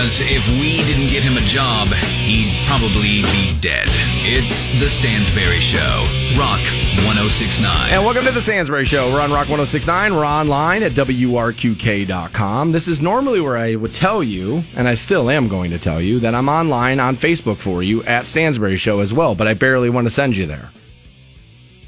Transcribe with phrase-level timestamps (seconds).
[0.00, 1.86] because if we didn't get him a job,
[2.24, 3.86] he'd probably be dead.
[4.24, 6.06] It's The Stansberry Show,
[6.40, 6.60] Rock
[7.04, 7.90] 1069.
[7.90, 9.12] And welcome to the Stansberry Show.
[9.12, 10.14] We're on Rock 1069.
[10.14, 12.72] We're online at WRQK.com.
[12.72, 16.00] This is normally where I would tell you, and I still am going to tell
[16.00, 19.52] you, that I'm online on Facebook for you at Stansberry Show as well, but I
[19.52, 20.70] barely want to send you there.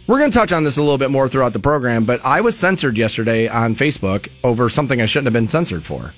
[0.06, 2.42] We're going to touch on this a little bit more throughout the program, but I
[2.42, 6.12] was censored yesterday on Facebook over something I shouldn't have been censored for.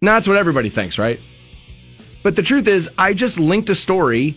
[0.00, 1.20] Now, that's what everybody thinks, right?
[2.22, 4.36] But the truth is, I just linked a story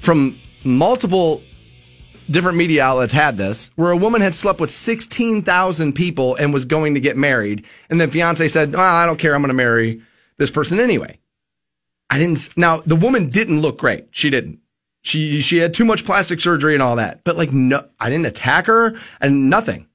[0.00, 1.42] from multiple
[2.30, 6.64] different media outlets had this, where a woman had slept with 16,000 people and was
[6.64, 7.64] going to get married.
[7.90, 9.34] And then fiance said, well, I don't care.
[9.34, 10.02] I'm going to marry
[10.38, 11.18] this person anyway.
[12.10, 12.48] I didn't.
[12.56, 14.08] Now, the woman didn't look great.
[14.10, 14.60] She didn't.
[15.02, 17.24] She, she had too much plastic surgery and all that.
[17.24, 19.88] But like, no, I didn't attack her and nothing.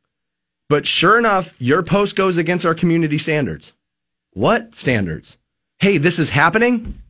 [0.70, 3.72] But sure enough, your post goes against our community standards.
[4.38, 5.40] What standards?
[5.80, 7.02] Hey, this is happening.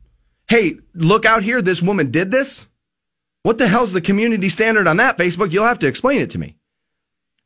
[0.48, 1.60] Hey, look out here.
[1.60, 2.64] This woman did this.
[3.42, 5.52] What the hell's the community standard on that, Facebook?
[5.52, 6.56] You'll have to explain it to me.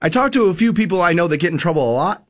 [0.00, 2.25] I talk to a few people I know that get in trouble a lot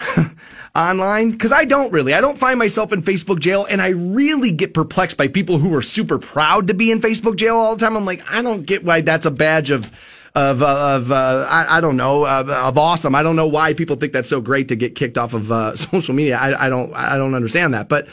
[0.74, 2.14] online because I don't really.
[2.14, 5.74] I don't find myself in Facebook jail, and I really get perplexed by people who
[5.74, 7.98] are super proud to be in Facebook jail all the time.
[7.98, 9.92] I'm like, I don't get why that's a badge of
[10.34, 13.14] of uh, of uh, I, I, don't know of, of, awesome.
[13.14, 15.76] I don't know why people think that's so great to get kicked off of uh,
[15.76, 16.36] social media.
[16.36, 18.08] I, I don't I don't understand that, but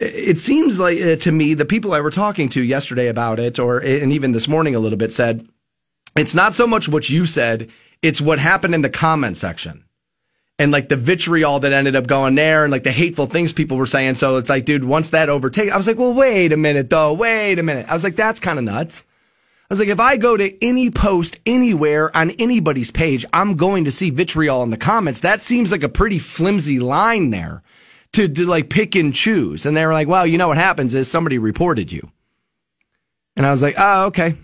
[0.00, 3.58] it seems like uh, to me the people I were talking to yesterday about it,
[3.58, 5.46] or and even this morning a little bit, said
[6.16, 7.70] it's not so much what you said;
[8.02, 9.84] it's what happened in the comment section,
[10.58, 13.76] and like the vitriol that ended up going there, and like the hateful things people
[13.76, 14.16] were saying.
[14.16, 17.12] So it's like, dude, once that overtake, I was like, well, wait a minute, though,
[17.12, 17.86] wait a minute.
[17.88, 19.04] I was like, that's kind of nuts.
[19.72, 23.90] Was like, if I go to any post anywhere on anybody's page, I'm going to
[23.90, 25.20] see vitriol in the comments.
[25.20, 27.62] That seems like a pretty flimsy line there
[28.12, 29.64] to, to like pick and choose.
[29.64, 32.06] And they were like, well, you know what happens is somebody reported you.
[33.34, 34.34] And I was like, oh, okay.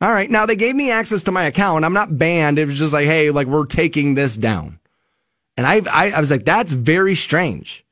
[0.00, 0.30] All right.
[0.30, 1.84] Now they gave me access to my account.
[1.84, 2.60] I'm not banned.
[2.60, 4.78] It was just like, hey, like we're taking this down.
[5.56, 7.84] And I, I, I was like, that's very strange.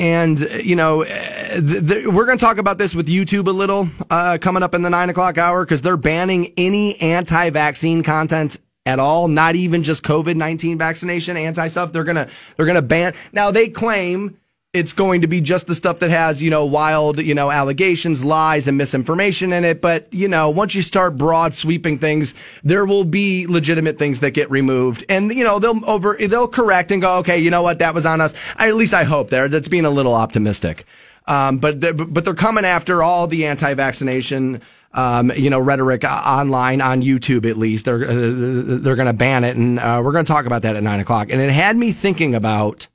[0.00, 3.90] And, you know, th- th- we're going to talk about this with YouTube a little
[4.08, 8.58] uh, coming up in the nine o'clock hour because they're banning any anti vaccine content
[8.86, 11.92] at all, not even just COVID 19 vaccination, anti stuff.
[11.92, 13.12] They're going to, they're going to ban.
[13.32, 14.38] Now they claim
[14.72, 18.22] it's going to be just the stuff that has, you know, wild, you know, allegations,
[18.22, 19.80] lies, and misinformation in it.
[19.80, 24.30] But, you know, once you start broad sweeping things, there will be legitimate things that
[24.30, 25.04] get removed.
[25.08, 28.06] And, you know, they'll over, they'll correct and go, okay, you know what, that was
[28.06, 28.32] on us.
[28.56, 29.48] I, at least I hope there.
[29.48, 30.84] That's being a little optimistic.
[31.26, 34.62] Um, but, they're, but they're coming after all the anti vaccination.
[34.92, 37.84] Um, you know, rhetoric online on YouTube at least.
[37.84, 40.74] They're uh, they're going to ban it, and uh, we're going to talk about that
[40.74, 41.28] at nine o'clock.
[41.30, 42.88] And it had me thinking about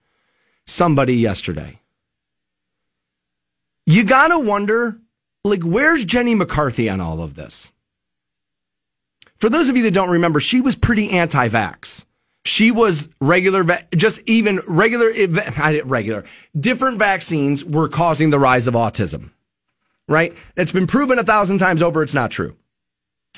[0.66, 1.80] somebody yesterday.
[3.86, 4.98] You got to wonder,
[5.44, 7.72] like, where's Jenny McCarthy on all of this?
[9.38, 12.06] For those of you that don't remember, she was pretty anti vax.
[12.46, 13.66] She was regular,
[13.96, 15.12] just even regular,
[15.84, 16.24] regular,
[16.60, 19.32] different vaccines were causing the rise of autism,
[20.08, 20.36] right?
[20.56, 22.56] It's been proven a thousand times over it's not true.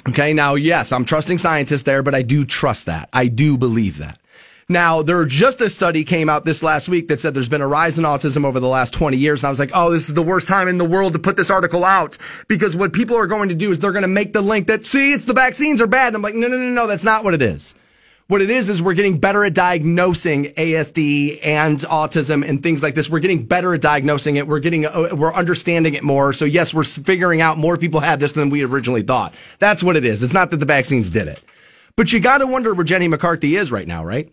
[0.10, 0.34] Okay.
[0.34, 3.10] Now, yes, I'm trusting scientists there, but I do trust that.
[3.12, 4.20] I do believe that.
[4.70, 7.68] Now, there just a study came out this last week that said there's been a
[7.68, 9.42] rise in autism over the last 20 years.
[9.42, 11.38] And I was like, oh, this is the worst time in the world to put
[11.38, 12.18] this article out
[12.50, 14.86] because what people are going to do is they're going to make the link that,
[14.86, 16.08] see, it's the vaccines are bad.
[16.08, 17.76] And I'm like, no, no, no, no, that's not what it is.
[18.28, 22.94] What it is is we're getting better at diagnosing ASD and autism and things like
[22.94, 23.10] this.
[23.10, 24.50] We're getting better at diagnosing it.
[24.50, 26.34] We're getting, uh, we're understanding it more.
[26.34, 29.34] So yes, we're figuring out more people have this than we originally thought.
[29.60, 30.22] That's what it is.
[30.22, 31.40] It's not that the vaccines did it.
[31.96, 34.30] But you got to wonder where Jenny McCarthy is right now, right?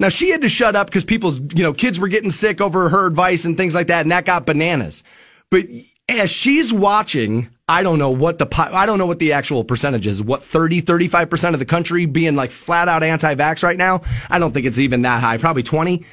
[0.00, 2.88] Now she had to shut up because people's, you know, kids were getting sick over
[2.88, 5.04] her advice and things like that, and that got bananas.
[5.50, 5.66] But
[6.08, 10.06] as she's watching, I don't know what the I don't know what the actual percentage
[10.06, 10.20] is.
[10.22, 14.02] What 30, 35% of the country being like flat out anti-vax right now?
[14.28, 15.38] I don't think it's even that high.
[15.38, 16.04] Probably 20.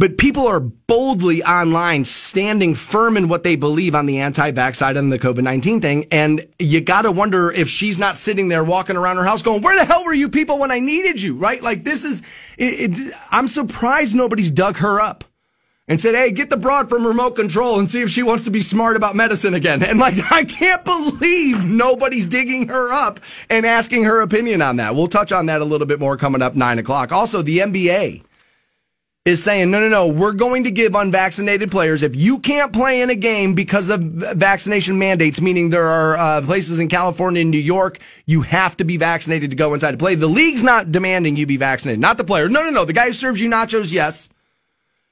[0.00, 4.96] But people are boldly online standing firm in what they believe on the anti-vax side
[4.96, 6.06] on the COVID-19 thing.
[6.12, 9.76] And you gotta wonder if she's not sitting there walking around her house going, where
[9.76, 11.34] the hell were you people when I needed you?
[11.34, 11.60] Right?
[11.60, 12.22] Like this is,
[12.56, 15.24] it, it, I'm surprised nobody's dug her up
[15.88, 18.52] and said, Hey, get the broad from remote control and see if she wants to
[18.52, 19.82] be smart about medicine again.
[19.82, 23.18] And like, I can't believe nobody's digging her up
[23.50, 24.94] and asking her opinion on that.
[24.94, 27.10] We'll touch on that a little bit more coming up nine o'clock.
[27.10, 28.22] Also, the NBA
[29.24, 33.02] is saying, no, no, no, we're going to give unvaccinated players, if you can't play
[33.02, 37.50] in a game because of vaccination mandates, meaning there are uh, places in California and
[37.50, 40.14] New York, you have to be vaccinated to go inside to play.
[40.14, 42.48] The league's not demanding you be vaccinated, not the player.
[42.48, 42.84] No, no, no.
[42.84, 44.30] The guy who serves you nachos, yes.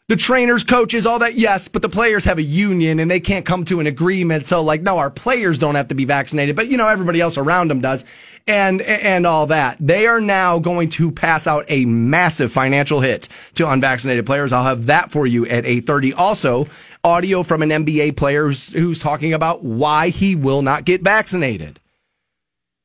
[0.09, 3.45] The trainers, coaches, all that, yes, but the players have a union and they can't
[3.45, 4.47] come to an agreement.
[4.47, 7.37] So, like, no, our players don't have to be vaccinated, but you know, everybody else
[7.37, 8.05] around them does,
[8.47, 9.77] and and all that.
[9.81, 14.53] They are now going to pass out a massive financial hit to unvaccinated players.
[14.53, 16.13] I'll have that for you at eight thirty.
[16.13, 16.69] Also,
[17.03, 21.81] audio from an NBA player who's, who's talking about why he will not get vaccinated.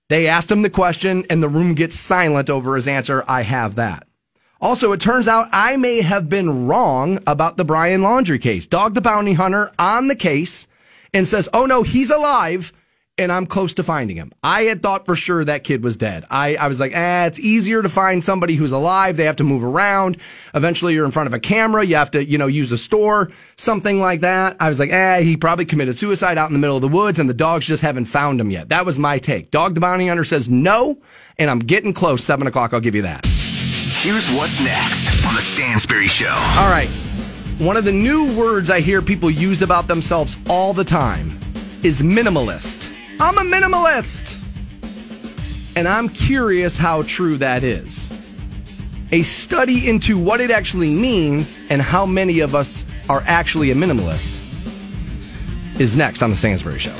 [0.09, 3.23] They asked him the question, and the room gets silent over his answer.
[3.27, 4.07] I have that.
[4.61, 8.67] Also, it turns out I may have been wrong about the Brian Laundrie case.
[8.67, 10.67] Dog the Bounty Hunter on the case
[11.13, 12.71] and says, oh no, he's alive
[13.17, 14.31] and I'm close to finding him.
[14.43, 16.25] I had thought for sure that kid was dead.
[16.29, 19.17] I, I was like, eh, it's easier to find somebody who's alive.
[19.17, 20.17] They have to move around.
[20.53, 21.83] Eventually you're in front of a camera.
[21.83, 24.57] You have to, you know, use a store, something like that.
[24.59, 27.19] I was like, eh, he probably committed suicide out in the middle of the woods
[27.19, 28.69] and the dogs just haven't found him yet.
[28.69, 29.51] That was my take.
[29.51, 30.99] Dog the Bounty Hunter says no,
[31.37, 32.23] and I'm getting close.
[32.23, 32.73] Seven o'clock.
[32.73, 33.40] I'll give you that.
[34.03, 36.33] Here's what's next on the Stansbury Show.
[36.57, 36.89] All right.
[37.59, 41.39] One of the new words I hear people use about themselves all the time
[41.83, 42.91] is minimalist.
[43.19, 44.43] I'm a minimalist.
[45.75, 48.11] And I'm curious how true that is.
[49.11, 53.75] A study into what it actually means and how many of us are actually a
[53.75, 54.39] minimalist
[55.79, 56.95] is next on the Stansbury Show.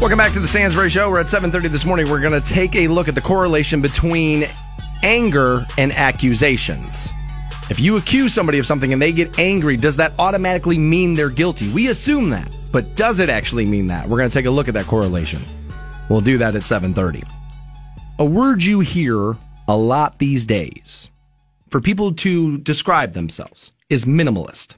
[0.00, 1.10] Welcome back to the Stansbury Show.
[1.10, 2.08] We're at 7:30 this morning.
[2.08, 4.46] We're going to take a look at the correlation between
[5.02, 7.12] anger and accusations.
[7.68, 11.28] If you accuse somebody of something and they get angry, does that automatically mean they're
[11.28, 11.68] guilty?
[11.72, 14.08] We assume that, but does it actually mean that?
[14.08, 15.42] We're going to take a look at that correlation.
[16.08, 17.24] We'll do that at 7:30.
[18.20, 19.34] A word you hear
[19.66, 21.10] a lot these days
[21.70, 24.76] for people to describe themselves is minimalist.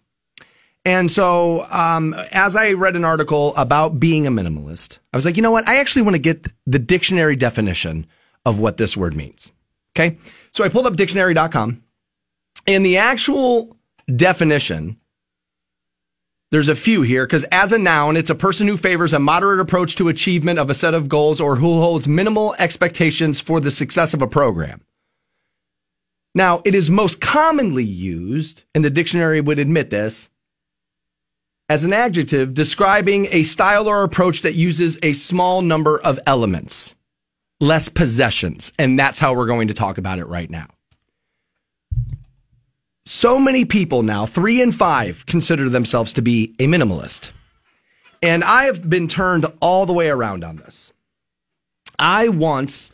[0.85, 5.37] And so, um, as I read an article about being a minimalist, I was like,
[5.37, 5.69] you know what?
[5.69, 8.07] I actually want to get the dictionary definition
[8.47, 9.53] of what this word means.
[9.95, 10.17] Okay.
[10.53, 11.83] So I pulled up dictionary.com
[12.67, 13.77] and the actual
[14.15, 14.99] definition,
[16.51, 19.61] there's a few here because as a noun, it's a person who favors a moderate
[19.61, 23.71] approach to achievement of a set of goals or who holds minimal expectations for the
[23.71, 24.81] success of a program.
[26.35, 30.31] Now, it is most commonly used, and the dictionary would admit this,
[31.71, 36.97] as an adjective describing a style or approach that uses a small number of elements,
[37.61, 38.73] less possessions.
[38.77, 40.67] And that's how we're going to talk about it right now.
[43.07, 47.31] So many people now, three in five, consider themselves to be a minimalist.
[48.21, 50.93] And I have been turned all the way around on this.
[52.01, 52.91] I once,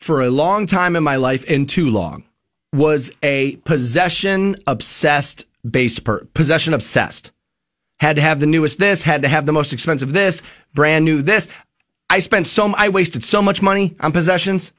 [0.00, 2.24] for a long time in my life, and too long,
[2.72, 7.30] was a possession obsessed based per possession obsessed
[8.00, 10.42] had to have the newest this, had to have the most expensive this,
[10.74, 11.48] brand new this.
[12.10, 14.72] I spent so, I wasted so much money on possessions.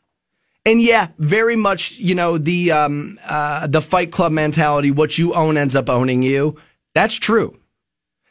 [0.66, 5.34] And yeah, very much, you know, the, um, uh, the fight club mentality, what you
[5.34, 6.58] own ends up owning you.
[6.94, 7.58] That's true.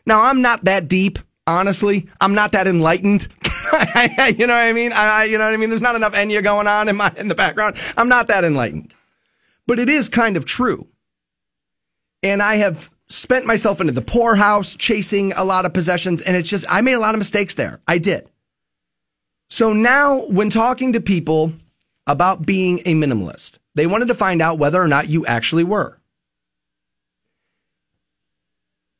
[0.04, 2.08] Now, I'm not that deep, honestly.
[2.20, 3.28] I'm not that enlightened.
[3.44, 4.92] you know what I mean?
[4.92, 5.68] I, you know what I mean?
[5.68, 7.76] There's not enough Enya going on in my, in the background.
[7.96, 8.94] I'm not that enlightened,
[9.66, 10.88] but it is kind of true.
[12.22, 16.20] And I have spent myself into the poorhouse chasing a lot of possessions.
[16.20, 17.80] And it's just, I made a lot of mistakes there.
[17.86, 18.28] I did.
[19.48, 21.52] So now, when talking to people
[22.06, 25.98] about being a minimalist, they wanted to find out whether or not you actually were.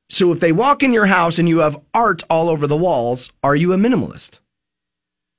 [0.08, 3.30] So if they walk in your house and you have art all over the walls,
[3.42, 4.40] are you a minimalist?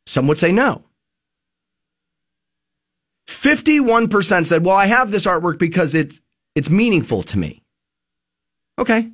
[0.05, 0.83] Some would say no.
[3.27, 6.21] 51% said, well, I have this artwork because it's,
[6.55, 7.58] it's meaningful to me.
[8.79, 9.11] Okay.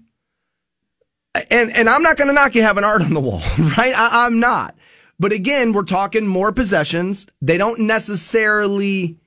[1.49, 3.41] And and I'm not going to knock you having art on the wall,
[3.77, 3.93] right?
[3.93, 4.75] I, I'm not.
[5.19, 7.27] But again, we're talking more possessions.
[7.41, 9.17] They don't necessarily.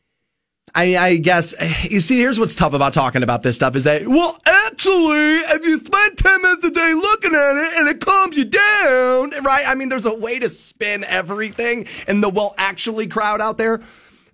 [0.74, 1.54] I, I guess
[1.90, 2.18] you see.
[2.18, 6.16] Here's what's tough about talking about this stuff is that well, actually, if you spend
[6.16, 9.66] ten minutes a day looking at it and it calms you down, right?
[9.66, 13.82] I mean, there's a way to spin everything in the well, actually crowd out there,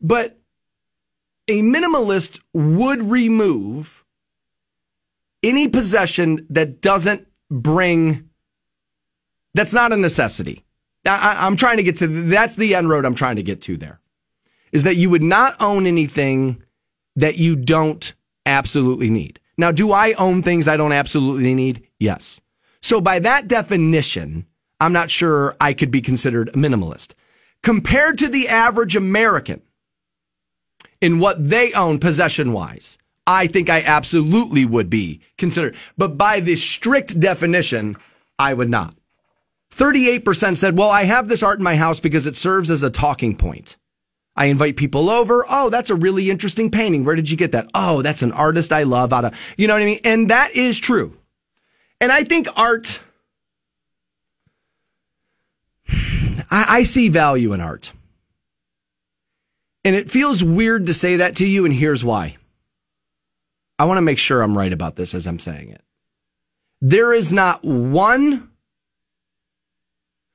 [0.01, 0.39] but
[1.49, 4.04] a minimalist would remove
[5.45, 8.29] any possession that doesn't bring,
[9.53, 10.65] that's not a necessity.
[11.07, 13.77] I, am trying to get to, that's the end road I'm trying to get to
[13.77, 14.01] there,
[14.73, 16.63] is that you would not own anything
[17.15, 18.13] that you don't
[18.47, 19.39] absolutely need.
[19.57, 21.87] Now, do I own things I don't absolutely need?
[22.01, 22.41] Yes.
[22.83, 24.47] So by that definition,
[24.81, 27.13] I'm not sure I could be considered a minimalist.
[27.63, 29.63] Compared to the average American
[31.01, 35.77] in what they own possession wise, I think I absolutely would be considered.
[35.97, 37.97] But by this strict definition,
[38.39, 38.95] I would not.
[39.75, 42.91] 38% said, well, I have this art in my house because it serves as a
[42.91, 43.77] talking point.
[44.37, 45.45] I invite people over.
[45.49, 47.05] Oh, that's a really interesting painting.
[47.05, 47.69] Where did you get that?
[47.75, 50.01] Oh, that's an artist I love out of, you know what I mean?
[50.05, 51.17] And that is true.
[52.01, 53.01] And I think art,
[55.89, 57.93] I, I see value in art.
[59.85, 62.37] And it feels weird to say that to you, and here's why.
[63.79, 65.83] I want to make sure I'm right about this as I'm saying it.
[66.81, 68.51] There is not one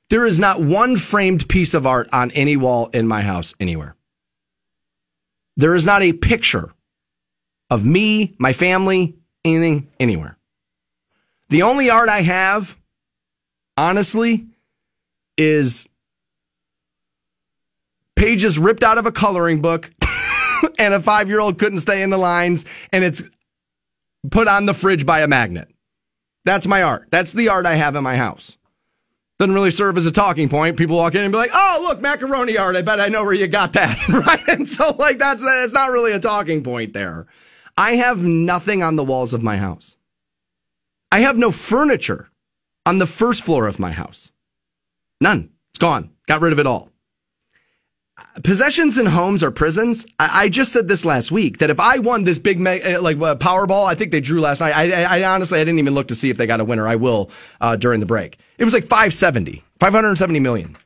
[0.09, 3.95] there is not one framed piece of art on any wall in my house anywhere.
[5.55, 6.71] There is not a picture
[7.69, 9.15] of me, my family,
[9.45, 10.37] anything anywhere.
[11.49, 12.75] The only art I have,
[13.77, 14.47] honestly,
[15.37, 15.87] is
[18.15, 19.91] pages ripped out of a coloring book
[20.79, 23.23] and a five year old couldn't stay in the lines and it's
[24.31, 25.69] put on the fridge by a magnet.
[26.45, 27.07] That's my art.
[27.11, 28.57] That's the art I have in my house
[29.39, 30.75] doesn't really serve as a talking point.
[30.75, 32.75] People walk in and be like, "Oh, look, macaroni art.
[32.75, 34.45] I bet I know where you got that." right?
[34.49, 37.25] And so, like, that's it's not really a talking point there.
[37.77, 39.95] I have nothing on the walls of my house.
[41.11, 42.29] I have no furniture
[42.85, 44.31] on the first floor of my house.
[45.21, 45.51] None.
[45.71, 46.11] It's gone.
[46.27, 46.88] Got rid of it all.
[48.43, 50.05] Possessions in homes are prisons.
[50.19, 53.01] I, I just said this last week that if I won this big me- uh,
[53.01, 54.75] like uh, Powerball, I think they drew last night.
[54.75, 56.87] I, I, I, honestly I didn't even look to see if they got a winner.
[56.87, 58.37] I will uh, during the break.
[58.57, 60.77] It was like 570, 570 million.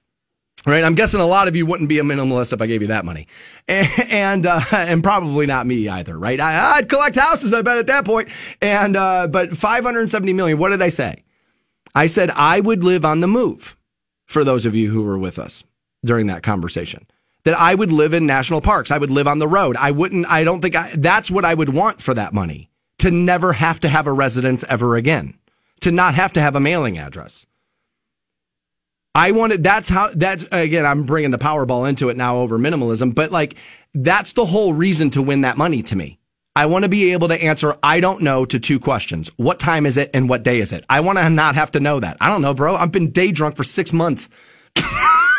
[0.66, 2.88] Right, I'm guessing a lot of you wouldn't be a minimalist if I gave you
[2.88, 3.28] that money,
[3.68, 6.18] and and, uh, and probably not me either.
[6.18, 8.30] Right, I, would collect houses, I bet at that point.
[8.62, 10.58] And uh, but 570 million.
[10.58, 11.25] What did I say?
[11.94, 13.75] I said I would live on the move.
[14.25, 15.66] For those of you who were with us
[16.06, 17.08] during that conversation,
[17.46, 19.76] that I would live in national parks, I would live on the road.
[19.78, 20.28] I wouldn't.
[20.32, 22.70] I don't think I, that's what I would want for that money.
[23.00, 25.38] To never have to have a residence ever again.
[25.82, 27.46] To not have to have a mailing address
[29.16, 33.14] I wanted, that's how, that's, again, I'm bringing the Powerball into it now over minimalism,
[33.14, 33.56] but like,
[33.94, 36.18] that's the whole reason to win that money to me.
[36.56, 39.30] I want to be able to answer, I don't know to two questions.
[39.38, 40.84] What time is it and what day is it?
[40.90, 42.18] I want to not have to know that.
[42.22, 42.76] I don't know, bro.
[42.76, 44.30] I've been day drunk for six months.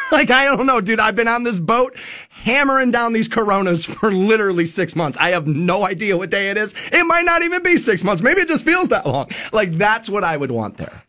[0.13, 1.01] like, I don't know, dude.
[1.01, 1.97] I've been on this boat
[2.31, 5.17] hammering down these coronas for literally six months.
[5.19, 6.75] I have no idea what day it is.
[6.93, 8.23] It might not even be six months.
[8.23, 9.29] Maybe it just feels that long.
[9.53, 11.05] Like, that's what I would want there.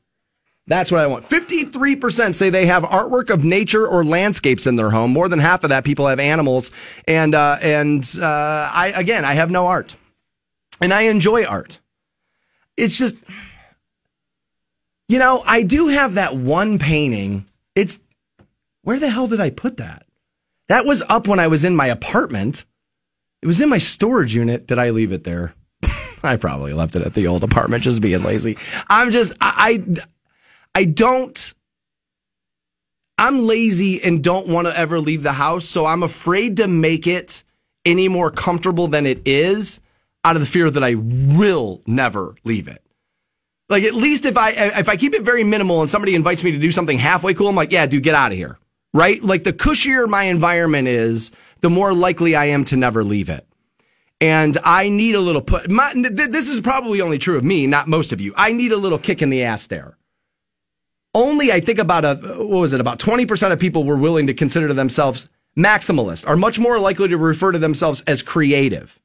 [0.67, 1.29] That's what I want.
[1.29, 5.11] 53% say they have artwork of nature or landscapes in their home.
[5.11, 6.71] More than half of that people have animals.
[7.07, 9.95] And, uh, and, uh, I, again, I have no art
[10.81, 11.79] and I enjoy art.
[12.77, 13.15] It's just,
[15.07, 17.45] you know, I do have that one painting.
[17.75, 17.99] It's,
[18.85, 20.05] where the hell did I put that?
[20.69, 22.65] That was up when I was in my apartment.
[23.41, 24.67] It was in my storage unit.
[24.67, 25.53] Did I leave it there?
[26.23, 28.57] I probably left it at the old apartment, just being lazy.
[28.87, 30.03] I'm just, I, I
[30.75, 31.53] I don't.
[33.17, 37.07] I'm lazy and don't want to ever leave the house, so I'm afraid to make
[37.07, 37.43] it
[37.85, 39.79] any more comfortable than it is
[40.25, 42.83] out of the fear that I will never leave it.
[43.69, 46.51] Like at least if I if I keep it very minimal and somebody invites me
[46.51, 48.59] to do something halfway cool, I'm like, yeah, dude, get out of here.
[48.95, 49.21] Right?
[49.21, 53.47] Like the cushier my environment is, the more likely I am to never leave it.
[54.21, 55.67] And I need a little put.
[55.67, 58.33] This is probably only true of me, not most of you.
[58.37, 59.97] I need a little kick in the ass there
[61.15, 64.33] only I think about a what was it about 20% of people were willing to
[64.33, 68.99] consider themselves maximalist are much more likely to refer to themselves as creative.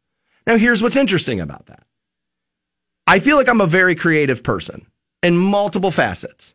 [0.47, 1.85] Now here's what's interesting about that.
[3.07, 4.87] I feel like I'm a very creative person
[5.23, 6.55] in multiple facets.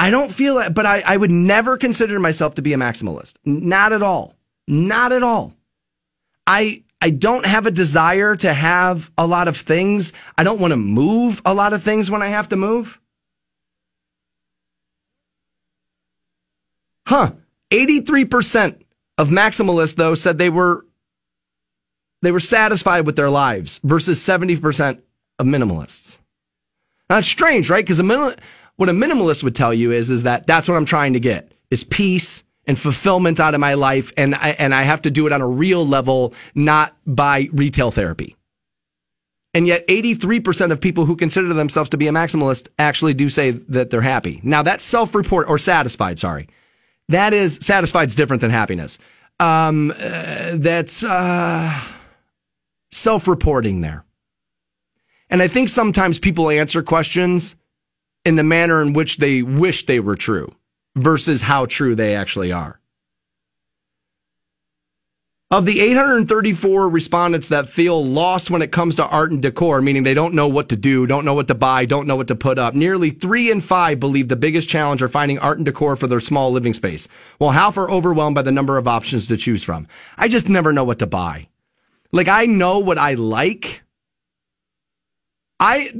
[0.00, 3.34] I don't feel that, but I, I would never consider myself to be a maximalist.
[3.44, 4.34] Not at all.
[4.66, 5.52] Not at all.
[6.46, 10.14] I I don't have a desire to have a lot of things.
[10.38, 12.98] I don't want to move a lot of things when I have to move.
[17.06, 17.32] Huh.
[17.70, 18.82] 83%
[19.18, 20.86] of maximalists though said they were
[22.22, 25.02] they were satisfied with their lives versus 70%
[25.38, 26.18] of minimalists.
[27.10, 27.84] Now it's strange, right?
[27.84, 28.34] Because the minimal,
[28.80, 31.52] what a minimalist would tell you is, is that that's what I'm trying to get
[31.70, 34.10] is peace and fulfillment out of my life.
[34.16, 37.90] And I, and I have to do it on a real level, not by retail
[37.90, 38.36] therapy.
[39.52, 43.50] And yet 83% of people who consider themselves to be a maximalist actually do say
[43.50, 44.40] that they're happy.
[44.42, 46.48] Now that's self-report or satisfied, sorry.
[47.10, 48.98] That is satisfied is different than happiness.
[49.38, 51.78] Um, uh, that's uh,
[52.92, 54.06] self-reporting there.
[55.28, 57.56] And I think sometimes people answer questions
[58.24, 60.54] in the manner in which they wish they were true
[60.94, 62.80] versus how true they actually are.
[65.52, 70.04] Of the 834 respondents that feel lost when it comes to art and decor, meaning
[70.04, 72.36] they don't know what to do, don't know what to buy, don't know what to
[72.36, 75.96] put up, nearly three in five believe the biggest challenge are finding art and decor
[75.96, 77.08] for their small living space,
[77.38, 79.88] while half are overwhelmed by the number of options to choose from.
[80.16, 81.48] I just never know what to buy.
[82.12, 83.82] Like, I know what I like.
[85.60, 85.92] I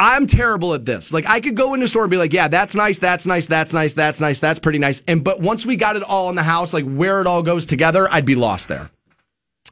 [0.00, 1.12] I'm terrible at this.
[1.12, 3.46] Like I could go in the store and be like, yeah, that's nice, that's nice,
[3.46, 5.02] that's nice, that's nice, that's pretty nice.
[5.06, 7.66] And but once we got it all in the house, like where it all goes
[7.66, 8.90] together, I'd be lost there.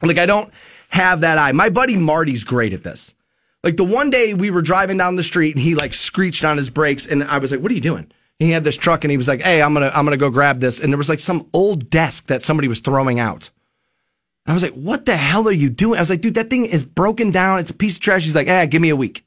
[0.03, 0.53] Like I don't
[0.89, 1.53] have that eye.
[1.53, 3.15] My buddy Marty's great at this.
[3.63, 6.57] Like the one day we were driving down the street and he like screeched on
[6.57, 9.03] his brakes and I was like, "What are you doing?" And he had this truck
[9.03, 10.93] and he was like, "Hey, I'm going to I'm going to go grab this." And
[10.93, 13.49] there was like some old desk that somebody was throwing out.
[14.45, 16.65] I was like, "What the hell are you doing?" I was like, "Dude, that thing
[16.65, 17.59] is broken down.
[17.59, 19.25] It's a piece of trash." He's like, "Eh, give me a week."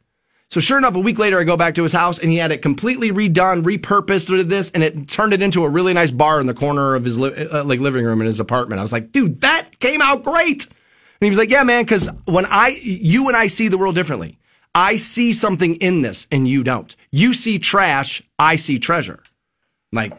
[0.54, 2.52] So sure enough, a week later, I go back to his house and he had
[2.52, 6.40] it completely redone, repurposed with this, and it turned it into a really nice bar
[6.40, 8.78] in the corner of his li- uh, like living room in his apartment.
[8.78, 10.66] I was like, dude, that came out great.
[10.66, 10.72] And
[11.22, 14.38] he was like, yeah, man, because when I, you and I see the world differently.
[14.76, 16.94] I see something in this and you don't.
[17.10, 19.24] You see trash, I see treasure.
[19.92, 20.12] I'm like,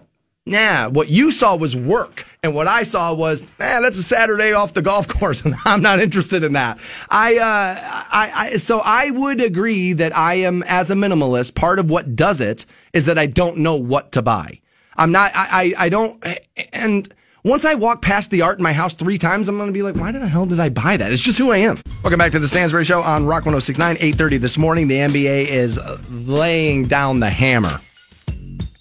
[0.47, 2.27] Nah, what you saw was work.
[2.43, 5.43] And what I saw was, man, that's a Saturday off the golf course.
[5.43, 6.79] And I'm not interested in that.
[7.09, 7.79] I, uh,
[8.11, 12.15] I, I, so I would agree that I am, as a minimalist, part of what
[12.15, 14.59] does it is that I don't know what to buy.
[14.95, 16.23] I'm not, I, I, I don't,
[16.71, 17.11] and
[17.43, 19.81] once I walk past the art in my house three times, I'm going to be
[19.81, 21.11] like, why the hell did I buy that?
[21.11, 21.81] It's just who I am.
[22.03, 24.89] Welcome back to the Stansbury Show on Rock 1069, 830 this morning.
[24.89, 25.79] The NBA is
[26.11, 27.81] laying down the hammer.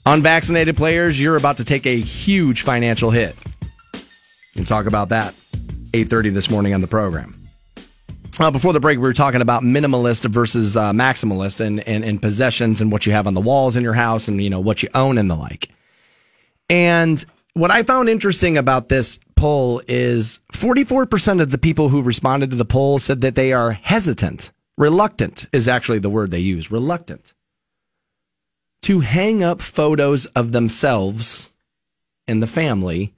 [0.07, 3.35] Unvaccinated players, you're about to take a huge financial hit.
[4.55, 5.35] We'll talk about that
[5.95, 7.41] 8:30 this morning on the program.
[8.39, 12.21] Uh, before the break, we were talking about minimalist versus uh, maximalist and, and, and
[12.21, 14.83] possessions and what you have on the walls in your house and you know what
[14.83, 15.69] you own and the like.
[16.69, 22.51] And what I found interesting about this poll is 44% of the people who responded
[22.51, 24.51] to the poll said that they are hesitant.
[24.77, 26.71] Reluctant is actually the word they use.
[26.71, 27.33] Reluctant
[28.85, 31.51] to hang up photos of themselves
[32.29, 33.15] and the family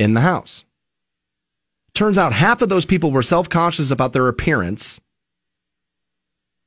[0.00, 0.64] in the house.
[1.94, 5.00] Turns out half of those people were self conscious about their appearance.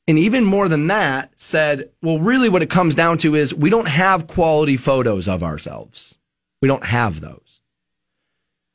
[0.07, 3.69] And even more than that, said, well, really what it comes down to is we
[3.69, 6.15] don't have quality photos of ourselves.
[6.61, 7.61] We don't have those.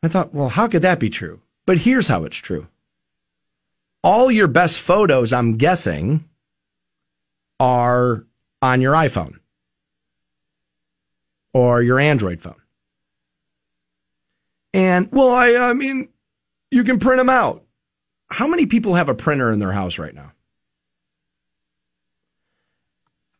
[0.03, 1.41] I thought, well, how could that be true?
[1.67, 2.69] But here's how it's true.
[4.03, 6.25] All your best photos, I'm guessing,
[7.61, 8.25] are
[8.63, 9.39] on your iPhone
[11.53, 12.61] or your Android phone.
[14.75, 16.09] And well, I, I mean,
[16.71, 17.65] you can print them out.
[18.31, 20.33] How many people have a printer in their house right now?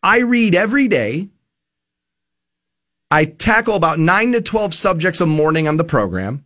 [0.03, 1.29] I read every day.
[3.11, 6.45] I tackle about nine to 12 subjects a morning on the program.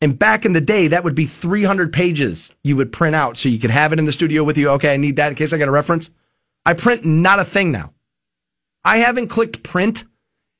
[0.00, 3.48] And back in the day, that would be 300 pages you would print out so
[3.48, 4.70] you could have it in the studio with you.
[4.70, 6.10] Okay, I need that in case I got a reference.
[6.64, 7.92] I print not a thing now.
[8.82, 10.04] I haven't clicked print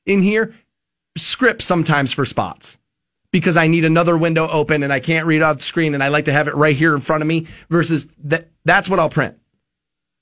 [0.05, 0.55] in here.
[1.17, 2.77] Script sometimes for spots
[3.31, 6.07] because I need another window open and I can't read off the screen and I
[6.07, 9.09] like to have it right here in front of me versus that that's what I'll
[9.09, 9.37] print.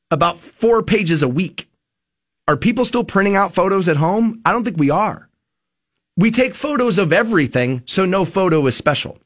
[0.09, 1.69] About 4 pages a week.
[2.47, 4.41] Are people still printing out photos at home?
[4.43, 5.29] I don't think we are.
[6.17, 9.19] We take photos of everything, so no photo is special.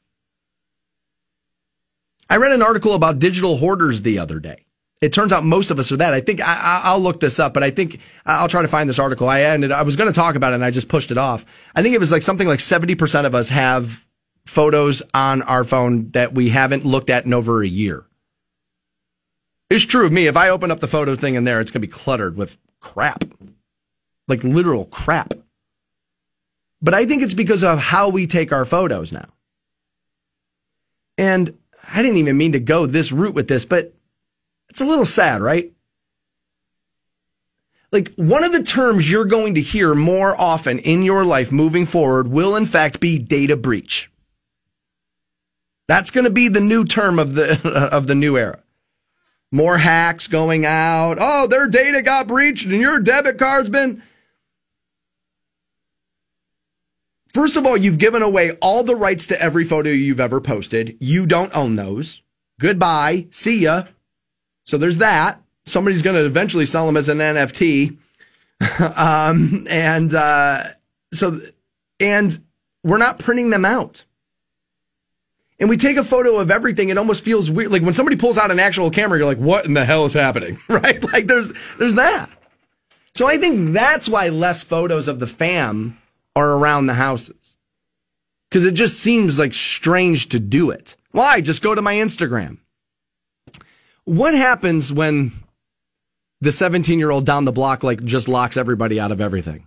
[2.28, 4.66] I read an article about digital hoarders the other day.
[5.00, 6.14] It turns out most of us are that.
[6.14, 8.98] I think I, will look this up, but I think I'll try to find this
[8.98, 9.28] article.
[9.28, 9.70] I ended.
[9.70, 11.44] I was going to talk about it, and I just pushed it off.
[11.74, 14.06] I think it was like something like seventy percent of us have
[14.46, 18.06] photos on our phone that we haven't looked at in over a year.
[19.70, 20.26] It's true of me.
[20.26, 22.58] If I open up the photo thing in there, it's going to be cluttered with
[22.80, 23.24] crap,
[24.28, 25.34] like literal crap.
[26.80, 29.26] But I think it's because of how we take our photos now.
[31.16, 31.56] And
[31.90, 33.94] I didn't even mean to go this route with this, but
[34.74, 35.72] it's a little sad, right?
[37.92, 41.86] Like one of the terms you're going to hear more often in your life moving
[41.86, 44.10] forward will in fact be data breach.
[45.86, 48.64] That's going to be the new term of the of the new era.
[49.52, 51.18] More hacks going out.
[51.20, 54.02] Oh, their data got breached and your debit card's been
[57.32, 60.96] First of all, you've given away all the rights to every photo you've ever posted.
[60.98, 62.22] You don't own those.
[62.58, 63.28] Goodbye.
[63.30, 63.84] See ya.
[64.64, 65.40] So there's that.
[65.66, 67.96] Somebody's going to eventually sell them as an NFT.
[68.98, 70.64] um, and uh,
[71.12, 71.38] so,
[72.00, 72.38] and
[72.82, 74.04] we're not printing them out.
[75.60, 76.88] And we take a photo of everything.
[76.88, 77.70] It almost feels weird.
[77.70, 80.12] Like when somebody pulls out an actual camera, you're like, what in the hell is
[80.12, 80.58] happening?
[80.68, 81.02] right?
[81.12, 82.28] Like there's, there's that.
[83.14, 85.96] So I think that's why less photos of the fam
[86.34, 87.56] are around the houses.
[88.48, 90.96] because it just seems like strange to do it.
[91.12, 91.40] Why?
[91.40, 92.58] Just go to my Instagram.
[94.04, 95.32] What happens when
[96.40, 99.66] the 17 year old down the block like just locks everybody out of everything?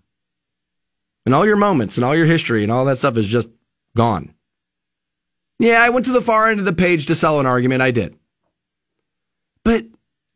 [1.25, 3.49] And all your moments and all your history and all that stuff is just
[3.95, 4.33] gone.
[5.59, 7.81] Yeah, I went to the far end of the page to sell an argument.
[7.81, 8.17] I did.
[9.63, 9.85] But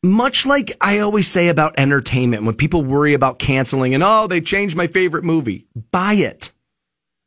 [0.03, 4.41] much like I always say about entertainment, when people worry about canceling and, oh, they
[4.41, 6.51] changed my favorite movie, buy it.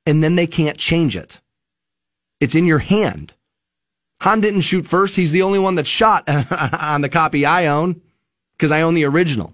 [0.07, 1.41] And then they can't change it.
[2.41, 3.33] It's in your hand.
[4.25, 5.17] Han didn't shoot first.
[5.17, 6.27] He's the only one that shot
[6.83, 8.01] on the copy I own
[8.57, 9.53] because I own the original.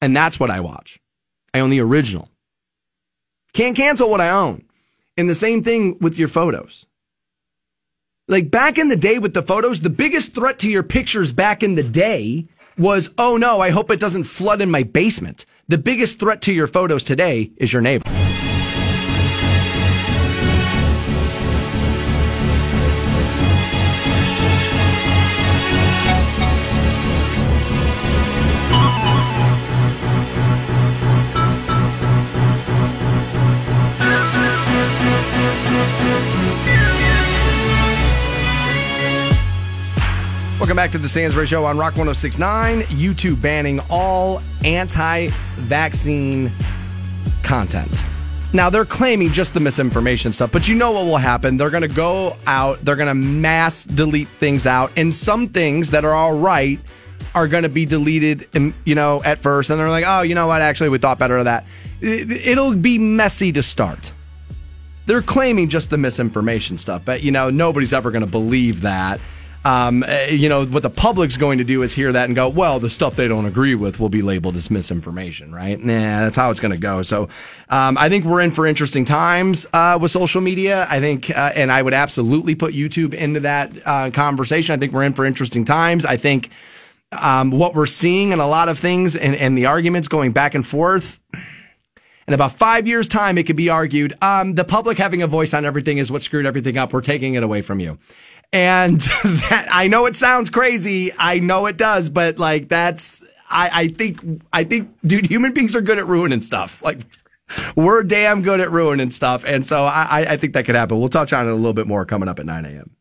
[0.00, 0.98] And that's what I watch.
[1.54, 2.28] I own the original.
[3.52, 4.64] Can't cancel what I own.
[5.16, 6.86] And the same thing with your photos.
[8.26, 11.62] Like back in the day with the photos, the biggest threat to your pictures back
[11.62, 15.46] in the day was, oh no, I hope it doesn't flood in my basement.
[15.68, 18.10] The biggest threat to your photos today is your neighbor.
[40.64, 42.84] Welcome back to the Stansbury Show on Rock 1069.
[42.84, 46.50] YouTube banning all anti vaccine
[47.42, 48.02] content.
[48.54, 51.58] Now, they're claiming just the misinformation stuff, but you know what will happen.
[51.58, 55.90] They're going to go out, they're going to mass delete things out, and some things
[55.90, 56.80] that are all right
[57.34, 59.68] are going to be deleted, um, you know, at first.
[59.68, 60.62] And they're like, oh, you know what?
[60.62, 61.66] Actually, we thought better of that.
[62.00, 64.14] It'll be messy to start.
[65.04, 69.20] They're claiming just the misinformation stuff, but, you know, nobody's ever going to believe that
[69.64, 72.48] um, uh, you know, what the public's going to do is hear that and go,
[72.48, 75.78] well, the stuff they don't agree with will be labeled as misinformation, right?
[75.78, 77.02] Nah, that's how it's going to go.
[77.02, 77.28] So,
[77.70, 80.86] um, I think we're in for interesting times, uh, with social media.
[80.90, 84.74] I think, uh, and I would absolutely put YouTube into that, uh, conversation.
[84.74, 86.04] I think we're in for interesting times.
[86.04, 86.50] I think,
[87.12, 90.54] um, what we're seeing in a lot of things and, and the arguments going back
[90.54, 91.20] and forth,
[92.26, 95.52] in about five years' time, it could be argued um, the public having a voice
[95.52, 96.92] on everything is what screwed everything up.
[96.92, 97.98] We're taking it away from you.
[98.54, 101.12] And that, I know it sounds crazy.
[101.18, 105.74] I know it does, but like that's, I, I think, I think, dude, human beings
[105.74, 106.80] are good at ruining stuff.
[106.82, 107.00] Like,
[107.76, 109.44] we're damn good at ruining stuff.
[109.44, 110.98] And so I, I think that could happen.
[110.98, 112.96] We'll touch on it a little bit more coming up at 9 a.m.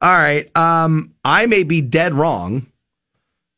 [0.00, 0.54] All right.
[0.56, 2.66] Um, I may be dead wrong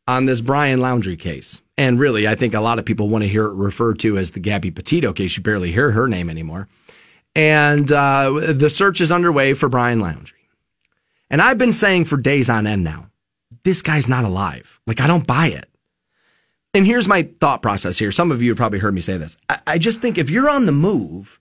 [0.07, 1.61] on this Brian Laundrie case.
[1.77, 4.31] And really, I think a lot of people want to hear it referred to as
[4.31, 5.37] the Gabby Petito case.
[5.37, 6.69] You barely hear her name anymore.
[7.35, 10.36] And uh, the search is underway for Brian Laundrie.
[11.31, 13.11] And I've been saying for days on end now,
[13.65, 14.81] this guy's not alive.
[14.87, 15.69] Like, I don't buy it.
[16.73, 18.13] And here's my thought process here.
[18.13, 19.37] Some of you have probably heard me say this.
[19.49, 21.41] I, I just think if you're on the move,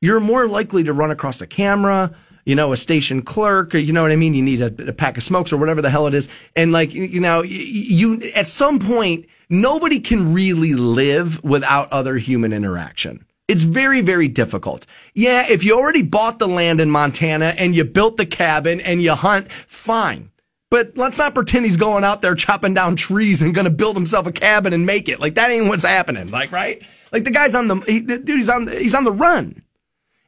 [0.00, 3.92] you're more likely to run across a camera, you know, a station clerk, or you
[3.92, 4.34] know what I mean?
[4.34, 6.28] You need a, a, pack of smokes or whatever the hell it is.
[6.56, 12.52] And like, you know, you, at some point, nobody can really live without other human
[12.52, 13.24] interaction.
[13.46, 14.86] It's very, very difficult.
[15.12, 19.02] Yeah, if you already bought the land in Montana and you built the cabin and
[19.02, 20.30] you hunt, fine.
[20.70, 23.96] But let's not pretend he's going out there chopping down trees and going to build
[23.96, 25.20] himself a cabin and make it.
[25.20, 26.30] Like that ain't what's happening.
[26.30, 26.82] Like, right?
[27.12, 29.62] Like the guy's on the, he, dude, he's on, he's on the run.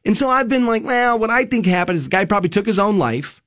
[0.05, 2.67] And so I've been like, well, what I think happened is the guy probably took
[2.67, 3.41] his own life.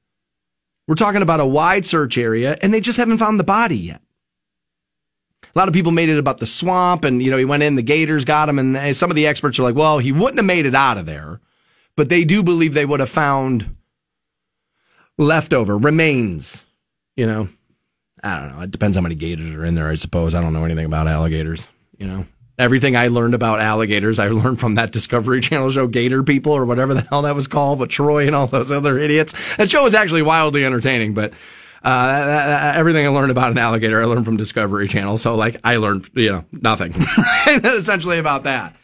[0.88, 4.02] We're talking about a wide search area and they just haven't found the body yet
[5.54, 7.74] a lot of people made it about the swamp and, you know, he went in,
[7.74, 8.58] the gators got him.
[8.58, 11.06] And some of the experts are like, well, he wouldn't have made it out of
[11.06, 11.40] there,
[11.96, 13.74] but they do believe they would have found
[15.18, 16.64] leftover remains,
[17.16, 17.48] you know.
[18.22, 18.62] I don't know.
[18.62, 20.34] It depends how many gators are in there, I suppose.
[20.34, 22.26] I don't know anything about alligators, you know.
[22.58, 26.66] Everything I learned about alligators, I learned from that Discovery Channel show, Gator People, or
[26.66, 29.34] whatever the hell that was called, with Troy and all those other idiots.
[29.56, 31.32] That show was actually wildly entertaining, but
[31.82, 35.18] uh, everything I learned about an alligator, I learned from Discovery Channel.
[35.18, 36.94] So, like, I learned, you know, nothing
[37.46, 38.76] essentially about that.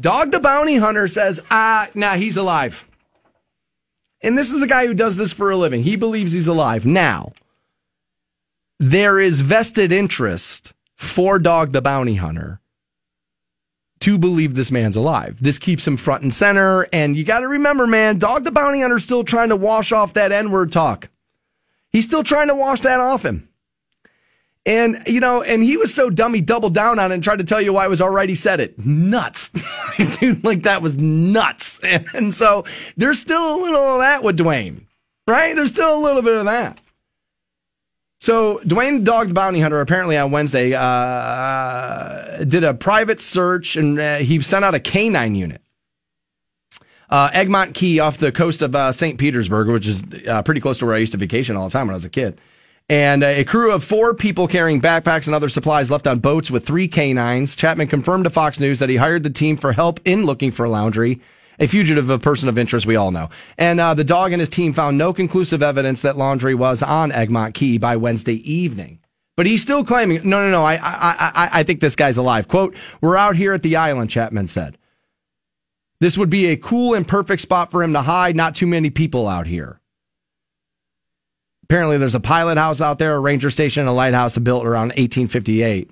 [0.00, 2.88] Dog the Bounty Hunter says, ah, nah, he's alive.
[4.22, 5.82] And this is a guy who does this for a living.
[5.82, 6.84] He believes he's alive.
[6.84, 7.32] Now,
[8.78, 12.60] there is vested interest for Dog the Bounty Hunter
[14.00, 15.38] to believe this man's alive.
[15.40, 16.86] This keeps him front and center.
[16.92, 20.14] And you got to remember, man, Dog the Bounty Hunter still trying to wash off
[20.14, 21.08] that N word talk.
[21.90, 23.48] He's still trying to wash that off him.
[24.66, 27.38] And, you know, and he was so dumb, he doubled down on it and tried
[27.38, 28.28] to tell you why it was all right.
[28.28, 28.78] He said it.
[28.78, 29.50] Nuts.
[30.20, 31.80] Dude, like that was nuts.
[32.14, 32.64] And, so
[32.96, 34.86] there's still a little of that with Duane,
[35.26, 35.56] right?
[35.56, 36.78] There's still a little bit of that.
[38.20, 43.98] So Duane Dog the Bounty Hunter apparently on Wednesday uh, did a private search and
[43.98, 45.62] uh, he sent out a canine unit
[47.10, 49.18] Uh, Egmont Key off the coast of uh, St.
[49.18, 51.88] Petersburg, which is uh, pretty close to where I used to vacation all the time
[51.88, 52.40] when I was a kid.
[52.88, 56.66] And a crew of four people carrying backpacks and other supplies left on boats with
[56.66, 57.54] three canines.
[57.54, 60.66] Chapman confirmed to Fox News that he hired the team for help in looking for
[60.66, 61.20] Laundrie,
[61.60, 63.30] a fugitive, a person of interest, we all know.
[63.56, 67.12] And uh, the dog and his team found no conclusive evidence that Laundrie was on
[67.12, 68.98] Egmont Key by Wednesday evening.
[69.36, 72.48] But he's still claiming, no, no, no, I, I, I, I think this guy's alive.
[72.48, 74.76] Quote, we're out here at the island, Chapman said.
[76.00, 78.34] This would be a cool and perfect spot for him to hide.
[78.34, 79.80] Not too many people out here.
[81.64, 85.90] Apparently, there's a pilot house out there, a ranger station, a lighthouse built around 1858.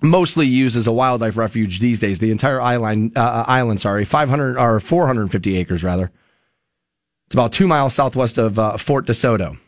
[0.00, 2.20] Mostly used as a wildlife refuge these days.
[2.20, 6.12] The entire island, uh island, sorry, 500 or 450 acres rather.
[7.26, 9.58] It's about two miles southwest of uh, Fort DeSoto.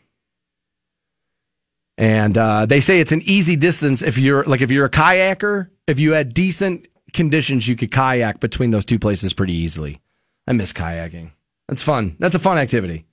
[1.97, 5.69] And uh, they say it's an easy distance if you're like if you're a kayaker,
[5.85, 10.01] if you had decent conditions, you could kayak between those two places pretty easily.
[10.47, 11.31] I miss kayaking.
[11.67, 12.15] That's fun.
[12.19, 13.05] That's a fun activity.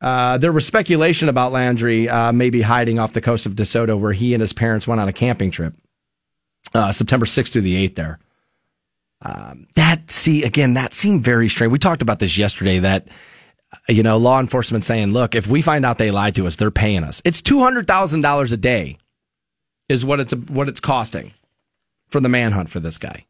[0.00, 4.12] Uh, there was speculation about Laundrie uh, maybe hiding off the coast of DeSoto, where
[4.12, 5.74] he and his parents went on a camping trip,
[6.74, 7.94] uh, September 6th through the 8th.
[7.96, 8.18] There,
[9.22, 11.72] um, that see again, that seemed very strange.
[11.72, 12.78] We talked about this yesterday.
[12.78, 13.08] That
[13.72, 16.54] uh, you know, law enforcement saying, "Look, if we find out they lied to us,
[16.54, 17.20] they're paying us.
[17.24, 18.98] It's two hundred thousand dollars a day,
[19.88, 21.32] is what it's what it's costing
[22.08, 23.24] for the manhunt for this guy."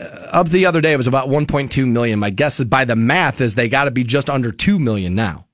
[0.00, 2.18] uh, up the other day it was about 1.2 million.
[2.18, 5.14] My guess is by the math is they got to be just under 2 million
[5.14, 5.46] now.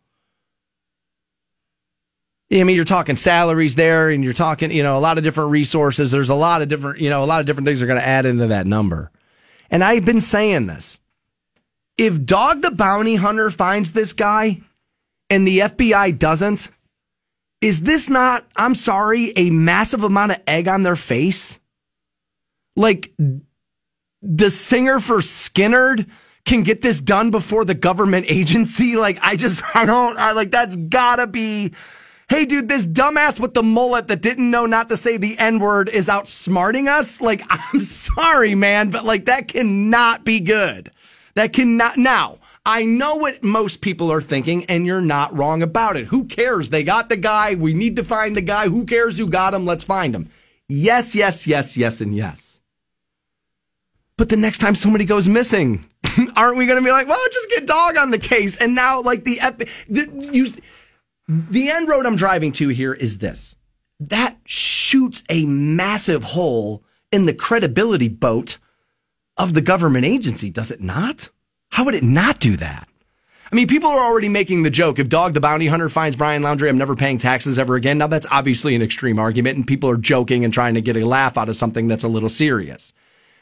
[2.52, 5.50] I mean, you're talking salaries there and you're talking, you know, a lot of different
[5.50, 6.10] resources.
[6.10, 8.06] There's a lot of different, you know, a lot of different things are going to
[8.06, 9.12] add into that number.
[9.70, 10.98] And I've been saying this.
[11.96, 14.62] If Dog the Bounty Hunter finds this guy
[15.28, 16.70] and the FBI doesn't,
[17.60, 21.59] is this not, I'm sorry, a massive amount of egg on their face?
[22.76, 23.12] Like,
[24.22, 26.08] the singer for Skynyrd
[26.44, 28.96] can get this done before the government agency.
[29.00, 31.72] Like, I just, I don't, I like, that's gotta be,
[32.28, 35.58] hey, dude, this dumbass with the mullet that didn't know not to say the N
[35.58, 37.20] word is outsmarting us.
[37.20, 40.90] Like, I'm sorry, man, but like, that cannot be good.
[41.34, 45.96] That cannot, now, I know what most people are thinking, and you're not wrong about
[45.96, 46.08] it.
[46.08, 46.68] Who cares?
[46.68, 47.54] They got the guy.
[47.54, 48.68] We need to find the guy.
[48.68, 49.64] Who cares who got him?
[49.64, 50.28] Let's find him.
[50.68, 52.49] Yes, yes, yes, yes, and yes.
[54.20, 55.86] But the next time somebody goes missing,
[56.36, 58.54] aren't we going to be like, well, just get dog on the case?
[58.54, 59.40] And now, like the,
[59.88, 60.48] the you,
[61.26, 63.56] the end road I'm driving to here is this.
[63.98, 68.58] That shoots a massive hole in the credibility boat
[69.38, 71.30] of the government agency, does it not?
[71.70, 72.88] How would it not do that?
[73.50, 74.98] I mean, people are already making the joke.
[74.98, 77.96] If Dog the Bounty Hunter finds Brian Laundrie, I'm never paying taxes ever again.
[77.96, 81.06] Now, that's obviously an extreme argument, and people are joking and trying to get a
[81.06, 82.92] laugh out of something that's a little serious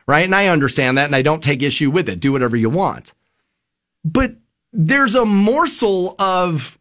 [0.08, 0.24] right?
[0.24, 2.18] And I understand that and I don't take issue with it.
[2.18, 3.12] Do whatever you want.
[4.04, 4.36] But
[4.72, 6.78] there's a morsel of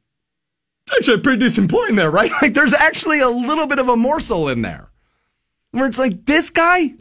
[0.96, 2.32] actually a pretty decent point in there, right?
[2.42, 4.90] Like there's actually a little bit of a morsel in there
[5.72, 6.94] where it's like this guy.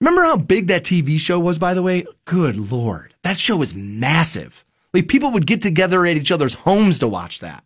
[0.00, 2.06] Remember how big that TV show was, by the way?
[2.24, 3.14] Good Lord.
[3.24, 4.64] That show was massive.
[4.94, 7.64] Like people would get together at each other's homes to watch that.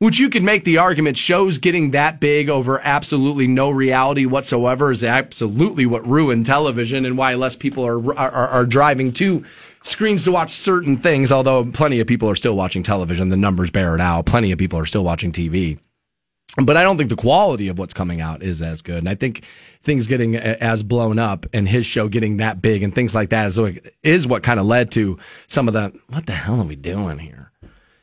[0.00, 4.92] Which you could make the argument shows getting that big over absolutely no reality whatsoever
[4.92, 9.44] is absolutely what ruined television and why less people are, are, are driving to
[9.82, 11.32] screens to watch certain things.
[11.32, 14.26] Although plenty of people are still watching television, the numbers bear it out.
[14.26, 15.80] Plenty of people are still watching TV.
[16.62, 18.98] But I don't think the quality of what's coming out is as good.
[18.98, 19.44] And I think
[19.82, 23.48] things getting as blown up and his show getting that big and things like that
[23.48, 23.58] is,
[24.04, 27.18] is what kind of led to some of the, what the hell are we doing
[27.18, 27.47] here?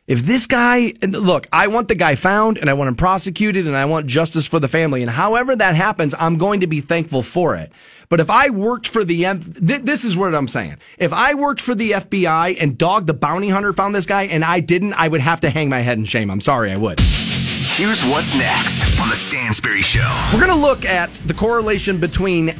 [0.07, 3.75] If this guy, look, I want the guy found and I want him prosecuted and
[3.75, 5.01] I want justice for the family.
[5.01, 7.71] And however that happens, I'm going to be thankful for it.
[8.07, 10.77] But if I worked for the, this is what I'm saying.
[10.99, 14.45] If I worked for the FBI and Dog the Bounty Hunter found this guy and
[14.45, 16.29] I didn't, I would have to hang my head in shame.
[16.29, 16.99] I'm sorry, I would.
[16.99, 20.07] Here's what's next on the Stansbury Show.
[20.31, 22.53] We're going to look at the correlation between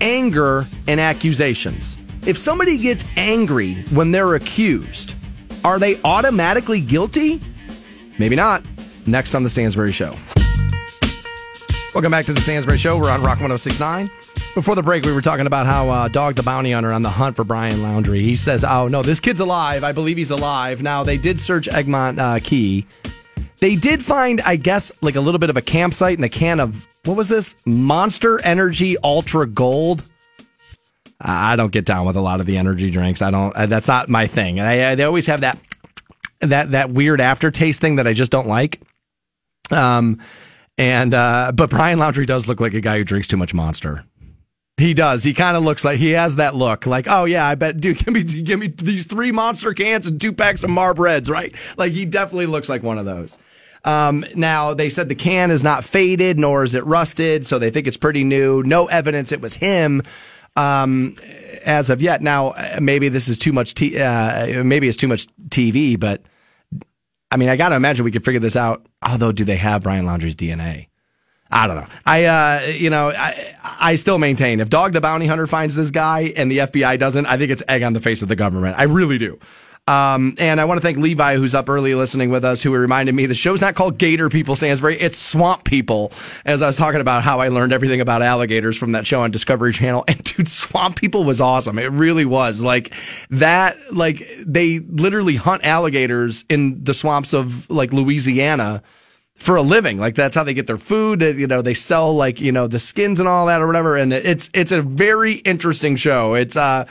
[0.00, 1.96] anger and accusations.
[2.26, 5.14] If somebody gets angry when they're accused,
[5.64, 7.40] are they automatically guilty?
[8.18, 8.64] Maybe not.
[9.06, 10.14] Next on The Stansbury Show.
[11.94, 12.98] Welcome back to The Stansbury Show.
[12.98, 14.10] We're on Rock 1069.
[14.54, 17.10] Before the break, we were talking about how uh, Dog the Bounty Hunter on the
[17.10, 18.22] hunt for Brian Laundrie.
[18.22, 19.84] He says, Oh, no, this kid's alive.
[19.84, 20.82] I believe he's alive.
[20.82, 22.86] Now, they did search Egmont uh, Key.
[23.60, 26.60] They did find, I guess, like a little bit of a campsite and a can
[26.60, 27.54] of, what was this?
[27.64, 30.04] Monster Energy Ultra Gold.
[31.20, 33.22] I don't get down with a lot of the energy drinks.
[33.22, 33.54] I don't.
[33.54, 34.60] Uh, that's not my thing.
[34.60, 35.60] I, I, they always have that
[36.40, 38.80] that that weird aftertaste thing that I just don't like.
[39.70, 40.20] Um,
[40.76, 44.04] and uh, but Brian Laundrie does look like a guy who drinks too much Monster.
[44.76, 45.24] He does.
[45.24, 46.86] He kind of looks like he has that look.
[46.86, 50.20] Like, oh yeah, I bet, dude, give me give me these three monster cans and
[50.20, 51.52] two packs of Marb Reds, right?
[51.76, 53.36] Like he definitely looks like one of those.
[53.84, 57.70] Um, now they said the can is not faded nor is it rusted, so they
[57.70, 58.62] think it's pretty new.
[58.62, 60.02] No evidence it was him.
[60.56, 61.16] Um,
[61.64, 62.22] as of yet.
[62.22, 63.74] Now, maybe this is too much.
[63.74, 66.22] T- uh, maybe it's too much TV, but
[67.30, 68.86] I mean, I got to imagine we could figure this out.
[69.02, 70.88] Although, do they have Brian Laundrie's DNA?
[71.50, 71.86] I don't know.
[72.04, 75.90] I, uh, you know, I, I still maintain if Dog the Bounty Hunter finds this
[75.90, 78.78] guy and the FBI doesn't, I think it's egg on the face of the government.
[78.78, 79.38] I really do.
[79.88, 83.14] Um, and I want to thank Levi, who's up early listening with us, who reminded
[83.14, 86.12] me the show's not called Gator People Stansbury, it's Swamp People.
[86.44, 89.30] As I was talking about how I learned everything about alligators from that show on
[89.30, 90.04] Discovery Channel.
[90.08, 91.78] And dude, Swamp People was awesome.
[91.78, 92.62] It really was.
[92.62, 92.92] Like
[93.30, 98.82] that, like they literally hunt alligators in the swamps of like Louisiana
[99.36, 99.98] for a living.
[99.98, 101.20] Like that's how they get their food.
[101.20, 103.96] That, you know, they sell like, you know, the skins and all that or whatever.
[103.96, 106.34] And it's, it's a very interesting show.
[106.34, 106.86] It's, uh,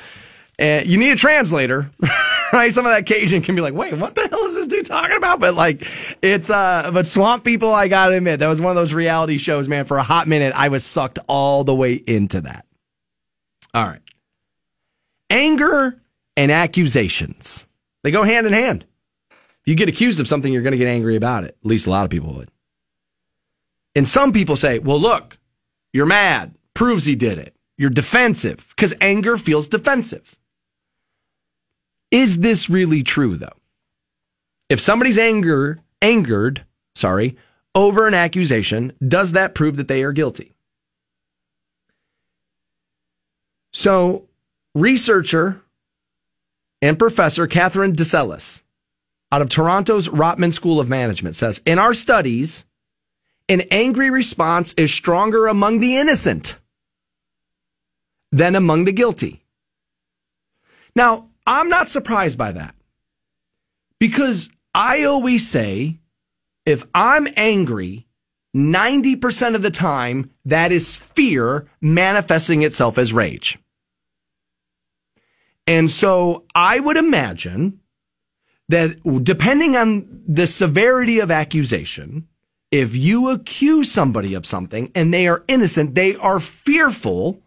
[0.60, 1.92] uh you need a translator.
[2.54, 2.74] right?
[2.74, 5.18] Some of that Cajun can be like, wait, what the hell is this dude talking
[5.18, 5.40] about?
[5.40, 5.86] But like,
[6.22, 9.68] it's, uh, but Swamp People, I gotta admit, that was one of those reality shows,
[9.68, 9.86] man.
[9.86, 12.66] For a hot minute, I was sucked all the way into that.
[13.74, 14.02] All right.
[15.30, 16.02] Anger
[16.36, 17.68] and accusations.
[18.04, 18.86] They go hand in hand.
[19.32, 21.58] If you get accused of something, you're to get angry about it.
[21.62, 22.50] At least a lot of people would.
[23.96, 25.38] And some people say, well, look,
[25.92, 26.56] you're mad.
[26.74, 27.56] Proves he did it.
[27.78, 30.37] You're defensive because anger feels defensive.
[32.12, 33.58] Is this really true though?
[34.70, 36.66] If somebody's anger angered,
[36.96, 37.38] sorry,
[37.76, 40.54] over an accusation, does that prove that they are guilty?
[43.72, 44.28] So,
[44.74, 45.62] researcher
[46.82, 48.62] and professor Katherine DeCelles
[49.32, 52.66] out of Toronto's Rotman School of Management says, in our studies,
[53.50, 56.58] an angry response is stronger among the innocent
[58.32, 59.44] than among the guilty.
[60.96, 62.76] Now, I'm not surprised by that
[64.00, 66.00] because I always say
[66.66, 68.06] if I'm angry,
[68.56, 73.58] 90% of the time, that is fear manifesting itself as rage.
[75.66, 77.80] And so I would imagine
[78.70, 82.28] that depending on the severity of accusation,
[82.72, 87.42] if you accuse somebody of something and they are innocent, they are fearful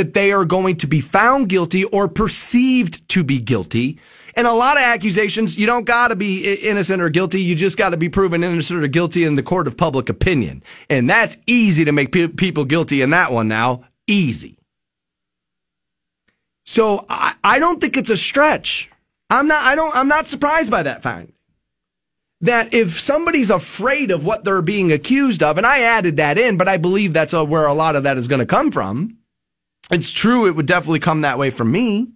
[0.00, 4.00] that they are going to be found guilty or perceived to be guilty.
[4.34, 7.42] And a lot of accusations, you don't got to be innocent or guilty.
[7.42, 10.62] You just got to be proven innocent or guilty in the court of public opinion.
[10.88, 13.84] And that's easy to make pe- people guilty in that one now.
[14.06, 14.56] Easy.
[16.64, 18.90] So I, I don't think it's a stretch.
[19.28, 21.30] I'm not, I don't, I'm not surprised by that fact.
[22.40, 26.56] That if somebody's afraid of what they're being accused of, and I added that in,
[26.56, 29.18] but I believe that's a, where a lot of that is going to come from
[29.90, 32.12] it's true, it would definitely come that way for me.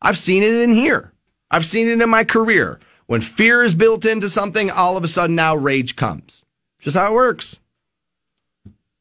[0.00, 1.12] I've seen it in here.
[1.50, 2.78] I've seen it in my career.
[3.06, 6.44] When fear is built into something, all of a sudden now rage comes.
[6.80, 7.58] Just how it works.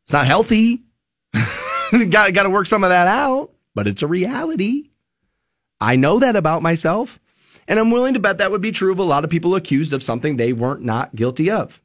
[0.03, 0.83] It's not healthy.
[2.09, 4.89] got, got to work some of that out, but it's a reality.
[5.79, 7.19] I know that about myself.
[7.67, 9.91] And I'm willing to bet that would be true of a lot of people accused
[9.91, 11.81] of something they weren't not guilty of.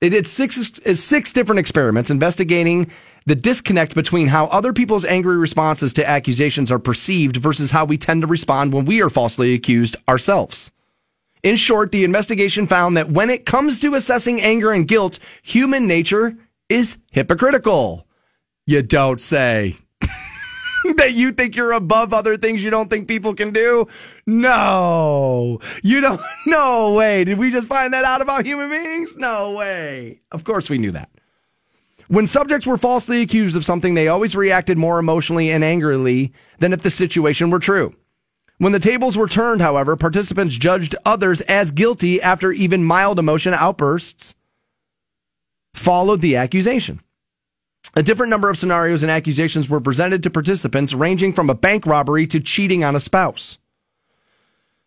[0.00, 0.56] They did six,
[0.94, 2.90] six different experiments investigating
[3.24, 7.96] the disconnect between how other people's angry responses to accusations are perceived versus how we
[7.96, 10.70] tend to respond when we are falsely accused ourselves.
[11.42, 15.86] In short, the investigation found that when it comes to assessing anger and guilt, human
[15.86, 16.36] nature
[16.68, 18.06] is hypocritical.
[18.66, 19.76] You don't say.
[20.96, 23.86] that you think you're above other things you don't think people can do?
[24.26, 25.60] No.
[25.82, 26.20] You don't.
[26.46, 27.24] No way.
[27.24, 29.16] Did we just find that out about human beings?
[29.16, 30.20] No way.
[30.30, 31.10] Of course we knew that.
[32.08, 36.72] When subjects were falsely accused of something, they always reacted more emotionally and angrily than
[36.72, 37.94] if the situation were true.
[38.58, 43.52] When the tables were turned, however, participants judged others as guilty after even mild emotion
[43.52, 44.36] outbursts
[45.74, 47.00] followed the accusation.
[47.96, 51.86] A different number of scenarios and accusations were presented to participants, ranging from a bank
[51.86, 53.58] robbery to cheating on a spouse.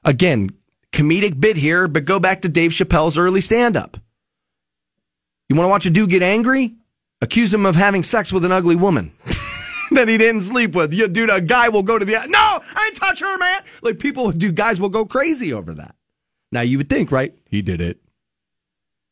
[0.05, 0.51] Again,
[0.93, 3.97] comedic bit here, but go back to Dave Chappelle's early stand up.
[5.49, 6.75] You want to watch a dude get angry?
[7.21, 9.11] accuse him of having sex with an ugly woman
[9.91, 10.93] that he didn't sleep with.
[10.93, 13.61] You, dude, a guy will go to the no, I ain't touch her, man.
[13.81, 15.95] Like people, dude, guys will go crazy over that.
[16.51, 17.33] Now you would think, right?
[17.49, 17.99] He did it.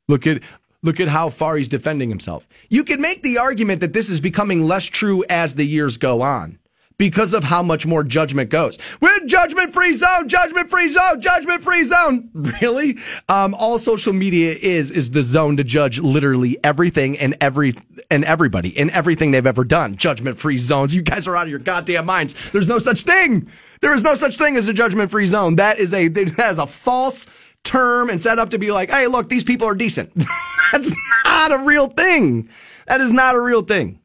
[0.08, 0.42] Look at
[0.84, 2.48] look at how far he's defending himself.
[2.70, 6.22] You can make the argument that this is becoming less true as the years go
[6.22, 6.60] on.
[7.00, 8.76] because of how much more judgment goes.
[9.00, 12.30] We're judgment free zone, judgment free zone, judgment free zone.
[12.62, 12.98] Really?
[13.30, 17.76] Um, all social media is is the zone to judge literally everything and every
[18.10, 19.96] and everybody and everything they've ever done.
[19.96, 20.96] Judgment free zones.
[20.96, 22.36] You guys are out of your goddamn minds.
[22.52, 23.48] There's no such thing.
[23.82, 25.58] There is no such thing as a judgment free zone.
[25.58, 26.08] That is a
[26.38, 27.28] that is a false
[27.68, 30.12] term and set up to be like, hey, look, these people are decent.
[30.72, 30.92] That's
[31.26, 32.50] not a real thing.
[32.88, 34.00] That is not a real thing.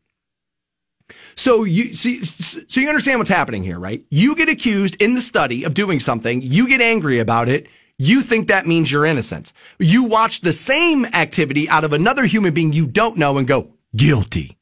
[1.34, 4.04] So you see, so you understand what's happening here, right?
[4.10, 6.42] You get accused in the study of doing something.
[6.42, 7.68] You get angry about it.
[7.98, 9.52] You think that means you're innocent.
[9.78, 13.72] You watch the same activity out of another human being you don't know and go,
[13.94, 14.58] guilty.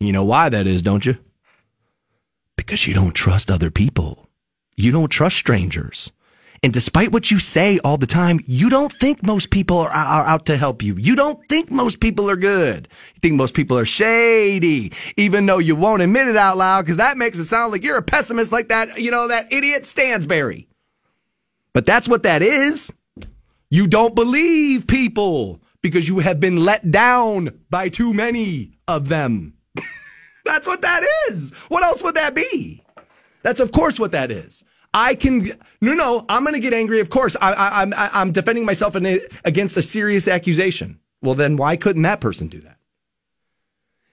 [0.00, 1.16] You know why that is, don't you?
[2.56, 4.28] Because you don't trust other people.
[4.76, 6.10] You don't trust strangers.
[6.64, 10.24] And despite what you say all the time, you don't think most people are, are,
[10.24, 10.96] out to help you.
[10.96, 12.88] You don't think most people are good.
[13.14, 16.96] You think most people are shady, even though you won't admit it out loud because
[16.96, 20.66] that makes it sound like you're a pessimist like that, you know, that idiot Stansbury.
[21.74, 22.90] But that's what that is.
[23.68, 29.52] You don't believe people because you have been let down by too many of them.
[30.46, 31.50] that's what that is.
[31.68, 32.82] What else would that be?
[33.42, 34.64] That's of course what that is.
[34.94, 37.00] I can no no I'm going to get angry.
[37.00, 41.00] Of course I, I, I'm I'm defending myself a, against a serious accusation.
[41.20, 42.78] Well then why couldn't that person do that?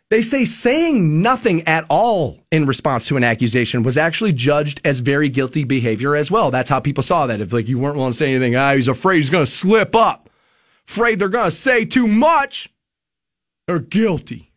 [0.09, 4.99] They say saying nothing at all in response to an accusation was actually judged as
[4.99, 6.51] very guilty behavior as well.
[6.51, 7.39] That's how people saw that.
[7.39, 9.95] If like you weren't willing to say anything, ah, he's afraid he's going to slip
[9.95, 10.29] up,
[10.85, 12.73] afraid they're going to say too much,
[13.67, 14.51] they're guilty.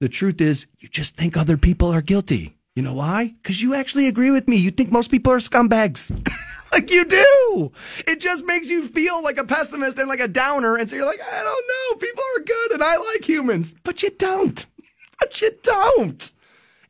[0.00, 2.57] The truth is, you just think other people are guilty.
[2.78, 3.34] You know why?
[3.42, 4.54] Because you actually agree with me.
[4.54, 6.12] You think most people are scumbags.
[6.72, 7.72] like you do.
[8.06, 10.76] It just makes you feel like a pessimist and like a downer.
[10.76, 11.98] And so you're like, I don't know.
[11.98, 13.74] People are good and I like humans.
[13.82, 14.64] But you don't.
[15.18, 16.30] But you don't.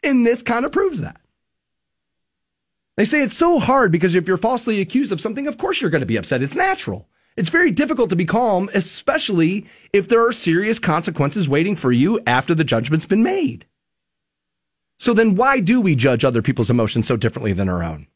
[0.04, 1.18] And this kind of proves that.
[2.98, 5.88] They say it's so hard because if you're falsely accused of something, of course you're
[5.88, 6.42] going to be upset.
[6.42, 7.08] It's natural.
[7.34, 9.64] It's very difficult to be calm, especially
[9.94, 13.64] if there are serious consequences waiting for you after the judgment's been made.
[14.98, 18.08] So then why do we judge other people's emotions so differently than our own?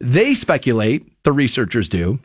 [0.00, 2.20] They speculate, the researchers do,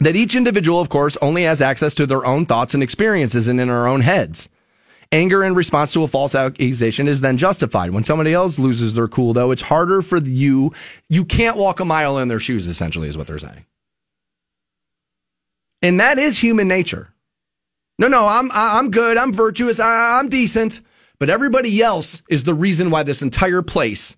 [0.00, 3.60] that each individual, of course, only has access to their own thoughts and experiences and
[3.60, 4.48] in our own heads.
[5.12, 7.90] Anger in response to a false accusation is then justified.
[7.92, 10.72] When somebody else loses their cool, though, it's harder for you.
[11.08, 13.64] You can't walk a mile in their shoes, essentially, is what they're saying.
[15.82, 17.14] And that is human nature.
[17.98, 19.16] No, no, I'm, I'm good.
[19.16, 19.78] I'm virtuous.
[19.78, 20.80] I'm decent.
[21.18, 24.16] But everybody else is the reason why this entire place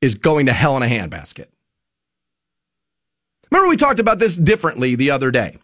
[0.00, 1.46] is going to hell in a handbasket.
[3.50, 5.58] Remember, we talked about this differently the other day.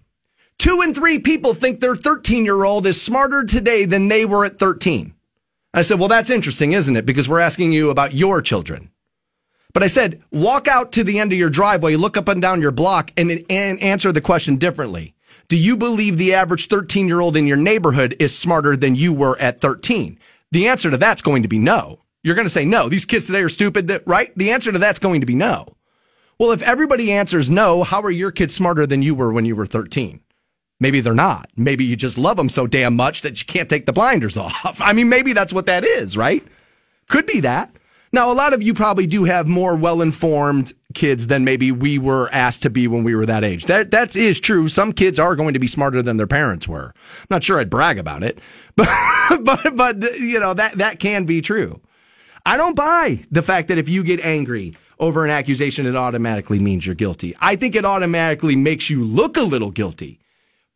[0.58, 4.44] Two and three people think their 13 year old is smarter today than they were
[4.44, 5.14] at 13.
[5.72, 7.06] I said, well, that's interesting, isn't it?
[7.06, 8.90] Because we're asking you about your children.
[9.72, 12.60] But I said, walk out to the end of your driveway, look up and down
[12.60, 15.14] your block, and, and answer the question differently.
[15.50, 19.12] Do you believe the average 13 year old in your neighborhood is smarter than you
[19.12, 20.16] were at 13?
[20.52, 21.98] The answer to that's going to be no.
[22.22, 22.88] You're going to say no.
[22.88, 24.32] These kids today are stupid, right?
[24.36, 25.74] The answer to that's going to be no.
[26.38, 29.56] Well, if everybody answers no, how are your kids smarter than you were when you
[29.56, 30.20] were 13?
[30.78, 31.50] Maybe they're not.
[31.56, 34.80] Maybe you just love them so damn much that you can't take the blinders off.
[34.80, 36.46] I mean, maybe that's what that is, right?
[37.08, 37.74] Could be that.
[38.12, 42.28] Now, a lot of you probably do have more well-informed kids than maybe we were
[42.32, 43.66] asked to be when we were that age.
[43.66, 44.68] That that is true.
[44.68, 46.92] Some kids are going to be smarter than their parents were.
[47.20, 48.40] I'm not sure I'd brag about it,
[48.76, 48.88] but
[49.44, 51.80] but but you know that that can be true.
[52.44, 56.58] I don't buy the fact that if you get angry over an accusation, it automatically
[56.58, 57.36] means you're guilty.
[57.40, 60.18] I think it automatically makes you look a little guilty.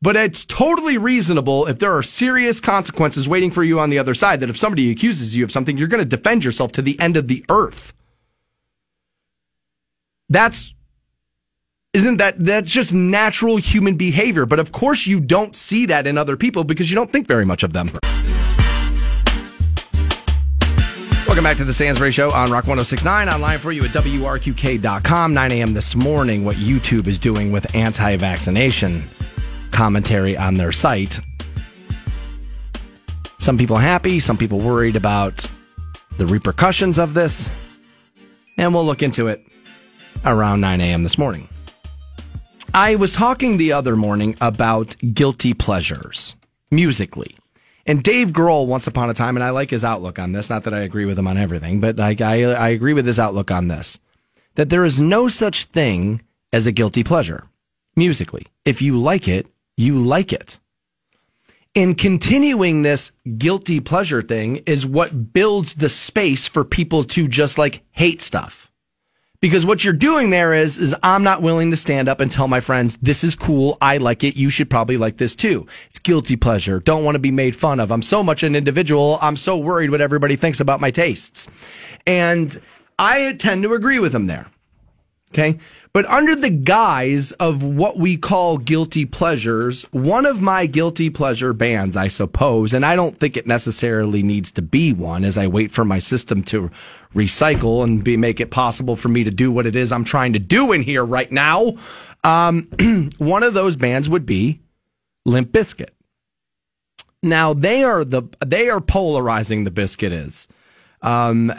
[0.05, 4.13] But it's totally reasonable if there are serious consequences waiting for you on the other
[4.13, 7.01] side, that if somebody accuses you of something, you're going to defend yourself to the
[7.01, 7.95] end of the earth.
[10.29, 10.75] That's
[11.95, 16.19] isn't that that's just natural human behavior but of course you don't see that in
[16.19, 17.89] other people because you don't think very much of them
[21.29, 25.53] welcome back to the Stansbury Show on Rock 1069 online for you at WRQK.com 9
[25.53, 25.73] a.m.
[25.73, 29.05] this morning what YouTube is doing with anti-vaccination
[29.75, 31.21] commentary on their site.
[33.39, 35.45] Some people happy, some people worried about
[36.17, 37.51] the repercussions of this.
[38.57, 39.45] And we'll look into it
[40.25, 41.03] around 9 a.m.
[41.03, 41.49] this morning.
[42.73, 46.37] I was talking the other morning about guilty pleasures
[46.71, 47.37] musically.
[47.87, 50.49] And Dave Grohl, once upon a time, and I like his outlook on this.
[50.49, 53.19] Not that I agree with him on everything, but I, I, I agree with his
[53.19, 53.99] outlook on this.
[54.55, 56.23] That there is no such thing
[56.53, 57.45] as a guilty pleasure
[57.97, 58.47] musically.
[58.65, 59.47] If you like it,
[59.77, 60.59] you like it.
[61.77, 67.59] And continuing this guilty pleasure thing is what builds the space for people to just
[67.59, 68.71] like hate stuff.
[69.41, 72.49] Because what you're doing there is, is I'm not willing to stand up and tell
[72.49, 73.77] my friends, this is cool.
[73.81, 74.37] I like it.
[74.37, 75.67] You should probably like this too.
[75.91, 76.81] It's guilty pleasure.
[76.81, 77.91] Don't want to be made fun of.
[77.93, 79.19] I'm so much an individual.
[79.21, 81.49] I'm so worried what everybody thinks about my tastes.
[82.07, 82.59] And
[82.99, 84.47] I tend to agree with them there.
[85.33, 85.59] Okay.
[85.95, 91.53] But under the guise of what we call guilty pleasures, one of my guilty pleasure
[91.53, 95.47] bands, I suppose, and I don't think it necessarily needs to be one as I
[95.47, 96.69] wait for my system to
[97.15, 100.33] recycle and be, make it possible for me to do what it is I'm trying
[100.33, 101.77] to do in here right now.
[102.25, 104.63] Um, one of those bands would be
[105.25, 105.91] Limp Bizkit.
[107.23, 110.49] Now they are the, they are polarizing the biscuit is.
[111.03, 111.53] Um,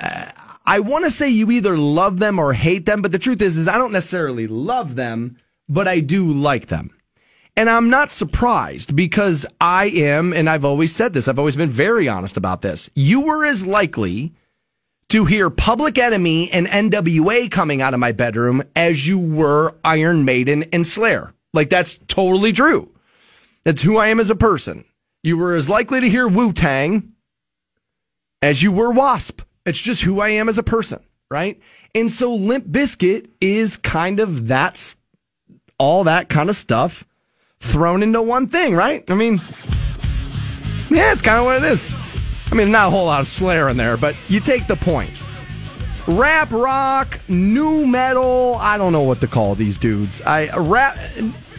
[0.66, 3.58] I want to say you either love them or hate them, but the truth is,
[3.58, 5.38] is I don't necessarily love them,
[5.70, 6.92] but I do like them.
[7.58, 11.70] And I'm not surprised because I am, and I've always said this, I've always been
[11.70, 12.90] very honest about this.
[12.96, 14.34] You were as likely
[15.10, 20.26] to hear Public Enemy and NWA coming out of my bedroom as you were Iron
[20.26, 21.34] Maiden and Slayer.
[21.54, 22.92] Like that's totally true.
[23.64, 24.84] That's who I am as a person.
[25.24, 27.14] You were as likely to hear Wu Tang
[28.42, 29.42] as you were Wasp.
[29.66, 31.00] It's just who I am as a person,
[31.30, 31.60] right?
[31.94, 34.98] And so Limp Bizkit is kind of that's
[35.78, 37.06] all that kind of stuff
[37.60, 39.04] thrown into one thing, right?
[39.10, 39.42] I mean,
[40.90, 41.92] yeah, it's kind of what it is.
[42.52, 45.12] I mean, not a whole lot of Slayer in there, but you take the point.
[46.08, 50.22] Rap, rock, new metal, I don't know what to call these dudes.
[50.22, 51.00] I rap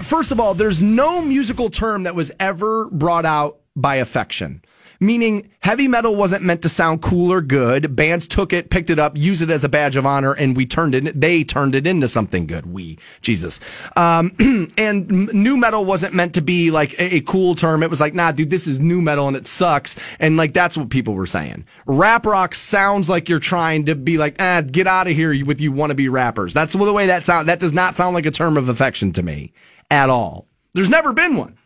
[0.06, 4.62] First of all, there's no musical term that was ever brought out by affection
[5.00, 7.96] meaning heavy metal wasn't meant to sound cool or good.
[7.96, 10.66] Bands took it, picked it up, used it as a badge of honor, and we
[10.66, 11.20] turned it.
[11.20, 12.66] They turned it into something good.
[12.66, 13.60] We, Jesus,
[13.96, 14.34] um,
[14.78, 17.82] and new metal wasn't meant to be like a, a cool term.
[17.82, 19.96] It was like, nah, dude, this is new metal and it sucks.
[20.18, 21.64] And like that's what people were saying.
[21.86, 25.60] Rap rock sounds like you're trying to be like, ah, get out of here with
[25.60, 26.54] you wannabe rappers.
[26.54, 27.48] That's the way that sound.
[27.48, 29.52] That does not sound like a term of affection to me
[29.90, 30.46] at all.
[30.74, 31.56] There's never been one.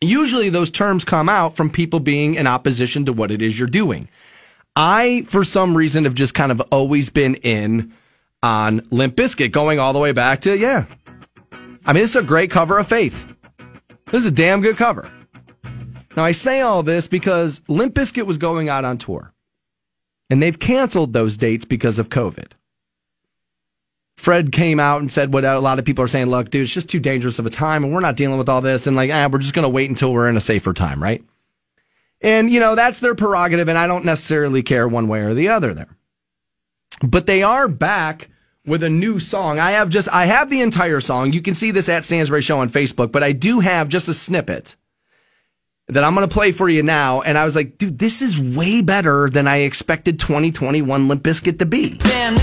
[0.00, 3.68] Usually those terms come out from people being in opposition to what it is you're
[3.68, 4.08] doing.
[4.76, 7.92] I, for some reason, have just kind of always been in
[8.42, 10.84] on Limp Bizkit, going all the way back to, yeah.
[11.84, 13.26] I mean, it's a great cover of Faith.
[14.12, 15.10] This is a damn good cover.
[16.16, 19.32] Now, I say all this because Limp Bizkit was going out on tour,
[20.30, 22.52] and they've canceled those dates because of COVID.
[24.18, 26.72] Fred came out and said what a lot of people are saying, look, dude, it's
[26.72, 28.88] just too dangerous of a time and we're not dealing with all this.
[28.88, 31.22] And like, ah, we're just going to wait until we're in a safer time, right?
[32.20, 33.68] And, you know, that's their prerogative.
[33.68, 35.96] And I don't necessarily care one way or the other there.
[37.00, 38.28] But they are back
[38.66, 39.60] with a new song.
[39.60, 41.32] I have just, I have the entire song.
[41.32, 44.14] You can see this at Stansbury Show on Facebook, but I do have just a
[44.14, 44.74] snippet
[45.86, 47.22] that I'm going to play for you now.
[47.22, 51.60] And I was like, dude, this is way better than I expected 2021 Limp Bizkit
[51.60, 51.98] to be.
[51.98, 52.34] Damn,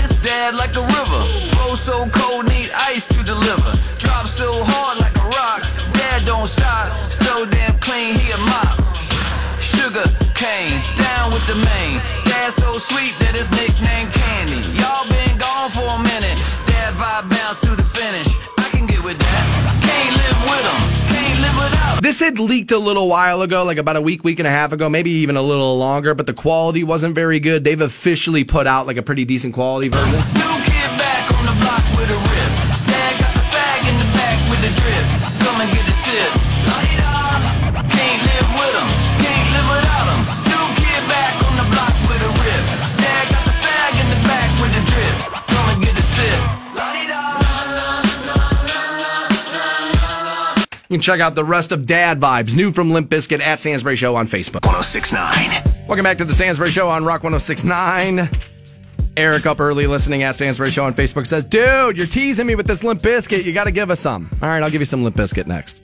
[1.86, 3.78] this dead like a river so cold, need ice to deliver.
[3.98, 5.62] Drop so hard like a rock.
[5.92, 6.90] Dad don't stop.
[7.10, 8.74] So damn clean, he a mop.
[9.60, 12.00] Sugar cane, down with the main.
[12.24, 14.62] Dad so sweet that his nickname Candy.
[14.78, 16.38] Y'all been gone for a minute.
[16.66, 18.28] Dad vibe bounce to the finish.
[18.58, 19.44] I can get with that.
[19.86, 20.82] Can't live with him.
[21.14, 22.02] Can't live without.
[22.02, 24.72] This had leaked a little while ago, like about a week, week and a half
[24.72, 27.64] ago, maybe even a little longer, but the quality wasn't very good.
[27.64, 30.65] They've officially put out like a pretty decent quality version.
[50.96, 53.96] You can check out the rest of Dad Vibes, new from Limp Bizkit at Stansbury
[53.96, 54.64] Show on Facebook.
[54.64, 55.86] 1069.
[55.86, 58.30] Welcome back to the Stansbury Show on Rock 1069.
[59.14, 62.66] Eric up early listening at Stansbury Show on Facebook says, Dude, you're teasing me with
[62.66, 63.44] this Limp Bizkit.
[63.44, 64.30] You got to give us some.
[64.40, 65.82] All right, I'll give you some Limp Bizkit next.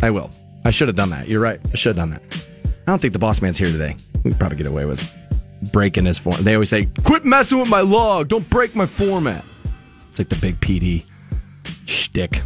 [0.00, 0.30] I will.
[0.64, 1.26] I should have done that.
[1.26, 1.58] You're right.
[1.72, 2.48] I should have done that.
[2.86, 3.96] I don't think the boss man's here today.
[4.22, 5.12] We probably get away with
[5.72, 6.40] breaking his form.
[6.40, 8.28] They always say, Quit messing with my log.
[8.28, 9.44] Don't break my format.
[10.08, 11.02] It's like the big PD
[11.86, 12.42] shtick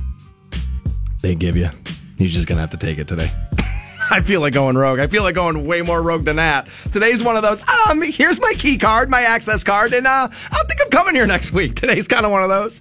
[1.21, 1.69] they give you.
[2.17, 3.31] He's just going to have to take it today.
[4.11, 5.01] I feel like going rogue.
[5.01, 6.69] I feel like going way more rogue than that.
[6.93, 10.65] Today's one of those, um, here's my key card, my access card, and uh, I
[10.69, 11.75] think I'm coming here next week.
[11.75, 12.81] Today's kind of one of those.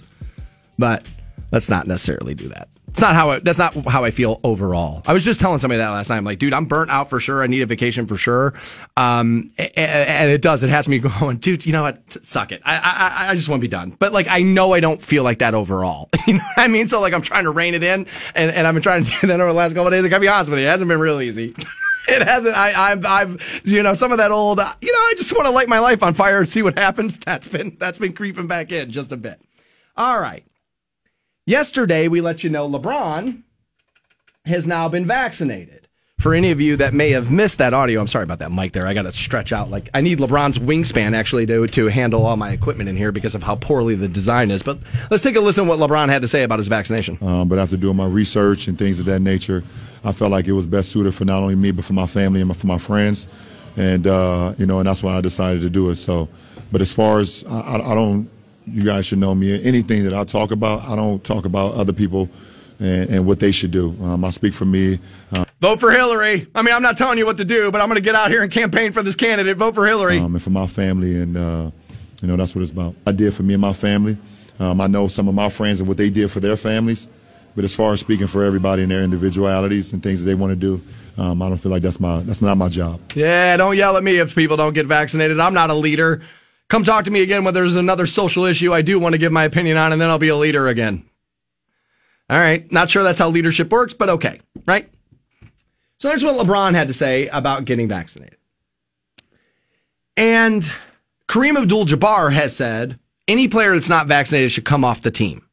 [0.78, 1.08] But
[1.52, 2.68] let's not necessarily do that.
[2.96, 5.04] It's not how I, that's not how I feel overall.
[5.06, 6.16] I was just telling somebody that last night.
[6.16, 7.44] I'm like, dude, I'm burnt out for sure.
[7.44, 8.54] I need a vacation for sure.
[8.96, 10.64] Um, and it does.
[10.64, 11.66] It has me going, dude.
[11.66, 12.26] You know what?
[12.26, 12.62] Suck it.
[12.64, 13.90] I I, I just want to be done.
[14.00, 16.08] But like, I know I don't feel like that overall.
[16.26, 16.88] you know what I mean?
[16.88, 19.28] So like, I'm trying to rein it in, and, and I've been trying to do
[19.28, 20.06] that over the last couple of days.
[20.06, 21.54] I gotta be honest with you, it hasn't been real easy.
[22.08, 22.56] it hasn't.
[22.56, 25.48] I, I've, I've, you know, some of that old, uh, you know, I just want
[25.48, 27.20] to light my life on fire and see what happens.
[27.20, 29.42] That's been, that's been creeping back in just a bit.
[29.98, 30.46] All right.
[31.48, 33.44] Yesterday, we let you know LeBron
[34.46, 35.88] has now been vaccinated.
[36.18, 38.72] For any of you that may have missed that audio, I'm sorry about that mic
[38.72, 38.88] there.
[38.88, 42.36] I got to stretch out like I need LeBron's wingspan actually to to handle all
[42.36, 44.64] my equipment in here because of how poorly the design is.
[44.64, 44.80] But
[45.12, 47.20] let's take a listen to what LeBron had to say about his vaccination.
[47.22, 49.64] Um, but after doing my research and things of that nature,
[50.04, 52.42] I felt like it was best suited for not only me but for my family
[52.42, 53.28] and for my friends,
[53.78, 55.98] and uh, you know, and that's why I decided to do it.
[55.98, 56.28] So,
[56.72, 58.32] but as far as I, I don't,
[58.68, 59.64] you guys should know me.
[59.64, 62.30] Anything that I talk about, I don't talk about other people
[62.80, 63.96] and, and what they should do.
[64.02, 65.00] Um, I speak for me.
[65.32, 66.48] Uh, Vote for Hillary.
[66.54, 68.32] I mean, I'm not telling you what to do, but I'm going to get out
[68.32, 69.58] here and campaign for this candidate.
[69.58, 70.20] Vote for Hillary.
[70.20, 71.72] Um, and for my family, and uh,
[72.22, 72.96] you know that's what it's about.
[73.08, 74.18] I did for me and my family.
[74.60, 77.08] Um, I know some of my friends and what they did for their families.
[77.56, 80.52] But as far as speaking for everybody and their individualities and things that they want
[80.52, 80.82] to do,
[81.18, 83.00] um, I don't feel like that's my that's not my job.
[83.16, 85.40] Yeah, don't yell at me if people don't get vaccinated.
[85.40, 86.22] I'm not a leader.
[86.70, 89.32] Come talk to me again when there's another social issue I do want to give
[89.32, 91.08] my opinion on, and then I'll be a leader again.
[92.30, 92.70] All right.
[92.72, 94.42] Not sure that's how leadership works, but okay.
[94.66, 94.90] Right?
[96.00, 98.38] So that's what LeBron had to say about getting vaccinated.
[100.18, 100.72] And
[101.28, 105.48] Kareem Abdul Jabbar has said any player that's not vaccinated should come off the team.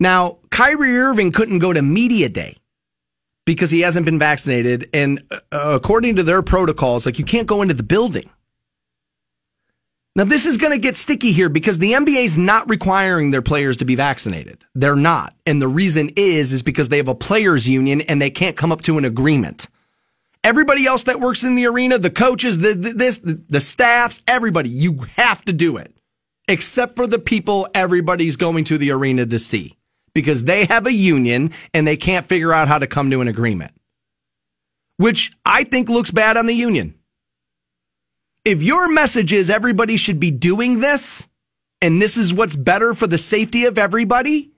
[0.00, 2.56] Now, Kyrie Irving couldn't go to media day
[3.44, 4.88] because he hasn't been vaccinated.
[4.92, 8.30] And uh, according to their protocols, like you can't go into the building.
[10.18, 13.40] Now, this is going to get sticky here because the NBA is not requiring their
[13.40, 14.64] players to be vaccinated.
[14.74, 15.32] They're not.
[15.46, 18.72] And the reason is, is because they have a players union and they can't come
[18.72, 19.68] up to an agreement.
[20.42, 24.20] Everybody else that works in the arena, the coaches, the, the this, the, the staffs,
[24.26, 25.94] everybody, you have to do it.
[26.48, 29.76] Except for the people everybody's going to the arena to see
[30.14, 33.28] because they have a union and they can't figure out how to come to an
[33.28, 33.70] agreement.
[34.96, 36.97] Which I think looks bad on the union
[38.48, 41.28] if your message is everybody should be doing this
[41.82, 44.52] and this is what's better for the safety of everybody,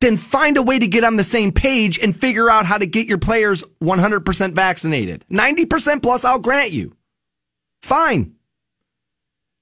[0.00, 2.86] then find a way to get on the same page and figure out how to
[2.86, 5.24] get your players 100% vaccinated.
[5.30, 6.96] 90% plus, I'll grant you.
[7.82, 8.34] Fine.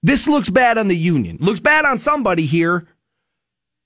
[0.05, 1.39] This looks bad on the union.
[1.41, 2.87] Looks bad on somebody here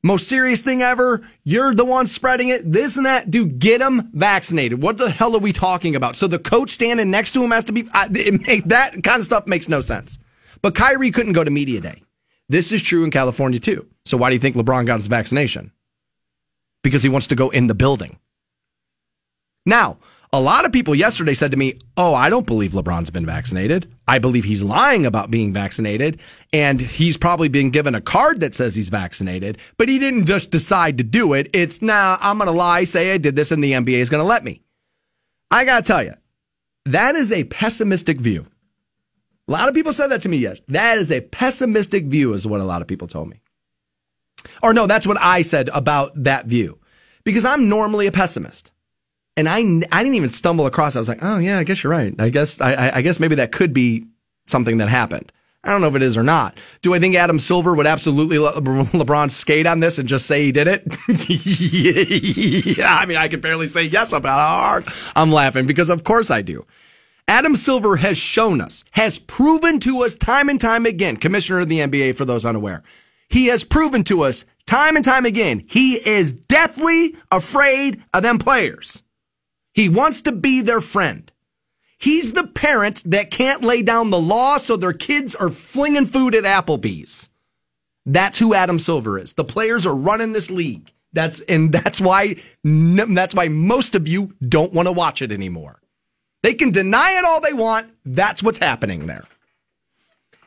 [0.08, 1.24] most serious thing ever.
[1.44, 2.72] You're the one spreading it.
[2.72, 3.30] This and that.
[3.30, 4.82] Dude, get them vaccinated.
[4.82, 6.16] What the hell are we talking about?
[6.16, 7.86] So the coach standing next to him has to be.
[7.94, 10.18] It that kind of stuff makes no sense.
[10.62, 12.02] But Kyrie couldn't go to media day.
[12.48, 13.86] This is true in California too.
[14.06, 15.72] So why do you think LeBron got his vaccination?
[16.82, 18.18] Because he wants to go in the building.
[19.66, 19.98] Now,
[20.32, 23.92] a lot of people yesterday said to me, Oh, I don't believe LeBron's been vaccinated.
[24.06, 26.20] I believe he's lying about being vaccinated.
[26.52, 30.50] And he's probably been given a card that says he's vaccinated, but he didn't just
[30.50, 31.48] decide to do it.
[31.52, 34.10] It's now nah, I'm going to lie, say I did this, and the NBA is
[34.10, 34.60] going to let me.
[35.50, 36.14] I got to tell you,
[36.84, 38.46] that is a pessimistic view.
[39.46, 40.60] A lot of people said that to me yes.
[40.68, 43.40] That is a pessimistic view, is what a lot of people told me.
[44.62, 46.78] Or no, that's what I said about that view.
[47.24, 48.72] Because I'm normally a pessimist
[49.38, 49.58] and I
[49.96, 50.94] I didn't even stumble across.
[50.94, 50.98] It.
[50.98, 52.12] I was like, oh yeah, I guess you're right.
[52.18, 54.04] I guess I, I guess maybe that could be
[54.46, 55.30] something that happened.
[55.62, 56.58] I don't know if it is or not.
[56.82, 60.42] Do I think Adam Silver would absolutely let LeBron skate on this and just say
[60.42, 60.84] he did it?
[62.78, 64.84] yeah, I mean, I can barely say yes about hard
[65.14, 66.66] I'm laughing because of course I do.
[67.28, 71.68] Adam Silver has shown us, has proven to us time and time again, commissioner of
[71.68, 72.82] the NBA for those unaware.
[73.28, 78.38] He has proven to us time and time again, he is deathly afraid of them
[78.38, 79.02] players.
[79.78, 81.30] He wants to be their friend.
[81.98, 86.34] He's the parent that can't lay down the law so their kids are flinging food
[86.34, 87.30] at Applebee's.
[88.04, 89.34] That's who Adam Silver is.
[89.34, 90.90] The players are running this league.
[91.12, 95.80] That's and that's why that's why most of you don't want to watch it anymore.
[96.42, 97.88] They can deny it all they want.
[98.04, 99.26] That's what's happening there.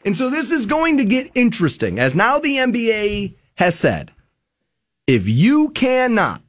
[0.03, 4.11] And so this is going to get interesting as now the NBA has said,
[5.07, 6.41] if you cannot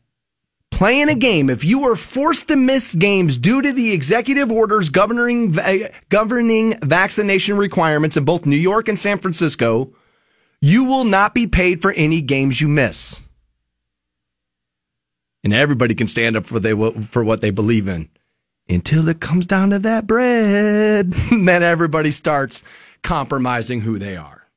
[0.82, 4.88] playing a game, if you are forced to miss games due to the executive orders
[4.88, 5.56] governing
[6.08, 9.94] governing vaccination requirements in both New York and San Francisco,
[10.60, 13.22] you will not be paid for any games you miss.
[15.44, 18.08] And everybody can stand up for they for what they believe in
[18.68, 21.12] until it comes down to that bread.
[21.30, 22.64] then everybody starts
[23.04, 24.48] compromising who they are.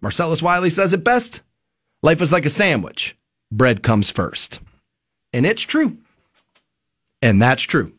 [0.00, 1.42] Marcellus Wiley says it best.
[2.02, 3.14] Life is like a sandwich
[3.52, 4.60] bread comes first.
[5.32, 5.98] And it's true.
[7.20, 7.92] And that's true.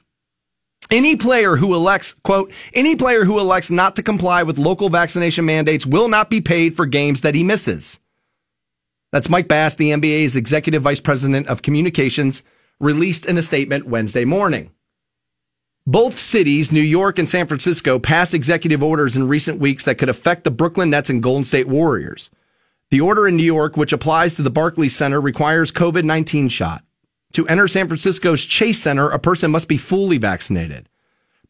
[0.91, 5.45] Any player who elects, quote, any player who elects not to comply with local vaccination
[5.45, 7.99] mandates will not be paid for games that he misses.
[9.11, 12.43] That's Mike Bass, the NBA's executive vice president of communications
[12.79, 14.71] released in a statement Wednesday morning.
[15.85, 20.09] Both cities, New York and San Francisco, passed executive orders in recent weeks that could
[20.09, 22.29] affect the Brooklyn Nets and Golden State Warriors.
[22.93, 26.83] The order in New York, which applies to the Barclays Center, requires COVID 19 shot.
[27.31, 30.87] To enter San Francisco's Chase Center, a person must be fully vaccinated.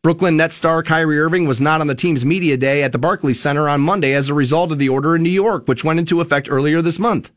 [0.01, 3.41] Brooklyn Nets star Kyrie Irving was not on the team's media day at the Barclays
[3.41, 6.21] Center on Monday as a result of the order in New York, which went into
[6.21, 7.29] effect earlier this month.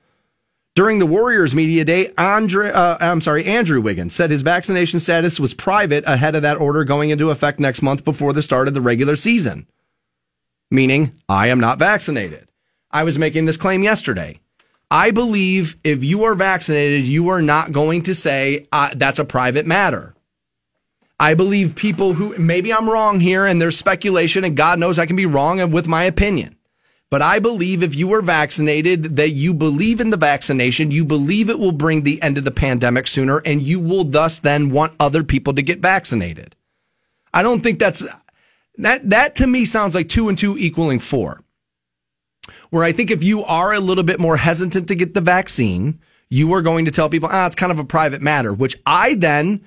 [0.76, 5.40] During the Warriors media day, Andre, uh, I'm sorry, Andrew Wiggins said his vaccination status
[5.40, 8.74] was private ahead of that order going into effect next month before the start of
[8.74, 9.66] the regular season.
[10.70, 12.45] Meaning, I am not vaccinated.
[12.96, 14.40] I was making this claim yesterday.
[14.90, 19.24] I believe if you are vaccinated, you are not going to say uh, that's a
[19.26, 20.14] private matter.
[21.20, 25.04] I believe people who maybe I'm wrong here and there's speculation and God knows I
[25.04, 26.56] can be wrong with my opinion.
[27.10, 31.50] But I believe if you are vaccinated, that you believe in the vaccination, you believe
[31.50, 34.96] it will bring the end of the pandemic sooner, and you will thus then want
[34.98, 36.56] other people to get vaccinated.
[37.34, 38.02] I don't think that's
[38.78, 39.08] that.
[39.10, 41.42] That to me sounds like two and two equaling four.
[42.70, 46.00] Where I think if you are a little bit more hesitant to get the vaccine,
[46.28, 49.14] you are going to tell people, ah, it's kind of a private matter, which I
[49.14, 49.64] then,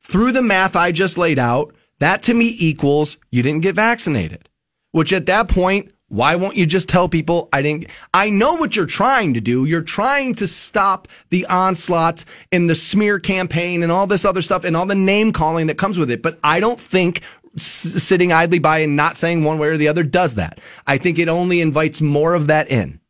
[0.00, 4.48] through the math I just laid out, that to me equals you didn't get vaccinated,
[4.92, 7.86] which at that point why won't you just tell people I didn't?
[8.14, 9.64] I know what you're trying to do.
[9.64, 14.62] You're trying to stop the onslaught and the smear campaign and all this other stuff
[14.64, 16.22] and all the name calling that comes with it.
[16.22, 17.22] But I don't think
[17.56, 20.60] sitting idly by and not saying one way or the other does that.
[20.86, 23.00] I think it only invites more of that in.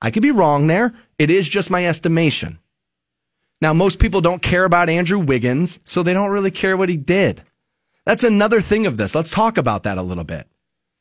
[0.00, 0.94] I could be wrong there.
[1.18, 2.58] It is just my estimation.
[3.60, 6.96] Now, most people don't care about Andrew Wiggins, so they don't really care what he
[6.96, 7.42] did.
[8.04, 9.14] That's another thing of this.
[9.14, 10.48] Let's talk about that a little bit.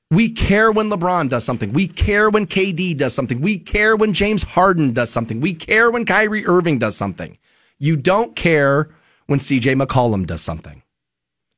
[0.09, 1.73] We care when LeBron does something.
[1.73, 3.41] We care when KD does something.
[3.41, 5.41] We care when James Harden does something.
[5.41, 7.37] We care when Kyrie Irving does something.
[7.79, 8.91] You don't care
[9.25, 10.82] when CJ McCollum does something.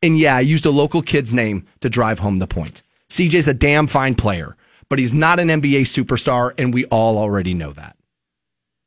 [0.06, 2.84] And yeah, I used a local kid's name to drive home the point.
[3.10, 4.56] CJ's a damn fine player,
[4.88, 7.98] but he's not an NBA superstar, and we all already know that.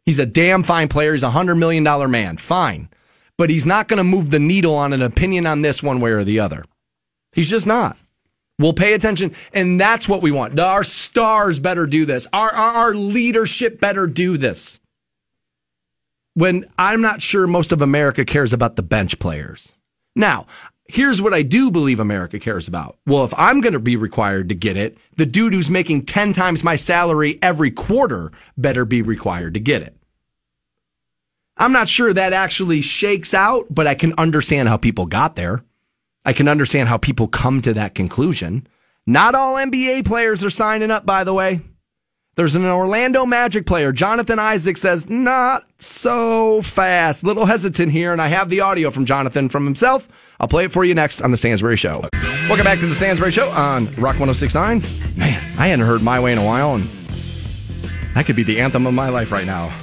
[0.06, 1.14] He's a damn fine player.
[1.14, 2.36] He's a $100 million man.
[2.36, 2.88] Fine.
[3.36, 6.12] But he's not going to move the needle on an opinion on this one way
[6.12, 6.64] or the other.
[7.32, 7.96] He's just not.
[8.60, 10.56] We'll pay attention, and that's what we want.
[10.60, 12.28] Our stars better do this.
[12.32, 14.78] Our, our, our leadership better do this.
[16.34, 19.72] When I'm not sure most of America cares about the bench players.
[20.14, 20.46] Now,
[20.88, 22.98] here's what I do believe America cares about.
[23.06, 26.32] Well, if I'm going to be required to get it, the dude who's making 10
[26.32, 29.94] times my salary every quarter better be required to get it.
[31.56, 35.62] I'm not sure that actually shakes out, but I can understand how people got there.
[36.24, 38.66] I can understand how people come to that conclusion.
[39.06, 41.60] Not all NBA players are signing up, by the way.
[42.38, 47.24] There's an Orlando Magic player, Jonathan Isaac, says, not so fast.
[47.24, 50.06] Little hesitant here, and I have the audio from Jonathan from himself.
[50.38, 52.08] I'll play it for you next on The Stansbury Show.
[52.48, 54.84] Welcome back to The Stansbury Show on Rock 1069.
[55.16, 56.84] Man, I hadn't heard My Way in a while, and
[58.14, 59.76] that could be the anthem of my life right now.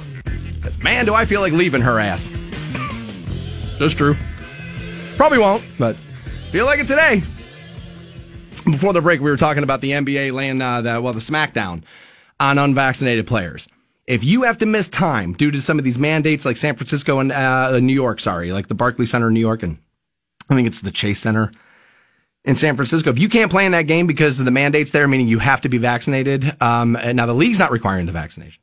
[0.54, 2.30] Because, man, do I feel like leaving her ass.
[3.78, 4.16] Just true.
[5.18, 5.94] Probably won't, but
[6.52, 7.22] feel like it today.
[8.64, 11.82] Before the break, we were talking about the NBA laying uh, the well the SmackDown
[12.40, 13.68] on unvaccinated players.
[14.06, 17.18] If you have to miss time due to some of these mandates, like San Francisco
[17.18, 19.78] and uh, New York, sorry, like the Barclays Center in New York, and
[20.48, 21.50] I think it's the Chase Center
[22.44, 23.10] in San Francisco.
[23.10, 25.60] If you can't play in that game because of the mandates there, meaning you have
[25.62, 28.62] to be vaccinated, um, now the league's not requiring the vaccination,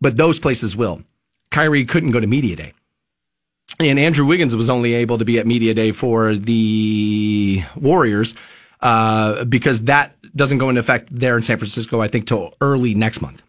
[0.00, 1.02] but those places will.
[1.50, 2.72] Kyrie couldn't go to media day.
[3.78, 8.34] And Andrew Wiggins was only able to be at media day for the Warriors
[8.80, 12.94] uh, because that doesn't go into effect there in San Francisco, I think, till early
[12.94, 13.42] next month.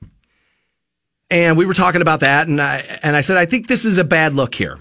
[1.32, 3.98] And we were talking about that, and I and I said I think this is
[3.98, 4.80] a bad look here.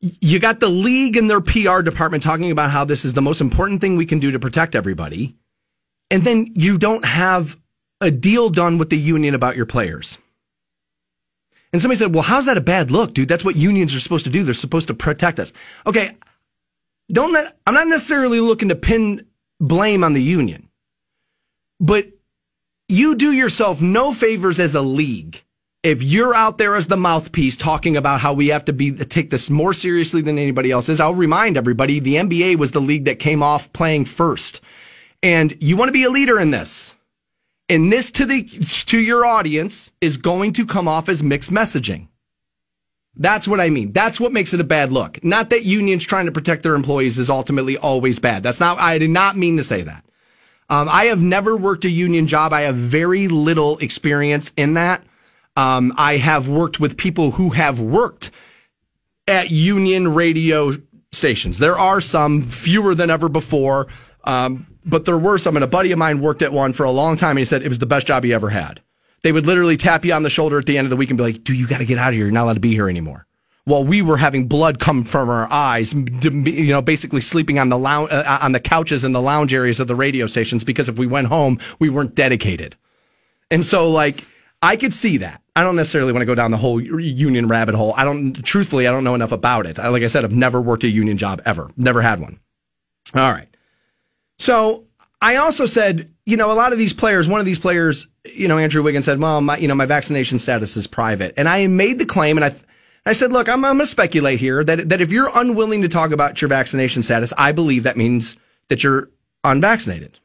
[0.00, 3.40] You got the league and their PR department talking about how this is the most
[3.40, 5.34] important thing we can do to protect everybody,
[6.10, 7.58] and then you don't have
[8.02, 10.18] a deal done with the union about your players.
[11.72, 13.28] And somebody said, "Well, how's that a bad look, dude?
[13.28, 14.44] That's what unions are supposed to do.
[14.44, 15.54] They're supposed to protect us."
[15.86, 16.16] Okay,
[17.10, 17.34] don't
[17.66, 19.26] I'm not necessarily looking to pin
[19.62, 20.68] blame on the union.
[21.80, 22.08] But
[22.88, 25.42] you do yourself no favors as a league
[25.82, 29.30] if you're out there as the mouthpiece talking about how we have to be take
[29.30, 31.00] this more seriously than anybody else is.
[31.00, 34.60] I'll remind everybody the NBA was the league that came off playing first.
[35.22, 36.94] And you want to be a leader in this.
[37.68, 42.08] And this to the to your audience is going to come off as mixed messaging.
[43.14, 43.92] That's what I mean.
[43.92, 45.22] That's what makes it a bad look.
[45.22, 48.42] Not that unions trying to protect their employees is ultimately always bad.
[48.42, 50.04] That's not, I did not mean to say that.
[50.70, 52.52] Um, I have never worked a union job.
[52.52, 55.04] I have very little experience in that.
[55.56, 58.30] Um, I have worked with people who have worked
[59.28, 60.72] at union radio
[61.12, 61.58] stations.
[61.58, 63.88] There are some, fewer than ever before,
[64.24, 65.56] um, but there were some.
[65.56, 67.62] And a buddy of mine worked at one for a long time, and he said
[67.62, 68.80] it was the best job he ever had.
[69.22, 71.16] They would literally tap you on the shoulder at the end of the week and
[71.16, 72.24] be like, "Dude, you got to get out of here.
[72.24, 73.26] You're not allowed to be here anymore."
[73.64, 77.78] While we were having blood come from our eyes, you know, basically sleeping on the
[77.78, 80.98] lounge, uh, on the couches in the lounge areas of the radio stations because if
[80.98, 82.74] we went home, we weren't dedicated.
[83.52, 84.26] And so, like,
[84.62, 85.42] I could see that.
[85.54, 87.94] I don't necessarily want to go down the whole union rabbit hole.
[87.96, 89.78] I don't, truthfully, I don't know enough about it.
[89.78, 92.40] I, like I said, I've never worked a union job ever, never had one.
[93.14, 93.48] All right.
[94.38, 94.86] So
[95.22, 98.48] I also said, you know, a lot of these players, one of these players, you
[98.48, 101.32] know, Andrew Wiggins said, well, my, you know, my vaccination status is private.
[101.36, 102.54] And I made the claim and I,
[103.06, 105.88] I said, look, I'm, I'm going to speculate here that, that if you're unwilling to
[105.88, 108.36] talk about your vaccination status, I believe that means
[108.68, 109.10] that you're
[109.44, 110.18] unvaccinated.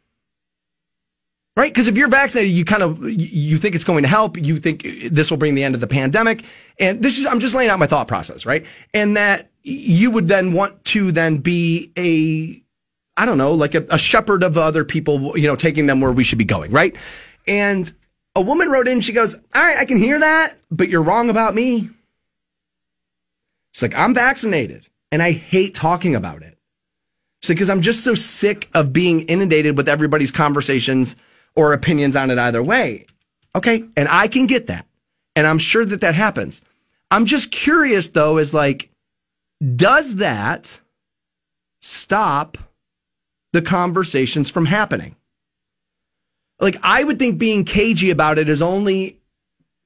[1.55, 1.71] Right?
[1.71, 4.37] Because if you're vaccinated, you kind of, you think it's going to help.
[4.37, 6.43] You think this will bring the end of the pandemic.
[6.79, 8.65] And this is, I'm just laying out my thought process, right?
[8.93, 12.63] And that you would then want to then be a,
[13.17, 16.11] I don't know, like a, a shepherd of other people, you know, taking them where
[16.11, 16.95] we should be going, right?
[17.47, 17.91] And
[18.35, 21.31] a woman wrote in, she goes, all right, I can hear that, but you're wrong
[21.31, 21.89] about me.
[23.71, 26.57] She's like, I'm vaccinated and I hate talking about it.
[27.41, 31.15] She's like, because I'm just so sick of being inundated with everybody's conversations
[31.55, 33.05] or opinions on it either way.
[33.55, 33.83] Okay.
[33.95, 34.85] And I can get that.
[35.35, 36.61] And I'm sure that that happens.
[37.09, 38.91] I'm just curious though, is like,
[39.75, 40.81] does that
[41.81, 42.57] stop
[43.57, 45.15] the conversations from happening?
[46.59, 49.19] Like, I would think being cagey about it is only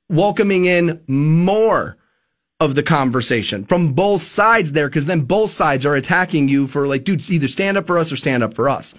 [0.09, 1.97] welcoming in more
[2.59, 6.86] of the conversation from both sides there, because then both sides are attacking you for
[6.86, 8.93] like, dude, either stand up for us or stand up for us.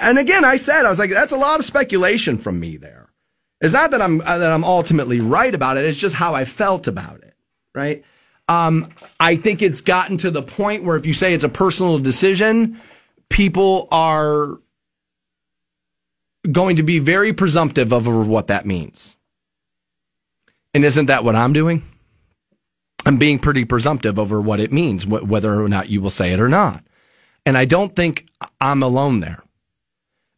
[0.00, 3.10] And again, I said, I was like, that's a lot of speculation from me there.
[3.60, 5.84] It's not that I'm, that I'm ultimately right about it.
[5.84, 7.34] It's just how I felt about it.
[7.74, 8.04] Right.
[8.48, 8.88] Um,
[9.20, 12.80] I think it's gotten to the point where if you say it's a personal decision,
[13.30, 14.58] people are
[16.50, 19.16] going to be very presumptive of what that means.
[20.74, 21.82] And isn't that what I'm doing?
[23.06, 26.32] I'm being pretty presumptive over what it means, wh- whether or not you will say
[26.32, 26.84] it or not.
[27.46, 28.26] And I don't think
[28.60, 29.42] I'm alone there.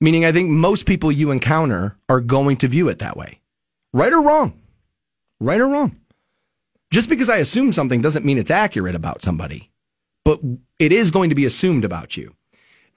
[0.01, 3.41] Meaning, I think most people you encounter are going to view it that way.
[3.93, 4.59] Right or wrong.
[5.41, 5.97] Right or wrong.
[6.91, 9.71] Just because I assume something doesn't mean it's accurate about somebody,
[10.25, 10.41] but
[10.79, 12.35] it is going to be assumed about you.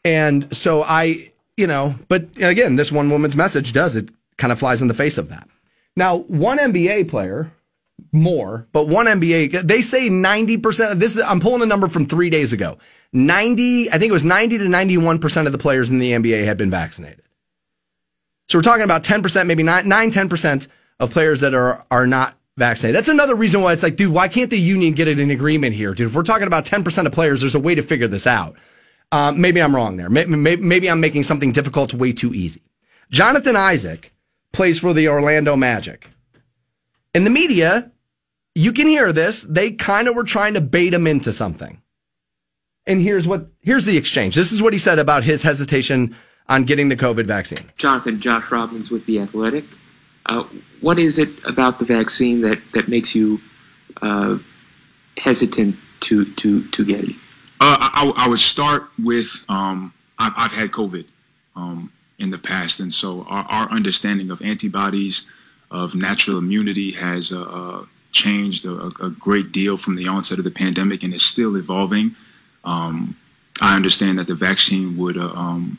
[0.03, 4.59] And so I, you know, but again, this one woman's message does it kind of
[4.59, 5.47] flies in the face of that.
[5.95, 7.51] Now, one NBA player
[8.11, 11.17] more, but one NBA, they say 90% of this.
[11.19, 12.77] I'm pulling a number from three days ago.
[13.11, 16.57] 90, I think it was 90 to 91% of the players in the NBA had
[16.57, 17.21] been vaccinated.
[18.47, 20.67] So we're talking about 10%, maybe 9, 9 10%
[20.99, 22.95] of players that are, are not vaccinated.
[22.95, 25.93] That's another reason why it's like, dude, why can't the union get an agreement here?
[25.93, 28.55] Dude, if we're talking about 10% of players, there's a way to figure this out.
[29.13, 30.09] Uh, maybe I'm wrong there.
[30.09, 32.63] Maybe, maybe I'm making something difficult way too easy.
[33.11, 34.11] Jonathan Isaac
[34.51, 36.09] plays for the Orlando Magic.
[37.13, 37.91] In the media,
[38.55, 39.43] you can hear this.
[39.43, 41.79] They kind of were trying to bait him into something.
[42.87, 44.33] And here's what here's the exchange.
[44.33, 46.15] This is what he said about his hesitation
[46.49, 47.71] on getting the COVID vaccine.
[47.77, 49.65] Jonathan, Josh Robbins with the Athletic.
[50.25, 50.43] Uh,
[50.81, 53.39] what is it about the vaccine that that makes you
[54.01, 54.39] uh,
[55.17, 57.15] hesitant to to to get it?
[57.65, 61.05] Uh, I, I, would start with um, I've, I've, had COVID
[61.55, 65.27] um, in the past, and so our, our, understanding of antibodies,
[65.71, 70.43] of natural immunity, has uh, uh, changed a, a, great deal from the onset of
[70.43, 72.13] the pandemic and is still evolving.
[72.65, 73.15] Um,
[73.61, 75.77] I understand that the vaccine would uh, um,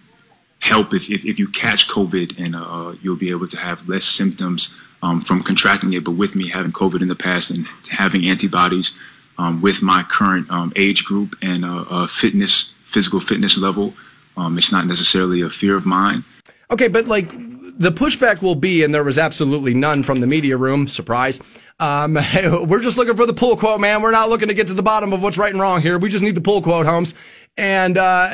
[0.60, 4.06] help if, if, if, you catch COVID and uh, you'll be able to have less
[4.06, 6.02] symptoms um, from contracting it.
[6.02, 8.94] But with me having COVID in the past and having antibodies
[9.38, 13.94] um, with my current um, age group and uh, uh, fitness, physical fitness level,
[14.36, 16.24] um, it's not necessarily a fear of mine.
[16.70, 17.30] Okay, but like
[17.76, 20.86] the pushback will be, and there was absolutely none from the media room.
[20.86, 21.40] Surprise.
[21.80, 22.14] Um,
[22.66, 24.02] we're just looking for the pull quote, man.
[24.02, 25.98] We're not looking to get to the bottom of what's right and wrong here.
[25.98, 27.14] We just need the pull quote, Holmes.
[27.56, 28.28] And, uh,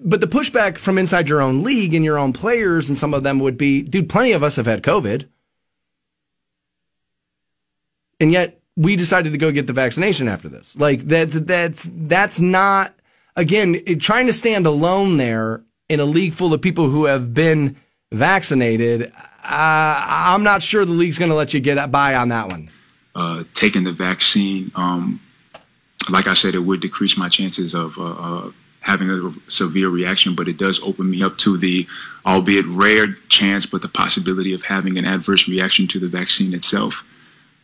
[0.00, 3.22] but the pushback from inside your own league and your own players, and some of
[3.22, 5.28] them would be, dude, plenty of us have had COVID.
[8.20, 10.76] And yet we decided to go get the vaccination after this.
[10.76, 12.94] Like that, that's, that's not,
[13.34, 17.76] again, trying to stand alone there in a league full of people who have been
[18.12, 19.12] vaccinated,
[19.44, 22.70] uh, I'm not sure the league's going to let you get by on that one.
[23.14, 25.20] Uh, taking the vaccine, um,
[26.10, 28.50] like I said, it would decrease my chances of uh, uh,
[28.80, 31.86] having a severe reaction, but it does open me up to the,
[32.24, 37.04] albeit rare chance, but the possibility of having an adverse reaction to the vaccine itself.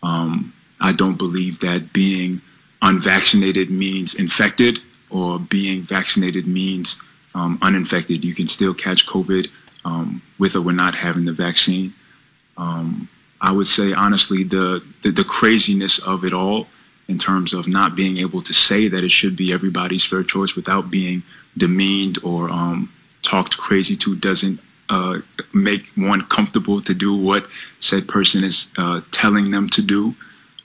[0.03, 0.53] Um,
[0.83, 2.41] I don't believe that being
[2.83, 4.81] unvaccinated means infected
[5.11, 7.01] or being vaccinated means
[7.35, 8.25] um, uninfected.
[8.25, 9.49] You can still catch COVID
[9.85, 11.95] um, with or without having the vaccine.
[12.57, 13.09] Um,
[13.41, 16.67] I would say honestly, the, the the craziness of it all,
[17.09, 20.55] in terms of not being able to say that it should be everybody's fair choice
[20.55, 21.23] without being
[21.57, 25.19] demeaned or um, talked crazy to, doesn't uh,
[25.53, 27.47] make one comfortable to do what
[27.81, 30.15] said person is uh, telling them to do.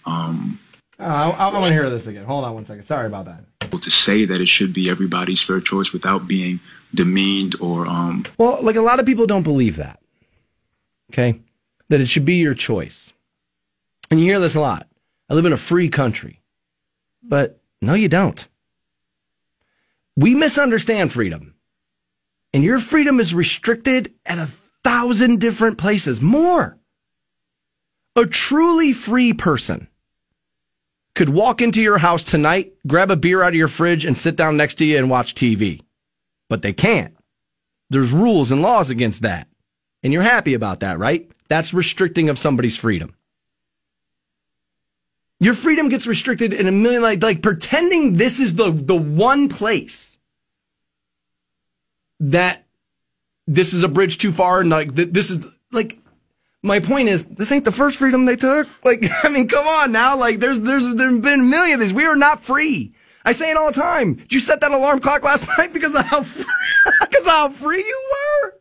[0.07, 0.59] Um,
[0.99, 2.25] Uh, I, I want to hear this again.
[2.25, 2.83] Hold on one second.
[2.83, 3.43] Sorry about that.
[3.69, 6.59] to say that it should be everybody's fair choice without being
[6.95, 9.99] demeaned or um, Well, like a lot of people don't believe that.
[11.11, 11.39] Okay?
[11.89, 13.13] That it should be your choice.
[14.09, 14.87] And you hear this a lot.
[15.29, 16.41] I live in a free country.
[17.21, 18.47] But no, you don't.
[20.15, 21.53] We misunderstand freedom.
[22.53, 24.47] And your freedom is restricted at a
[24.83, 26.21] thousand different places.
[26.21, 26.77] More.
[28.15, 29.86] A truly free person
[31.17, 34.35] could walk into your house tonight, grab a beer out of your fridge, and sit
[34.35, 35.81] down next to you and watch TV.
[36.47, 37.17] But they can't.
[37.89, 39.47] There's rules and laws against that.
[40.03, 41.27] And you're happy about that, right?
[41.47, 43.15] That's restricting of somebody's freedom.
[45.39, 49.49] Your freedom gets restricted in a million like like pretending this is the the one
[49.49, 50.19] place
[52.19, 52.63] that
[53.47, 55.99] this is a bridge too far and like th- this is like
[56.63, 58.67] my point is this ain't the first freedom they took.
[58.83, 60.17] Like I mean, come on now.
[60.17, 61.93] Like there's there's there's been a million of these.
[61.93, 62.93] We are not free.
[63.25, 64.15] I say it all the time.
[64.15, 66.45] Did you set that alarm clock last night because of how free,
[67.01, 68.59] because how free you were?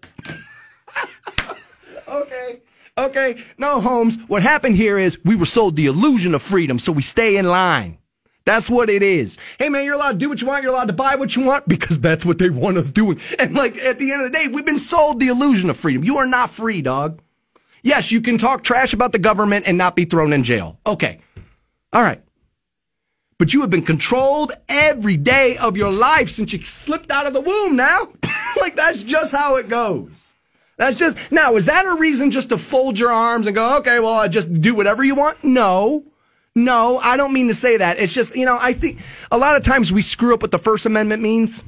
[2.09, 2.61] okay.
[2.99, 3.44] Okay.
[3.59, 4.18] No, Holmes.
[4.26, 7.47] What happened here is we were sold the illusion of freedom, so we stay in
[7.47, 7.99] line.
[8.44, 9.38] That's what it is.
[9.59, 10.62] Hey man, you're allowed to do what you want.
[10.62, 13.20] You're allowed to buy what you want because that's what they want us doing.
[13.40, 16.05] And like at the end of the day, we've been sold the illusion of freedom.
[16.05, 17.20] You are not free, dog.
[17.87, 20.80] Yes, you can talk trash about the government and not be thrown in jail.
[20.84, 21.20] Okay.
[21.93, 22.20] All right.
[23.39, 27.32] But you have been controlled every day of your life since you slipped out of
[27.32, 28.09] the womb now.
[28.61, 30.34] like that's just how it goes.
[30.78, 34.01] That's just now, is that a reason just to fold your arms and go, okay,
[34.01, 35.45] well, I just do whatever you want?
[35.45, 36.05] No.
[36.57, 38.01] No, I don't mean to say that.
[38.01, 38.99] It's just, you know, I think
[39.30, 41.62] a lot of times we screw up what the First Amendment means.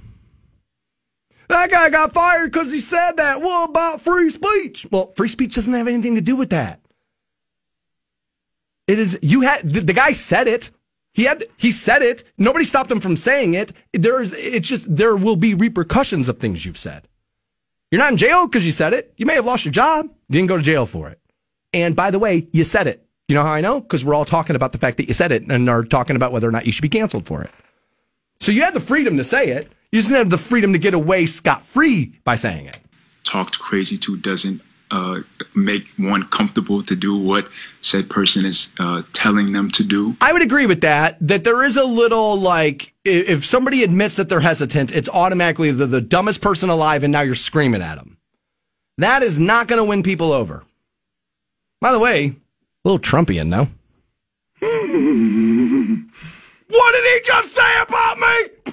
[1.49, 3.41] That guy got fired because he said that.
[3.41, 4.87] What about free speech?
[4.91, 6.81] Well, free speech doesn't have anything to do with that.
[8.87, 10.71] It is, you had, the, the guy said it.
[11.13, 12.25] He had, he said it.
[12.39, 13.73] Nobody stopped him from saying it.
[13.93, 17.09] There's, it's just, there will be repercussions of things you've said.
[17.91, 19.15] You're not in jail because you said it.
[19.17, 20.07] You may have lost your job.
[20.29, 21.19] You didn't go to jail for it.
[21.73, 23.07] And by the way, you said it.
[23.27, 23.81] You know how I know?
[23.81, 26.33] Because we're all talking about the fact that you said it and are talking about
[26.33, 27.51] whether or not you should be canceled for it.
[28.41, 29.73] So you had the freedom to say it.
[29.93, 32.77] You just have the freedom to get away scot free by saying it.
[33.25, 34.61] talked crazy to doesn't
[34.91, 35.21] uh,
[35.55, 37.49] make one comfortable to do what
[37.83, 40.17] said person is uh, telling them to do.
[40.21, 41.17] I would agree with that.
[41.21, 45.87] That there is a little like if somebody admits that they're hesitant, it's automatically the,
[45.87, 48.19] the dumbest person alive, and now you're screaming at them.
[48.99, 50.65] That is not going to win people over.
[51.81, 52.35] By the way, a
[52.85, 53.69] little Trumpian, no?
[56.69, 58.73] what did he just say about me?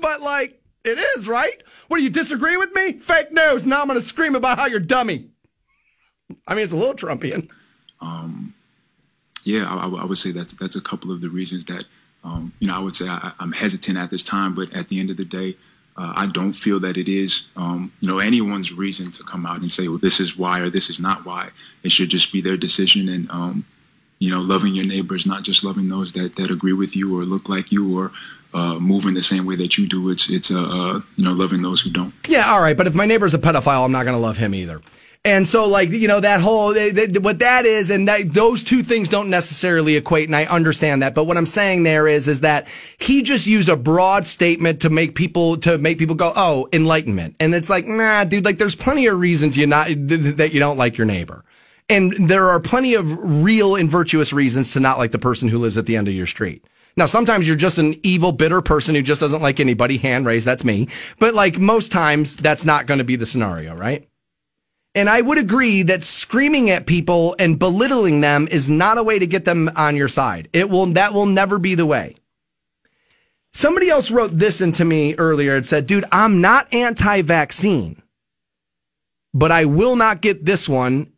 [0.00, 1.62] But like, it is right.
[1.88, 2.94] What do you disagree with me?
[2.94, 3.66] Fake news.
[3.66, 5.28] Now I'm going to scream about how you're dummy.
[6.46, 7.48] I mean, it's a little Trumpian.
[8.00, 8.54] Um,
[9.44, 11.84] Yeah, I, I would- say that's that's a couple of the reasons that
[12.24, 15.00] um, you know I would say I, I'm hesitant at this time, but at the
[15.00, 15.56] end of the day,
[15.96, 19.60] uh, I don't feel that it is um, you know anyone's reason to come out
[19.60, 21.48] and say, well, this is why or this is not why.
[21.82, 23.64] It should just be their decision, and um,
[24.18, 27.24] you know, loving your neighbors, not just loving those that that agree with you or
[27.24, 28.12] look like you or
[28.54, 30.10] uh, the same way that you do.
[30.10, 32.12] It's it's uh, uh, you know loving those who don't.
[32.28, 34.54] Yeah, all right, but if my neighbor's a pedophile, I'm not going to love him
[34.54, 34.80] either.
[35.22, 38.64] And so, like, you know, that whole, th- th- what that is, and that, those
[38.64, 41.14] two things don't necessarily equate, and I understand that.
[41.14, 42.66] But what I'm saying there is, is that
[42.98, 47.36] he just used a broad statement to make people, to make people go, oh, enlightenment.
[47.38, 50.54] And it's like, nah, dude, like, there's plenty of reasons you not, th- th- that
[50.54, 51.44] you don't like your neighbor.
[51.90, 55.58] And there are plenty of real and virtuous reasons to not like the person who
[55.58, 56.64] lives at the end of your street.
[57.00, 59.96] Now, sometimes you're just an evil, bitter person who just doesn't like anybody.
[59.96, 60.88] Hand raised, that's me.
[61.18, 64.06] But like most times, that's not going to be the scenario, right?
[64.94, 69.18] And I would agree that screaming at people and belittling them is not a way
[69.18, 70.50] to get them on your side.
[70.52, 72.16] It will, that will never be the way.
[73.54, 75.56] Somebody else wrote this into me earlier.
[75.56, 78.02] and said, dude, I'm not anti vaccine,
[79.32, 81.10] but I will not get this one.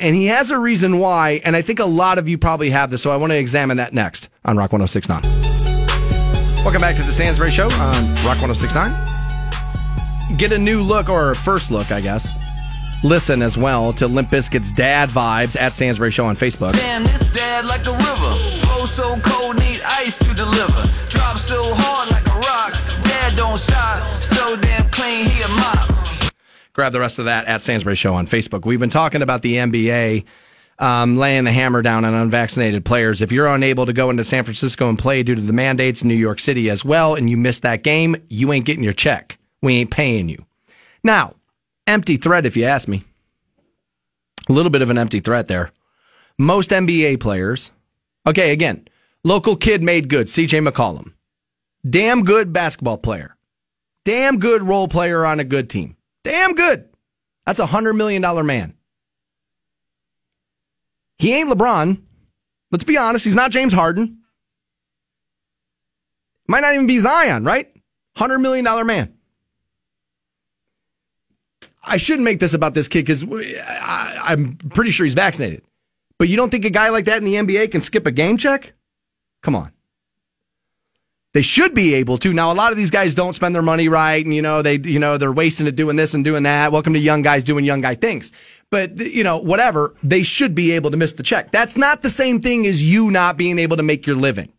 [0.00, 1.42] And he has a reason why.
[1.44, 3.02] And I think a lot of you probably have this.
[3.02, 5.20] So I want to examine that next on Rock 1069.
[6.64, 10.38] Welcome back to the Stansbury Show on Rock 1069.
[10.38, 12.32] Get a new look or a first look, I guess.
[13.04, 16.72] Listen as well to Limp Bizkit's dad vibes at Stansbury Show on Facebook.
[16.72, 18.36] Damn, this dad like the river.
[18.66, 20.90] Flow so cold, need ice to deliver.
[21.08, 22.72] Drop so hard like a rock.
[23.02, 24.20] Dad don't stop.
[24.20, 25.99] So damn clean, he a mop.
[26.80, 28.64] Grab the rest of that at Stansbury Show on Facebook.
[28.64, 30.24] We've been talking about the NBA
[30.78, 33.20] um, laying the hammer down on unvaccinated players.
[33.20, 36.08] If you're unable to go into San Francisco and play due to the mandates in
[36.08, 39.38] New York City as well, and you missed that game, you ain't getting your check.
[39.60, 40.46] We ain't paying you.
[41.04, 41.34] Now,
[41.86, 43.04] empty threat, if you ask me.
[44.48, 45.72] A little bit of an empty threat there.
[46.38, 47.72] Most NBA players,
[48.26, 48.88] okay, again,
[49.22, 51.12] local kid made good, CJ McCollum.
[51.86, 53.36] Damn good basketball player.
[54.06, 55.96] Damn good role player on a good team.
[56.22, 56.88] Damn good.
[57.46, 58.74] That's a $100 million man.
[61.18, 62.00] He ain't LeBron.
[62.70, 63.24] Let's be honest.
[63.24, 64.18] He's not James Harden.
[66.46, 67.70] Might not even be Zion, right?
[68.16, 69.14] $100 million man.
[71.82, 73.24] I shouldn't make this about this kid because
[73.82, 75.62] I'm pretty sure he's vaccinated.
[76.18, 78.36] But you don't think a guy like that in the NBA can skip a game
[78.36, 78.74] check?
[79.42, 79.72] Come on.
[81.32, 82.32] They should be able to.
[82.32, 84.78] Now, a lot of these guys don't spend their money right, and you know they,
[84.78, 86.72] you know, they're wasting it doing this and doing that.
[86.72, 88.32] Welcome to young guys doing young guy things.
[88.70, 91.52] But you know, whatever, they should be able to miss the check.
[91.52, 94.52] That's not the same thing as you not being able to make your living.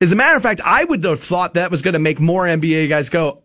[0.00, 2.44] As a matter of fact, I would have thought that was going to make more
[2.44, 3.42] NBA guys go,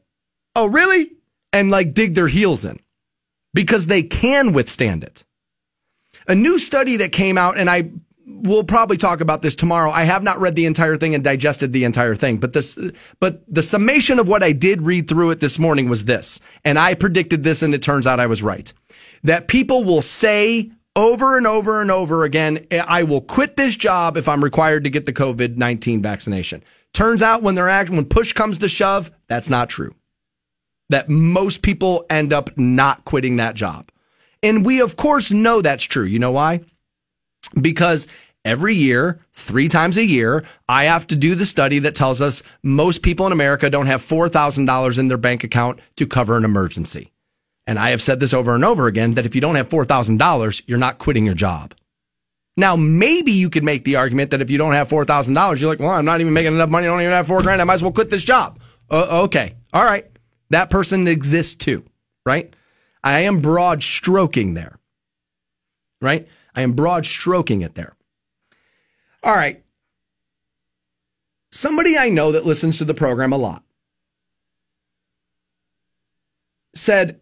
[0.56, 1.14] "Oh, really?"
[1.52, 2.80] and like dig their heels in
[3.56, 5.24] because they can withstand it.
[6.28, 7.90] A new study that came out, and I
[8.30, 9.92] we'll probably talk about this tomorrow.
[9.92, 12.78] I have not read the entire thing and digested the entire thing, but this,
[13.20, 16.78] but the summation of what I did read through it this morning was this, and
[16.80, 18.72] I predicted this, and it turns out I was right.
[19.24, 24.18] That people will say over and over and over again, I will quit this job
[24.18, 26.64] if I'm required to get the COVID 19 vaccination.
[26.94, 29.96] Turns out when they're acting, when push comes to shove, that's not true.
[30.90, 33.92] That most people end up not quitting that job.
[34.42, 36.06] And we, of course, know that's true.
[36.06, 36.62] You know why?
[37.60, 38.08] Because
[38.46, 42.44] every year, three times a year, I have to do the study that tells us
[42.64, 47.12] most people in America don't have $4,000 in their bank account to cover an emergency.
[47.68, 50.62] And I have said this over and over again that if you don't have $4,000,
[50.66, 51.76] you're not quitting your job.
[52.58, 55.80] Now, maybe you could make the argument that if you don't have $4,000, you're like,
[55.80, 56.88] well, I'm not even making enough money.
[56.88, 57.62] I don't even have four grand.
[57.62, 58.60] I might as well quit this job.
[58.90, 59.56] Uh, okay.
[59.72, 60.06] All right.
[60.50, 61.86] That person exists too,
[62.26, 62.54] right?
[63.04, 64.78] I am broad stroking there,
[66.02, 66.28] right?
[66.60, 67.96] I am broad stroking it there.
[69.24, 69.64] All right.
[71.54, 73.64] Somebody I know that listens to the program a lot
[76.76, 77.22] said,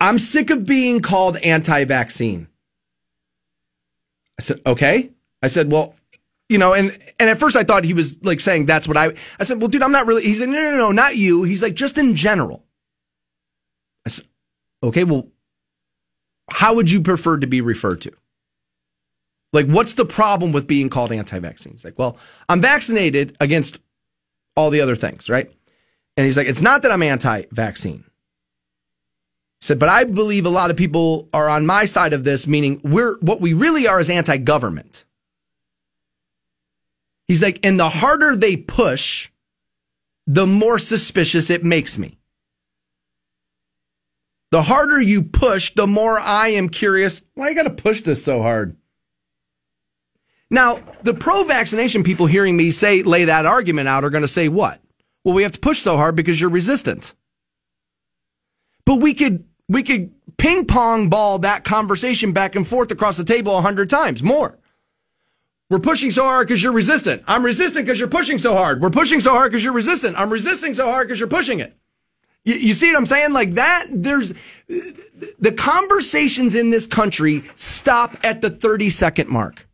[0.00, 2.46] I'm sick of being called anti vaccine.
[4.38, 5.10] I said, okay.
[5.42, 5.96] I said, well,
[6.48, 9.14] you know, and, and at first I thought he was like saying that's what I,
[9.40, 11.42] I said, well, dude, I'm not really, he said, no, no, no, not you.
[11.42, 12.62] He's like, just in general.
[14.06, 14.26] I said,
[14.80, 15.26] okay, well,
[16.52, 18.12] how would you prefer to be referred to?
[19.52, 21.72] Like, what's the problem with being called anti vaccine?
[21.72, 22.18] He's like, well,
[22.48, 23.78] I'm vaccinated against
[24.56, 25.50] all the other things, right?
[26.16, 28.04] And he's like, it's not that I'm anti vaccine.
[29.60, 32.46] He said, but I believe a lot of people are on my side of this,
[32.46, 35.04] meaning we're what we really are is anti government.
[37.28, 39.30] He's like, and the harder they push,
[40.26, 42.18] the more suspicious it makes me.
[44.52, 47.22] The harder you push, the more I am curious.
[47.34, 48.76] Why you got to push this so hard?
[50.50, 54.28] Now, the pro vaccination people hearing me say, lay that argument out are going to
[54.28, 54.80] say what?
[55.24, 57.14] Well, we have to push so hard because you're resistant.
[58.84, 63.24] But we could, we could ping pong ball that conversation back and forth across the
[63.24, 64.58] table a hundred times more.
[65.68, 67.24] We're pushing so hard because you're resistant.
[67.26, 68.80] I'm resistant because you're pushing so hard.
[68.80, 70.16] We're pushing so hard because you're resistant.
[70.16, 71.76] I'm resisting so hard because you're pushing it.
[72.44, 73.32] You, you see what I'm saying?
[73.32, 74.32] Like that, there's
[74.68, 79.65] the conversations in this country stop at the 30 second mark.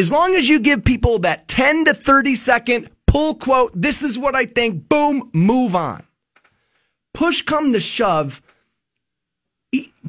[0.00, 4.18] As long as you give people that 10 to 30 second pull quote, this is
[4.18, 6.02] what I think, boom, move on.
[7.12, 8.40] Push come to shove,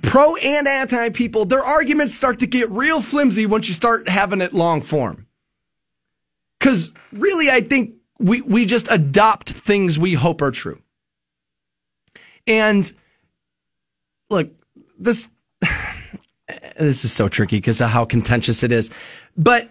[0.01, 4.39] pro and anti people, their arguments start to get real flimsy once you start having
[4.39, 5.27] it long form.
[6.57, 10.81] Because really, I think we, we just adopt things we hope are true.
[12.47, 12.89] And
[14.29, 14.51] look,
[14.97, 15.27] this
[16.79, 18.89] this is so tricky because of how contentious it is.
[19.35, 19.69] But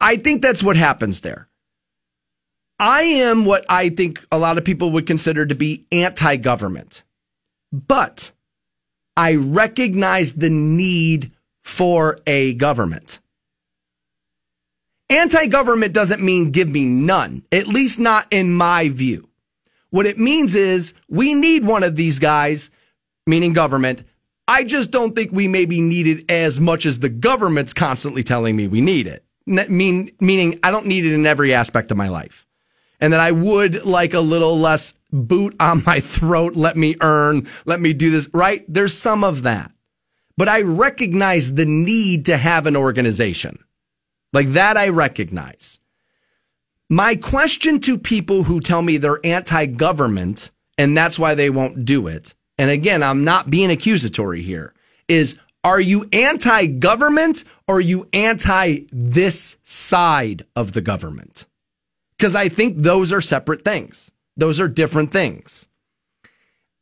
[0.00, 1.48] I think that's what happens there.
[2.78, 7.02] I am what I think a lot of people would consider to be anti government,
[7.72, 8.30] but
[9.16, 13.18] I recognize the need for a government.
[15.10, 19.28] Anti government doesn't mean give me none, at least not in my view.
[19.90, 22.70] What it means is we need one of these guys,
[23.26, 24.02] meaning government,
[24.46, 28.54] I just don't think we maybe need it as much as the government's constantly telling
[28.54, 29.24] me we need it.
[29.48, 32.46] Mean, meaning I don't need it in every aspect of my life.
[33.00, 36.56] And that I would like a little less boot on my throat.
[36.56, 37.46] Let me earn.
[37.64, 38.28] Let me do this.
[38.32, 38.64] Right.
[38.68, 39.72] There's some of that,
[40.36, 43.64] but I recognize the need to have an organization
[44.32, 44.76] like that.
[44.76, 45.80] I recognize
[46.90, 52.06] my question to people who tell me they're anti-government and that's why they won't do
[52.06, 52.34] it.
[52.56, 54.74] And again, I'm not being accusatory here
[55.06, 55.38] is
[55.68, 61.46] are you anti government or are you anti this side of the government?
[62.16, 64.12] Because I think those are separate things.
[64.36, 65.68] Those are different things.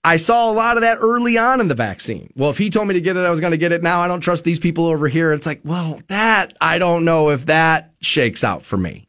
[0.05, 2.33] I saw a lot of that early on in the vaccine.
[2.37, 3.83] Well, if he told me to get it, I was going to get it.
[3.83, 5.33] Now I don't trust these people over here.
[5.33, 9.09] It's like, well, that, I don't know if that shakes out for me.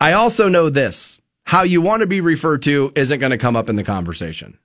[0.00, 3.56] I also know this how you want to be referred to isn't going to come
[3.56, 4.56] up in the conversation.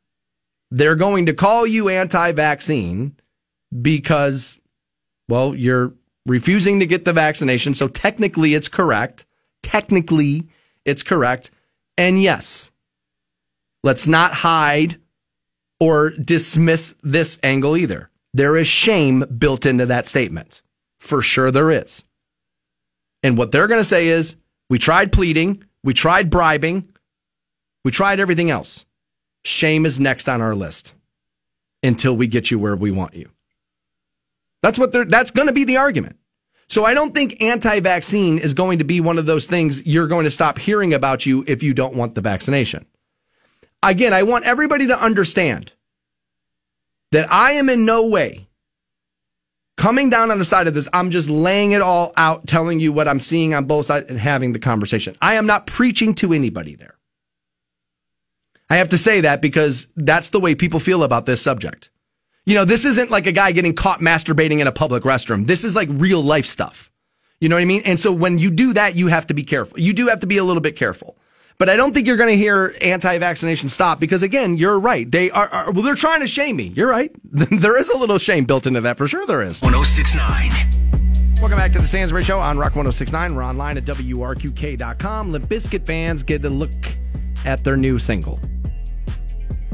[0.72, 3.16] They're going to call you anti vaccine
[3.82, 4.60] because,
[5.28, 5.94] well, you're
[6.26, 7.74] refusing to get the vaccination.
[7.74, 9.26] So technically it's correct.
[9.62, 10.48] Technically
[10.84, 11.52] it's correct.
[11.98, 12.72] And yes,
[13.84, 15.00] let's not hide
[15.80, 18.10] or dismiss this angle either.
[18.34, 20.62] There is shame built into that statement.
[21.00, 22.04] For sure there is.
[23.22, 24.38] And what they're going to say is,
[24.70, 26.90] we tried pleading, we tried bribing,
[27.84, 28.86] we tried everything else.
[29.46, 30.96] Shame is next on our list
[31.84, 33.30] until we get you where we want you.
[34.64, 36.18] That's what they're, that's going to be the argument.
[36.68, 40.24] So I don't think anti-vaccine is going to be one of those things you're going
[40.24, 42.88] to stop hearing about you if you don't want the vaccination.
[43.84, 45.74] Again, I want everybody to understand
[47.12, 48.48] that I am in no way
[49.78, 50.88] coming down on the side of this.
[50.92, 54.20] I'm just laying it all out, telling you what I'm seeing on both sides and
[54.20, 55.16] having the conversation.
[55.22, 56.96] I am not preaching to anybody there.
[58.70, 61.90] I have to say that because that's the way people feel about this subject.
[62.46, 65.48] You know, this isn't like a guy getting caught masturbating in a public restroom.
[65.48, 66.92] This is like real life stuff.
[67.40, 67.84] You know what I mean?
[67.86, 69.80] And so when you do that, you have to be careful.
[69.80, 71.18] You do have to be a little bit careful.
[71.58, 75.10] But I don't think you're going to hear anti-vaccination stop because again, you're right.
[75.10, 76.74] They are, are well, they're trying to shame me.
[76.76, 77.12] You're right.
[77.24, 79.26] there is a little shame built into that for sure.
[79.26, 79.62] There is.
[79.62, 81.36] 1069.
[81.40, 83.36] Welcome back to the Stansbury Show on Rock 1069.
[83.36, 85.32] We're online at WRQK.com.
[85.32, 86.72] Limp Bizkit fans get a look
[87.46, 88.40] at their new single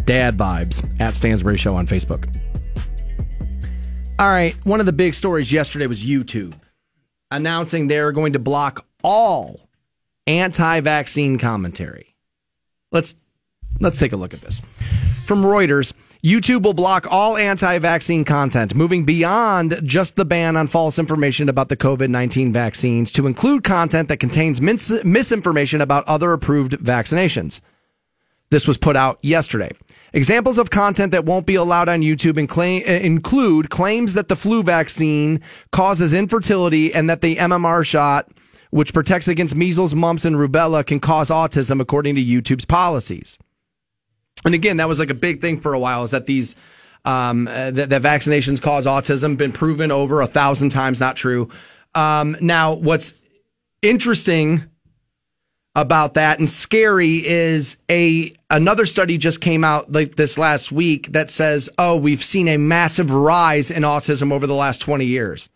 [0.05, 2.27] dad vibes at Stansbury Show on Facebook.
[4.19, 6.53] All right, one of the big stories yesterday was YouTube
[7.31, 9.69] announcing they're going to block all
[10.27, 12.15] anti-vaccine commentary.
[12.91, 13.15] Let's
[13.79, 14.61] let's take a look at this.
[15.25, 20.99] From Reuters, YouTube will block all anti-vaccine content, moving beyond just the ban on false
[20.99, 26.73] information about the COVID-19 vaccines to include content that contains mis- misinformation about other approved
[26.73, 27.61] vaccinations.
[28.51, 29.71] This was put out yesterday.
[30.13, 35.39] Examples of content that won't be allowed on YouTube include claims that the flu vaccine
[35.71, 38.29] causes infertility and that the MMR shot,
[38.69, 43.39] which protects against measles, mumps, and rubella, can cause autism according to YouTube's policies.
[44.43, 46.57] And again, that was like a big thing for a while is that these,
[47.05, 51.47] um, that, that vaccinations cause autism, been proven over a thousand times not true.
[51.95, 53.13] Um, now, what's
[53.81, 54.65] interesting
[55.75, 56.39] about that.
[56.39, 61.69] And scary is a another study just came out like this last week that says
[61.77, 65.49] oh we've seen a massive rise in autism over the last 20 years.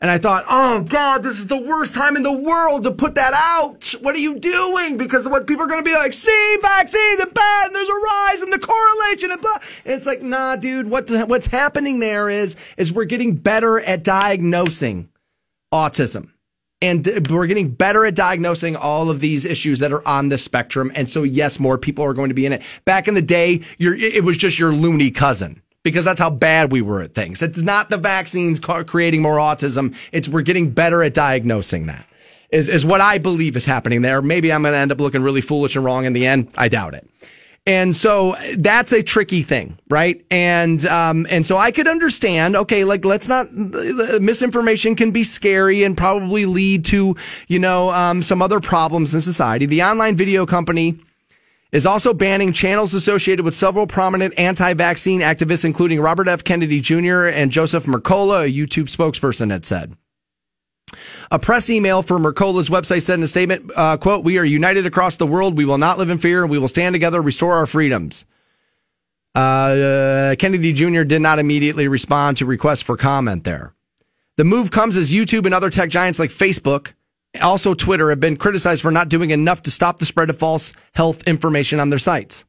[0.00, 3.14] And i thought oh god this is the worst time in the world to put
[3.16, 3.94] that out.
[4.00, 4.96] What are you doing?
[4.96, 7.92] Because what people are going to be like see vaccines are bad and there's a
[7.92, 9.44] rise in the correlation and
[9.84, 14.02] and it's like nah dude what what's happening there is is we're getting better at
[14.02, 15.10] diagnosing
[15.72, 16.30] autism
[16.82, 20.92] and we're getting better at diagnosing all of these issues that are on the spectrum.
[20.94, 22.62] And so, yes, more people are going to be in it.
[22.84, 26.82] Back in the day, it was just your loony cousin because that's how bad we
[26.82, 27.40] were at things.
[27.40, 29.96] It's not the vaccines creating more autism.
[30.12, 32.06] It's we're getting better at diagnosing that
[32.52, 34.22] is, is what I believe is happening there.
[34.22, 36.48] Maybe I'm going to end up looking really foolish and wrong in the end.
[36.56, 37.08] I doubt it.
[37.64, 40.24] And so that's a tricky thing, right?
[40.32, 42.56] And um, and so I could understand.
[42.56, 47.14] Okay, like let's not misinformation can be scary and probably lead to
[47.46, 49.66] you know um, some other problems in society.
[49.66, 50.98] The online video company
[51.70, 56.42] is also banning channels associated with several prominent anti-vaccine activists, including Robert F.
[56.42, 57.26] Kennedy Jr.
[57.26, 59.96] and Joseph Mercola, a YouTube spokesperson, had said.
[61.30, 64.86] A press email from Mercola's website said in a statement, uh, quote, we are united
[64.86, 65.56] across the world.
[65.56, 68.24] We will not live in fear and we will stand together, restore our freedoms.
[69.34, 71.04] Uh, Kennedy Jr.
[71.04, 73.74] did not immediately respond to requests for comment there.
[74.36, 76.92] The move comes as YouTube and other tech giants like Facebook,
[77.40, 80.72] also Twitter, have been criticized for not doing enough to stop the spread of false
[80.94, 82.44] health information on their sites.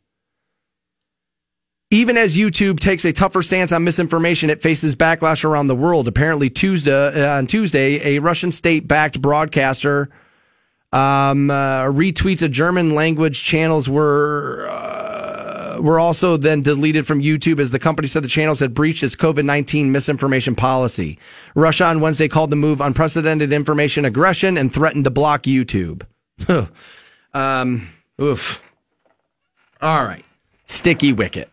[1.94, 6.07] Even as YouTube takes a tougher stance on misinformation, it faces backlash around the world.
[6.07, 10.10] Apparently, Tuesday uh, on Tuesday, a Russian state-backed broadcaster
[10.91, 17.60] um, uh, RT's a German language channels were uh, were also then deleted from YouTube
[17.60, 21.20] as the company said the channels had breached its COVID nineteen misinformation policy.
[21.53, 26.02] Russia on Wednesday called the move unprecedented information aggression and threatened to block YouTube.
[27.36, 27.88] um,
[28.20, 28.64] oof.
[29.80, 30.26] All right,
[30.65, 31.52] sticky wicket.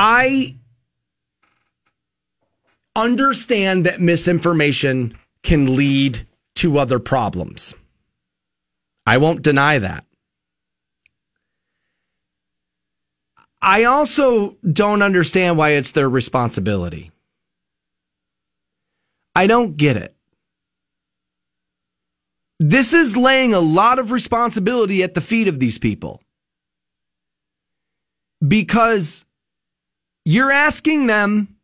[0.00, 0.54] I
[2.94, 7.74] understand that misinformation can lead to other problems.
[9.04, 10.04] I won't deny that.
[13.60, 17.10] I also don't understand why it's their responsibility.
[19.34, 20.14] I don't get it.
[22.60, 26.22] This is laying a lot of responsibility at the feet of these people.
[28.46, 29.24] Because
[30.28, 31.56] you're asking them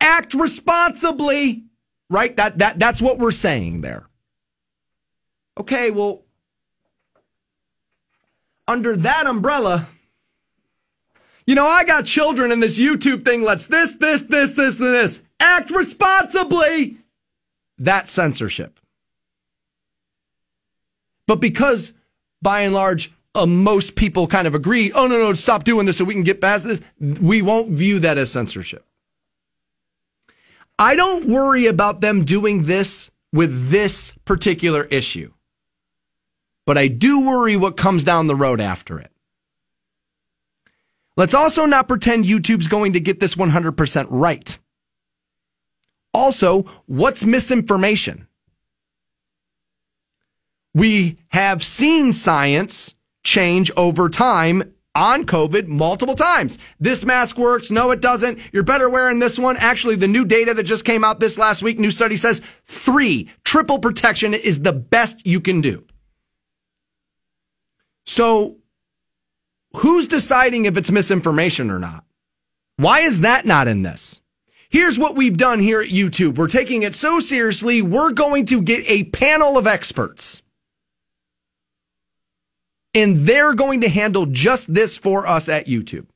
[0.00, 1.62] act responsibly,
[2.10, 2.36] right?
[2.36, 4.08] That that that's what we're saying there.
[5.56, 6.22] Okay, well
[8.66, 9.86] under that umbrella,
[11.46, 14.94] you know, I got children and this YouTube thing lets this, this, this, this, and
[14.94, 15.22] this.
[15.38, 16.98] Act responsibly.
[17.78, 18.80] That's censorship.
[21.26, 21.92] But because
[22.42, 25.98] by and large uh, most people kind of agree, oh, no, no, stop doing this
[25.98, 28.84] so we can get past this, we won't view that as censorship.
[30.78, 35.32] I don't worry about them doing this with this particular issue,
[36.66, 39.10] but I do worry what comes down the road after it.
[41.16, 44.58] Let's also not pretend YouTube's going to get this 100% right.
[46.14, 48.28] Also, what's misinformation?
[50.74, 56.58] We have seen science change over time on COVID multiple times.
[56.80, 57.70] This mask works.
[57.70, 58.38] No, it doesn't.
[58.52, 59.56] You're better wearing this one.
[59.58, 63.30] Actually, the new data that just came out this last week, new study says three,
[63.44, 65.84] triple protection is the best you can do.
[68.06, 68.56] So
[69.76, 72.04] who's deciding if it's misinformation or not?
[72.76, 74.20] Why is that not in this?
[74.70, 76.36] Here's what we've done here at YouTube.
[76.36, 80.42] We're taking it so seriously, we're going to get a panel of experts
[82.94, 86.06] and they're going to handle just this for us at YouTube?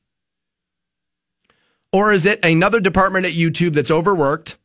[1.91, 4.57] Or is it another department at YouTube that's overworked,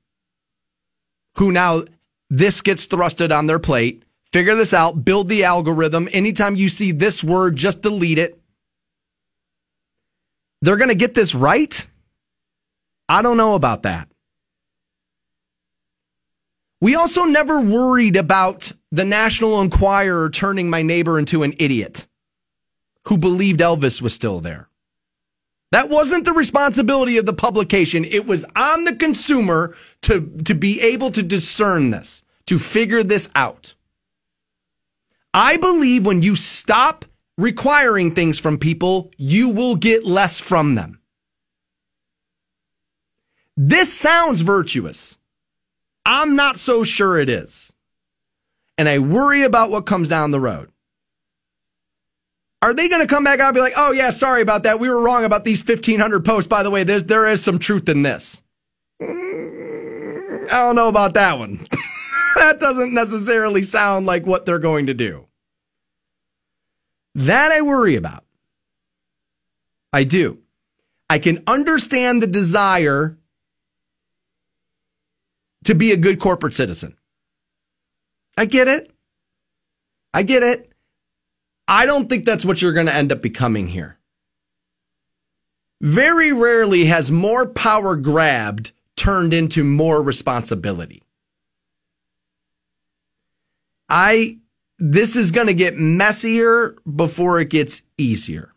[1.37, 1.85] who now
[2.31, 4.03] this gets thrusted on their plate?
[4.33, 6.09] Figure this out, build the algorithm.
[6.13, 8.41] Anytime you see this word, just delete it.
[10.61, 11.87] They're going to get this right?
[13.09, 14.09] I don't know about that.
[16.81, 22.07] We also never worried about the National Enquirer turning my neighbor into an idiot
[23.09, 24.69] who believed Elvis was still there.
[25.71, 28.05] That wasn't the responsibility of the publication.
[28.05, 33.29] It was on the consumer to, to be able to discern this, to figure this
[33.35, 33.75] out.
[35.35, 37.05] I believe when you stop
[37.37, 41.01] requiring things from people, you will get less from them.
[43.57, 45.19] This sounds virtuous.
[46.07, 47.68] I'm not so sure it is.
[48.79, 50.71] And I worry about what comes down the road.
[52.63, 54.81] Are they going to come back out and be like, oh, yeah, sorry about that.
[54.81, 56.49] We were wrong about these 1,500 posts.
[56.49, 58.43] By the way, there's, there is some truth in this.
[59.01, 61.67] Mm, I don't know about that one.
[62.37, 65.27] that doesn't necessarily sound like what they're going to do.
[67.15, 68.25] That I worry about.
[69.93, 70.39] I do.
[71.11, 73.17] I can understand the desire
[75.65, 76.98] to be a good corporate citizen.
[78.39, 78.93] I get it.
[80.15, 80.71] I get it.
[81.67, 83.99] I don't think that's what you're going to end up becoming here.
[85.81, 91.03] Very rarely has more power grabbed turned into more responsibility.
[93.89, 94.39] I,
[94.79, 98.55] this is going to get messier before it gets easier.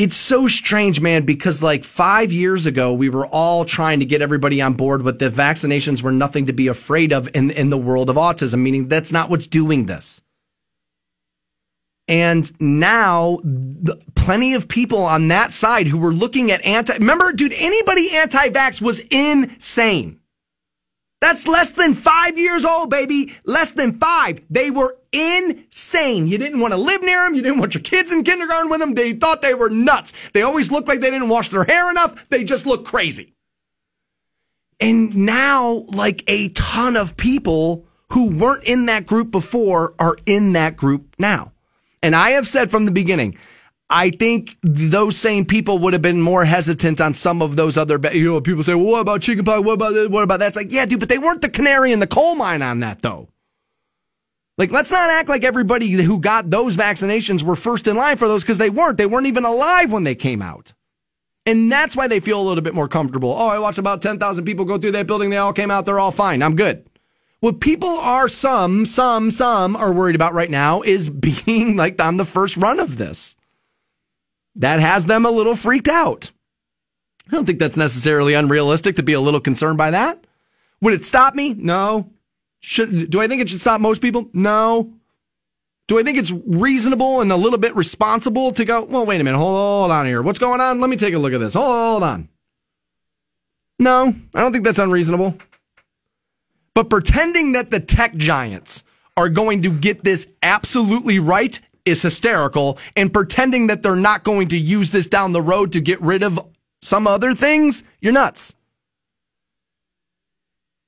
[0.00, 4.22] It's so strange, man, because like five years ago, we were all trying to get
[4.22, 7.76] everybody on board with the vaccinations were nothing to be afraid of in, in the
[7.76, 10.22] world of autism, meaning that's not what's doing this.
[12.08, 13.40] And now,
[14.14, 18.48] plenty of people on that side who were looking at anti, remember, dude, anybody anti
[18.48, 20.18] vax was insane.
[21.20, 23.34] That's less than five years old, baby.
[23.44, 24.40] Less than five.
[24.48, 26.26] They were insane.
[26.26, 27.34] You didn't want to live near them.
[27.34, 28.94] You didn't want your kids in kindergarten with them.
[28.94, 30.12] They thought they were nuts.
[30.32, 32.28] They always looked like they didn't wash their hair enough.
[32.28, 33.34] They just looked crazy.
[34.80, 40.52] And now, like a ton of people who weren't in that group before are in
[40.54, 41.52] that group now.
[42.02, 43.36] And I have said from the beginning,
[43.90, 48.00] I think those same people would have been more hesitant on some of those other,
[48.12, 49.64] you know, people say, well, what about chickenpox?
[49.64, 50.08] What about this?
[50.08, 50.48] What about that?
[50.48, 53.02] It's like, yeah, dude, but they weren't the canary in the coal mine on that
[53.02, 53.28] though.
[54.60, 58.28] Like, let's not act like everybody who got those vaccinations were first in line for
[58.28, 58.98] those because they weren't.
[58.98, 60.74] They weren't even alive when they came out.
[61.46, 63.32] And that's why they feel a little bit more comfortable.
[63.32, 65.30] Oh, I watched about 10,000 people go through that building.
[65.30, 65.86] They all came out.
[65.86, 66.42] They're all fine.
[66.42, 66.86] I'm good.
[67.40, 71.08] What people are, some, some, some are worried about right now is
[71.46, 73.38] being like on the first run of this.
[74.56, 76.32] That has them a little freaked out.
[77.26, 80.22] I don't think that's necessarily unrealistic to be a little concerned by that.
[80.82, 81.54] Would it stop me?
[81.54, 82.10] No.
[82.60, 84.28] Should, do I think it should stop most people?
[84.32, 84.92] No.
[85.88, 89.24] Do I think it's reasonable and a little bit responsible to go, well, wait a
[89.24, 90.22] minute, hold on here.
[90.22, 90.80] What's going on?
[90.80, 91.54] Let me take a look at this.
[91.54, 92.28] Hold on.
[93.80, 95.36] No, I don't think that's unreasonable.
[96.74, 98.84] But pretending that the tech giants
[99.16, 102.78] are going to get this absolutely right is hysterical.
[102.94, 106.22] And pretending that they're not going to use this down the road to get rid
[106.22, 106.38] of
[106.82, 108.54] some other things, you're nuts.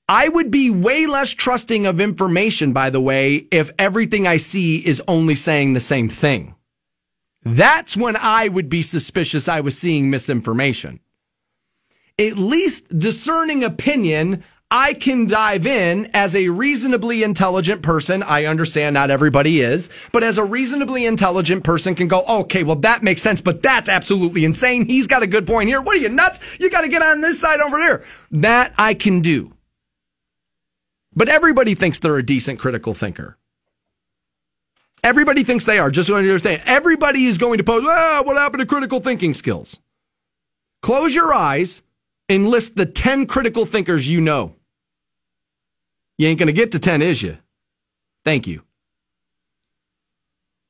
[0.08, 4.78] I would be way less trusting of information, by the way, if everything I see
[4.78, 6.54] is only saying the same thing.
[7.44, 11.00] That's when I would be suspicious I was seeing misinformation.
[12.18, 18.22] At least discerning opinion, I can dive in as a reasonably intelligent person.
[18.22, 22.76] I understand not everybody is, but as a reasonably intelligent person can go, okay, well,
[22.76, 24.86] that makes sense, but that's absolutely insane.
[24.86, 25.82] He's got a good point here.
[25.82, 26.40] What are you nuts?
[26.58, 28.04] You got to get on this side over here.
[28.30, 29.51] That I can do.
[31.14, 33.36] But everybody thinks they're a decent critical thinker.
[35.04, 36.62] Everybody thinks they are, just so you understand.
[36.64, 39.80] Everybody is going to pose, ah, what happened to critical thinking skills?
[40.80, 41.82] Close your eyes
[42.28, 44.54] and list the 10 critical thinkers you know.
[46.18, 47.38] You ain't going to get to 10, is you?
[48.24, 48.62] Thank you.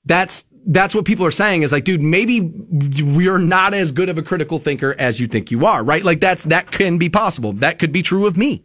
[0.04, 4.16] That's that's what people are saying is like, dude, maybe you're not as good of
[4.16, 6.04] a critical thinker as you think you are, right?
[6.04, 7.52] Like that's that can be possible.
[7.52, 8.64] That could be true of me.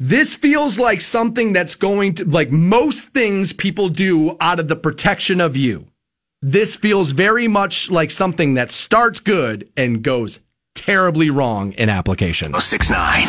[0.00, 4.76] This feels like something that's going to, like most things people do out of the
[4.76, 5.88] protection of you.
[6.40, 10.38] This feels very much like something that starts good and goes
[10.76, 12.54] terribly wrong in application.
[12.54, 13.26] 069.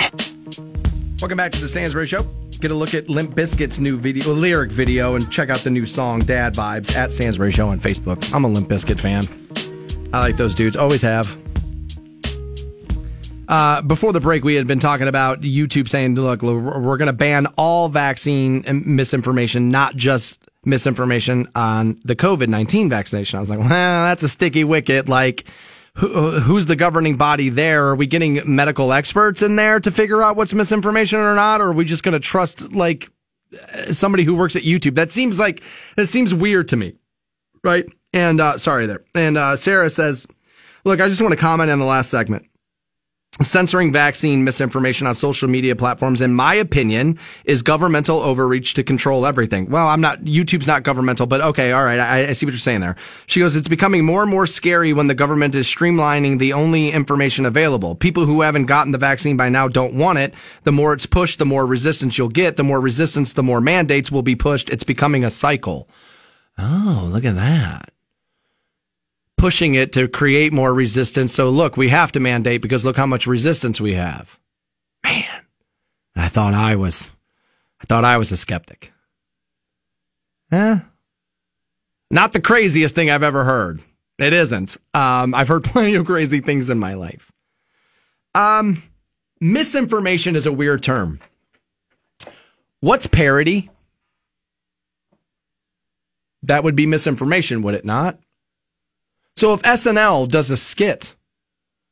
[1.19, 2.21] Welcome back to the Stansbury Show.
[2.59, 5.87] Get a look at Limp Bizkit's new video, lyric video, and check out the new
[5.87, 8.31] song "Dad Vibes" at Stansbury Show on Facebook.
[8.31, 9.27] I'm a Limp Bizkit fan.
[10.13, 10.75] I like those dudes.
[10.75, 11.35] Always have.
[13.49, 17.13] Uh, before the break, we had been talking about YouTube saying, look, we're going to
[17.13, 23.37] ban all vaccine misinformation, not just misinformation on the COVID 19 vaccination.
[23.37, 25.09] I was like, well, that's a sticky wicket.
[25.09, 25.45] Like,
[25.95, 27.87] who, who's the governing body there?
[27.87, 31.59] Are we getting medical experts in there to figure out what's misinformation or not?
[31.59, 33.09] Or are we just going to trust like
[33.91, 34.93] somebody who works at YouTube?
[34.93, 35.63] That seems like,
[35.95, 36.93] that seems weird to me.
[37.63, 37.85] Right.
[38.13, 39.01] And, uh, sorry there.
[39.15, 40.27] And, uh, Sarah says,
[40.85, 42.45] look, I just want to comment on the last segment
[43.41, 49.25] censoring vaccine misinformation on social media platforms, in my opinion, is governmental overreach to control
[49.25, 49.69] everything.
[49.69, 52.59] Well, I'm not, YouTube's not governmental, but okay, all right, I, I, see what you're
[52.59, 52.95] saying there.
[53.27, 56.91] She goes, it's becoming more and more scary when the government is streamlining the only
[56.91, 57.95] information available.
[57.95, 60.33] People who haven't gotten the vaccine by now don't want it.
[60.63, 62.57] The more it's pushed, the more resistance you'll get.
[62.57, 64.69] The more resistance, the more mandates will be pushed.
[64.69, 65.89] It's becoming a cycle.
[66.57, 67.93] Oh, look at that
[69.39, 71.33] pushing it to create more resistance.
[71.33, 74.37] So look, we have to mandate because look how much resistance we have.
[75.03, 75.45] Man,
[76.15, 77.09] I thought I was,
[77.81, 78.91] I thought I was a skeptic.
[80.51, 80.79] Eh?
[82.11, 83.81] Not the craziest thing I've ever heard.
[84.17, 84.75] It isn't.
[84.93, 87.31] Um, I've heard plenty of crazy things in my life.
[88.35, 88.83] Um,
[89.39, 91.19] misinformation is a weird term.
[92.81, 93.69] What's parody?
[96.43, 98.19] That would be misinformation, would it not?
[99.35, 101.15] So if SNL does a skit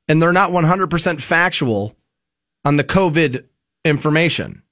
[0.08, 1.96] and they're not 100% factual
[2.66, 3.46] on the COVID
[3.86, 4.64] information,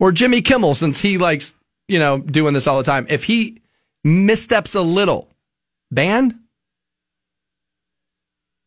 [0.00, 1.54] or Jimmy Kimmel, since he likes,
[1.88, 3.60] you know, doing this all the time, if he
[4.04, 5.28] missteps a little,
[5.90, 6.34] banned?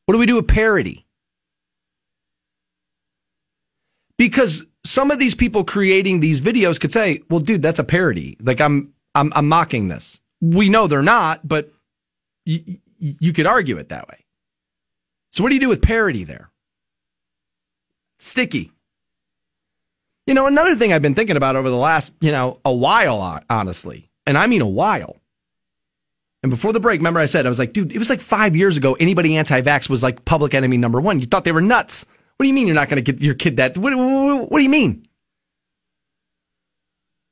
[0.05, 1.05] What do we do with parody?
[4.17, 8.37] Because some of these people creating these videos could say, "Well, dude, that's a parody.
[8.41, 11.71] Like I'm I'm I'm mocking this." We know they're not, but
[12.45, 14.25] you, you could argue it that way.
[15.31, 16.49] So what do you do with parody there?
[18.17, 18.71] Sticky.
[20.27, 23.41] You know, another thing I've been thinking about over the last, you know, a while,
[23.49, 25.17] honestly, and I mean a while.
[26.41, 28.55] And before the break, remember I said, I was like, dude, it was like five
[28.55, 31.19] years ago, anybody anti vax was like public enemy number one.
[31.19, 32.05] You thought they were nuts.
[32.37, 33.77] What do you mean you're not going to get your kid that?
[33.77, 35.05] What, what, what, do you mean?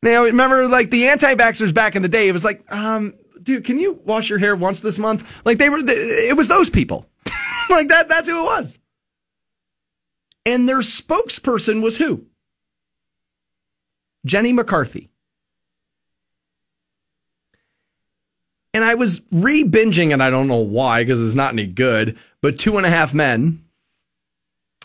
[0.03, 3.13] Now, remember, like the anti-vaxxers back in the day, it was like, um,
[3.47, 5.41] dude, can you wash your hair once this month?
[5.45, 7.09] Like they were, it was those people.
[7.69, 8.77] like that, that's who it was.
[10.45, 12.25] And their spokesperson was who?
[14.25, 15.09] Jenny McCarthy.
[18.73, 22.17] And I was re binging, and I don't know why, because it's not any good,
[22.41, 23.63] but Two and a Half Men.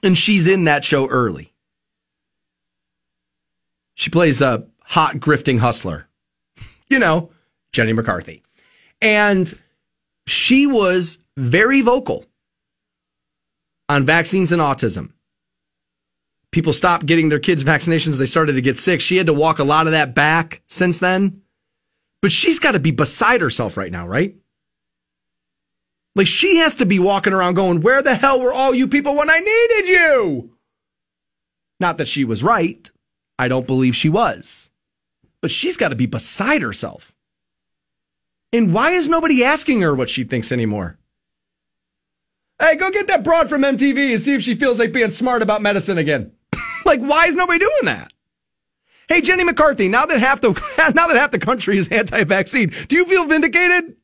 [0.03, 1.53] And she's in that show early.
[3.95, 6.07] She plays a hot grifting hustler.
[6.89, 7.31] You know,
[7.73, 8.43] Jenny McCarthy.
[9.03, 9.59] And
[10.27, 12.24] she was very vocal
[13.89, 15.12] on vaccines and autism.
[16.51, 18.19] People stopped getting their kids vaccinations.
[18.19, 19.01] They started to get sick.
[19.01, 21.43] She had to walk a lot of that back since then.
[22.23, 24.37] But she's got to be beside herself right now, right?
[26.15, 29.16] Like she has to be walking around going, Where the hell were all you people
[29.16, 30.57] when I needed you?
[31.81, 32.91] Not that she was right.
[33.39, 34.70] I don't believe she was
[35.43, 37.12] but she's got to be beside herself.
[38.53, 40.99] And why is nobody asking her what she thinks anymore?
[42.61, 45.43] Hey, go get that broad from MTV and see if she feels like being smart
[45.43, 46.33] about medicine again.
[46.85, 48.12] like, why is nobody doing that?
[49.09, 50.51] Hey, Jenny McCarthy, now that half the
[50.95, 53.97] now that half the country is anti-vaccine, do you feel vindicated?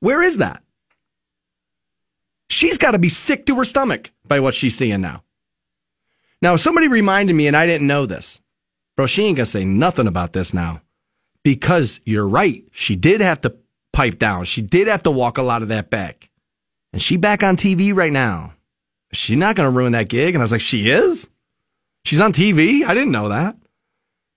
[0.00, 0.62] Where is that?
[2.48, 5.22] She's got to be sick to her stomach by what she's seeing now.
[6.42, 8.40] Now, somebody reminded me, and I didn't know this.
[8.96, 10.82] Bro, she ain't gonna say nothing about this now.
[11.46, 12.64] Because you're right.
[12.72, 13.54] She did have to
[13.92, 14.46] pipe down.
[14.46, 16.28] She did have to walk a lot of that back.
[16.92, 18.54] And she back on TV right now.
[19.12, 20.34] She's not gonna ruin that gig.
[20.34, 21.28] And I was like, she is?
[22.04, 22.84] She's on TV?
[22.84, 23.56] I didn't know that.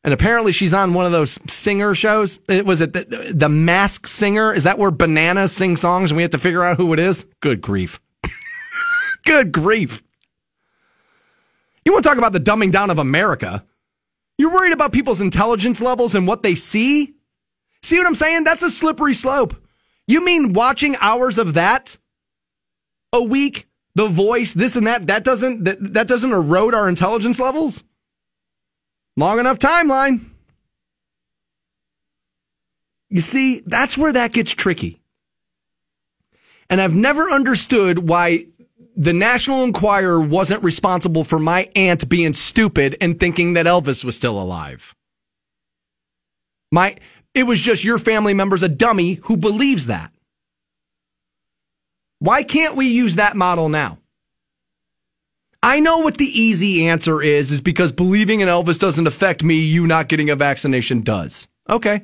[0.03, 2.41] And apparently she's on one of those singer shows.
[2.47, 4.53] It was it the, the Mask Singer?
[4.53, 7.25] Is that where bananas sing songs and we have to figure out who it is?
[7.39, 7.99] Good grief.
[9.25, 10.03] Good grief.
[11.83, 13.65] You want to talk about the dumbing down of America?
[14.39, 17.13] You're worried about people's intelligence levels and what they see?
[17.83, 18.45] See what I'm saying?
[18.45, 19.53] That's a slippery slope.
[20.07, 21.97] You mean watching hours of that
[23.11, 27.37] a week, the voice, this and that, that doesn't that, that doesn't erode our intelligence
[27.37, 27.83] levels?
[29.17, 30.21] Long enough timeline.
[33.09, 35.01] You see, that's where that gets tricky.
[36.69, 38.45] And I've never understood why
[38.99, 44.17] the National Enquirer wasn't responsible for my aunt being stupid and thinking that Elvis was
[44.17, 44.93] still alive.
[46.69, 46.97] My,
[47.33, 50.11] it was just your family member's a dummy who believes that.
[52.19, 53.99] Why can't we use that model now?
[55.63, 59.61] I know what the easy answer is, is because believing in Elvis doesn't affect me,
[59.61, 61.47] you not getting a vaccination does.
[61.69, 62.03] Okay.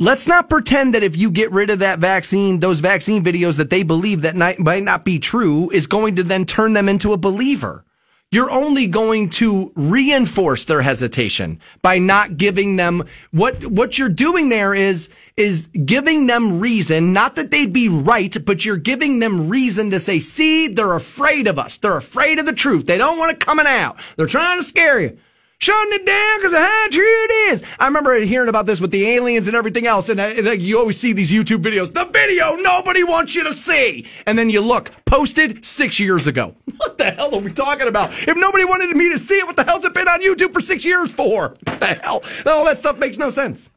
[0.00, 3.68] Let's not pretend that if you get rid of that vaccine, those vaccine videos that
[3.68, 7.16] they believe that might not be true is going to then turn them into a
[7.16, 7.84] believer.
[8.30, 14.50] You're only going to reinforce their hesitation by not giving them what, what you're doing
[14.50, 19.48] there is, is giving them reason, not that they'd be right, but you're giving them
[19.48, 21.76] reason to say, see, they're afraid of us.
[21.76, 22.86] They're afraid of the truth.
[22.86, 23.98] They don't want it coming out.
[24.16, 25.18] They're trying to scare you
[25.58, 27.62] shutting it down because of how true it is.
[27.78, 30.98] I remember hearing about this with the aliens and everything else, and uh, you always
[30.98, 31.92] see these YouTube videos.
[31.92, 36.54] The video nobody wants you to see, and then you look posted six years ago.
[36.78, 38.12] What the hell are we talking about?
[38.12, 40.60] If nobody wanted me to see it, what the hell's it been on YouTube for
[40.60, 41.56] six years for?
[41.64, 42.22] What the hell?
[42.46, 43.68] All that stuff makes no sense.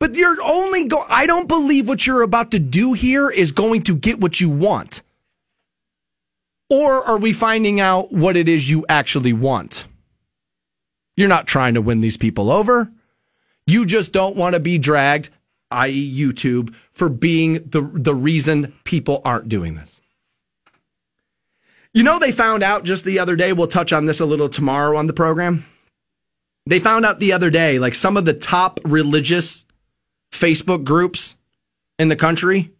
[0.00, 1.04] But you're only go.
[1.08, 4.50] I don't believe what you're about to do here is going to get what you
[4.50, 5.02] want.
[6.68, 9.86] Or are we finding out what it is you actually want?
[11.20, 12.90] You're not trying to win these people over.
[13.66, 15.28] You just don't want to be dragged,
[15.70, 20.00] i.e., YouTube, for being the, the reason people aren't doing this.
[21.92, 24.48] You know, they found out just the other day, we'll touch on this a little
[24.48, 25.66] tomorrow on the program.
[26.64, 29.66] They found out the other day, like some of the top religious
[30.32, 31.36] Facebook groups
[31.98, 32.70] in the country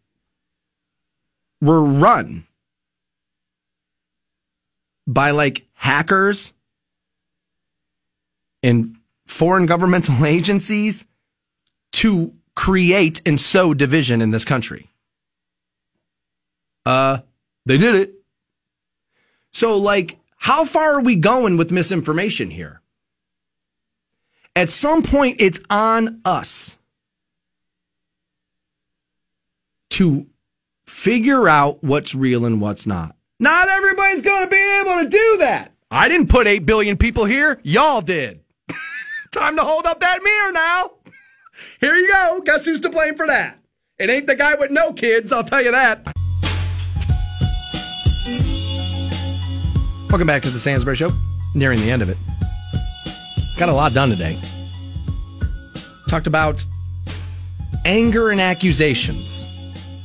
[1.60, 2.46] were run
[5.06, 6.54] by like hackers
[8.62, 8.96] in
[9.26, 11.06] foreign governmental agencies
[11.92, 14.90] to create and sow division in this country.
[16.84, 17.18] Uh,
[17.66, 18.14] they did it.
[19.52, 22.80] So, like, how far are we going with misinformation here?
[24.56, 26.78] At some point, it's on us
[29.90, 30.26] to
[30.86, 33.14] figure out what's real and what's not.
[33.38, 35.72] Not everybody's going to be able to do that.
[35.90, 37.60] I didn't put 8 billion people here.
[37.62, 38.40] Y'all did.
[39.32, 40.90] Time to hold up that mirror now.
[41.81, 42.43] Here you go.
[42.44, 43.59] Guess who's to blame for that?
[43.98, 46.05] It ain't the guy with no kids, I'll tell you that.
[50.09, 51.12] Welcome back to the Stansbury Show.
[51.55, 52.16] Nearing the end of it.
[53.57, 54.40] Got a lot done today.
[56.09, 56.65] Talked about
[57.85, 59.47] anger and accusations.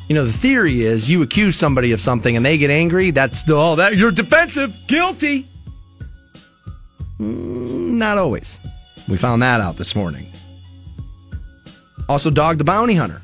[0.07, 3.09] You know, the theory is you accuse somebody of something and they get angry.
[3.09, 5.47] That's all that you're defensive, guilty.
[7.19, 8.59] Mm, not always.
[9.07, 10.31] We found that out this morning.
[12.07, 13.21] Also, Dog the Bounty Hunter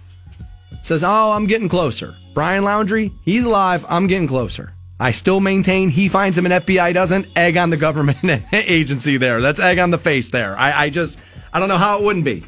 [0.84, 2.16] says, Oh, I'm getting closer.
[2.34, 3.86] Brian Laundrie, he's alive.
[3.90, 4.74] I'm getting closer.
[5.00, 7.28] I still maintain he finds him and FBI doesn't.
[7.36, 9.42] Egg on the government agency there.
[9.42, 10.56] That's egg on the face there.
[10.58, 11.18] I, I just,
[11.52, 12.46] I don't know how it wouldn't be.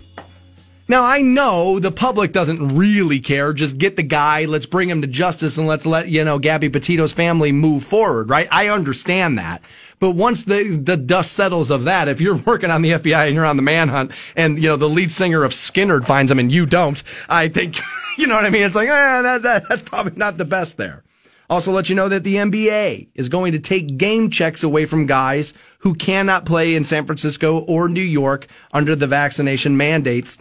[0.86, 3.54] Now, I know the public doesn't really care.
[3.54, 6.70] Just get the guy, let's bring him to justice, and let's let, you know, Gabby
[6.70, 8.50] Petito's family move forward, right?
[8.52, 9.62] I understand that.
[10.00, 13.34] But once the, the dust settles of that, if you're working on the FBI and
[13.34, 16.52] you're on the manhunt, and, you know, the lead singer of Skynyrd finds him and
[16.52, 17.80] you don't, I think,
[18.18, 18.64] you know what I mean?
[18.64, 21.04] It's like, eh, that, that, that's probably not the best there.
[21.50, 25.06] Also, let you know that the NBA is going to take game checks away from
[25.06, 30.38] guys who cannot play in San Francisco or New York under the vaccination mandates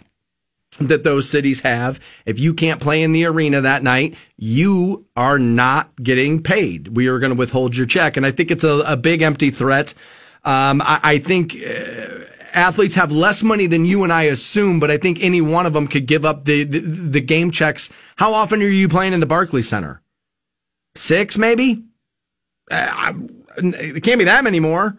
[0.77, 1.99] that those cities have.
[2.25, 6.89] If you can't play in the arena that night, you are not getting paid.
[6.89, 8.17] We are going to withhold your check.
[8.17, 9.93] And I think it's a, a big empty threat.
[10.43, 14.91] Um, I, I, think uh, athletes have less money than you and I assume, but
[14.91, 17.89] I think any one of them could give up the, the, the game checks.
[18.17, 20.01] How often are you playing in the Barclays Center?
[20.95, 21.83] Six, maybe?
[22.69, 23.13] Uh,
[23.57, 24.97] it can't be that many more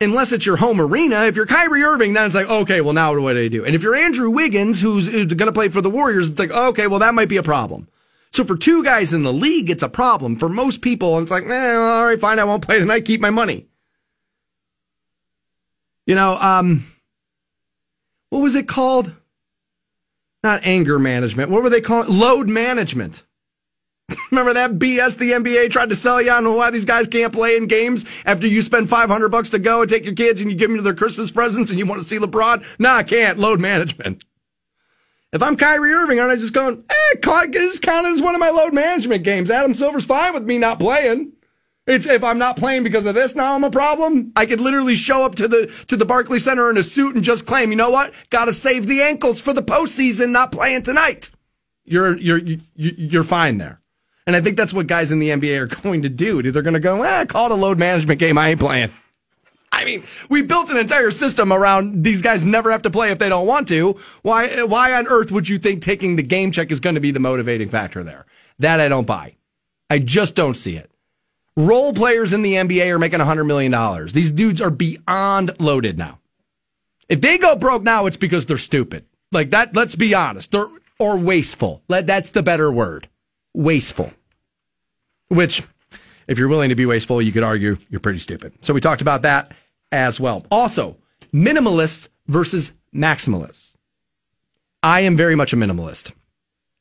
[0.00, 1.24] unless it's your home arena.
[1.24, 3.64] If you're Kyrie Irving, then it's like, okay, well, now what do I do?
[3.64, 6.50] And if you're Andrew Wiggins, who's, who's going to play for the Warriors, it's like,
[6.50, 7.88] okay, well, that might be a problem.
[8.32, 10.36] So for two guys in the league, it's a problem.
[10.36, 13.30] For most people, it's like, eh, all right, fine, I won't play tonight, keep my
[13.30, 13.66] money.
[16.04, 16.86] You know, um,
[18.30, 19.12] what was it called?
[20.44, 21.50] Not anger management.
[21.50, 22.08] What were they calling?
[22.08, 23.24] Load management.
[24.30, 27.56] Remember that BS the NBA tried to sell you on why these guys can't play
[27.56, 30.56] in games after you spend 500 bucks to go and take your kids and you
[30.56, 32.64] give them their Christmas presents and you want to see LeBron?
[32.78, 33.38] Nah, I can't.
[33.38, 34.24] Load management.
[35.32, 38.50] If I'm Kyrie Irving, aren't I just going, eh, it's counted as one of my
[38.50, 39.50] load management games.
[39.50, 41.32] Adam Silver's fine with me not playing.
[41.86, 44.32] It's if I'm not playing because of this, now I'm a problem.
[44.34, 47.24] I could literally show up to the to the Barclay Center in a suit and
[47.24, 48.12] just claim, you know what?
[48.30, 50.30] Got to save the ankles for the postseason.
[50.30, 51.30] Not playing tonight.
[51.84, 52.40] You're you're
[52.74, 53.80] you're fine there.
[54.26, 56.42] And I think that's what guys in the NBA are going to do.
[56.50, 58.36] They're going to go, eh, call it a load management game.
[58.38, 58.90] I ain't playing.
[59.72, 63.18] I mean, we built an entire system around these guys never have to play if
[63.18, 63.98] they don't want to.
[64.22, 67.10] Why, why on earth would you think taking the game check is going to be
[67.10, 68.26] the motivating factor there?
[68.58, 69.36] That I don't buy.
[69.90, 70.90] I just don't see it.
[71.56, 74.06] Role players in the NBA are making $100 million.
[74.12, 76.20] These dudes are beyond loaded now.
[77.08, 79.04] If they go broke now, it's because they're stupid.
[79.30, 80.52] Like that, let's be honest.
[80.52, 80.66] They're,
[80.98, 81.82] or wasteful.
[81.88, 83.08] That's the better word
[83.56, 84.12] wasteful.
[85.28, 85.62] Which,
[86.28, 88.52] if you're willing to be wasteful, you could argue you're pretty stupid.
[88.64, 89.52] So we talked about that
[89.90, 90.46] as well.
[90.50, 90.96] Also,
[91.34, 93.74] minimalists versus maximalists.
[94.82, 96.14] I am very much a minimalist.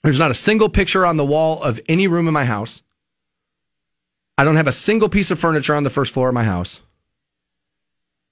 [0.03, 2.83] There's not a single picture on the wall of any room in my house.
[4.37, 6.81] I don't have a single piece of furniture on the first floor of my house.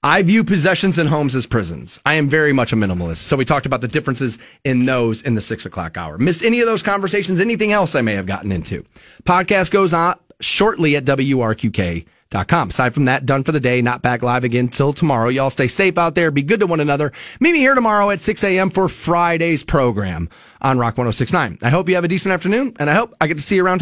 [0.05, 1.97] I view possessions and homes as prisons.
[2.05, 3.17] I am very much a minimalist.
[3.17, 6.17] So we talked about the differences in those in the six o'clock hour.
[6.17, 7.39] Missed any of those conversations?
[7.39, 8.83] Anything else I may have gotten into?
[9.23, 12.69] Podcast goes on shortly at WRQK.com.
[12.69, 15.29] Aside from that, done for the day, not back live again till tomorrow.
[15.29, 16.31] Y'all stay safe out there.
[16.31, 17.13] Be good to one another.
[17.39, 18.71] Meet me here tomorrow at 6 a.m.
[18.71, 20.27] for Friday's program
[20.61, 21.59] on Rock 1069.
[21.61, 23.65] I hope you have a decent afternoon and I hope I get to see you
[23.65, 23.81] around town.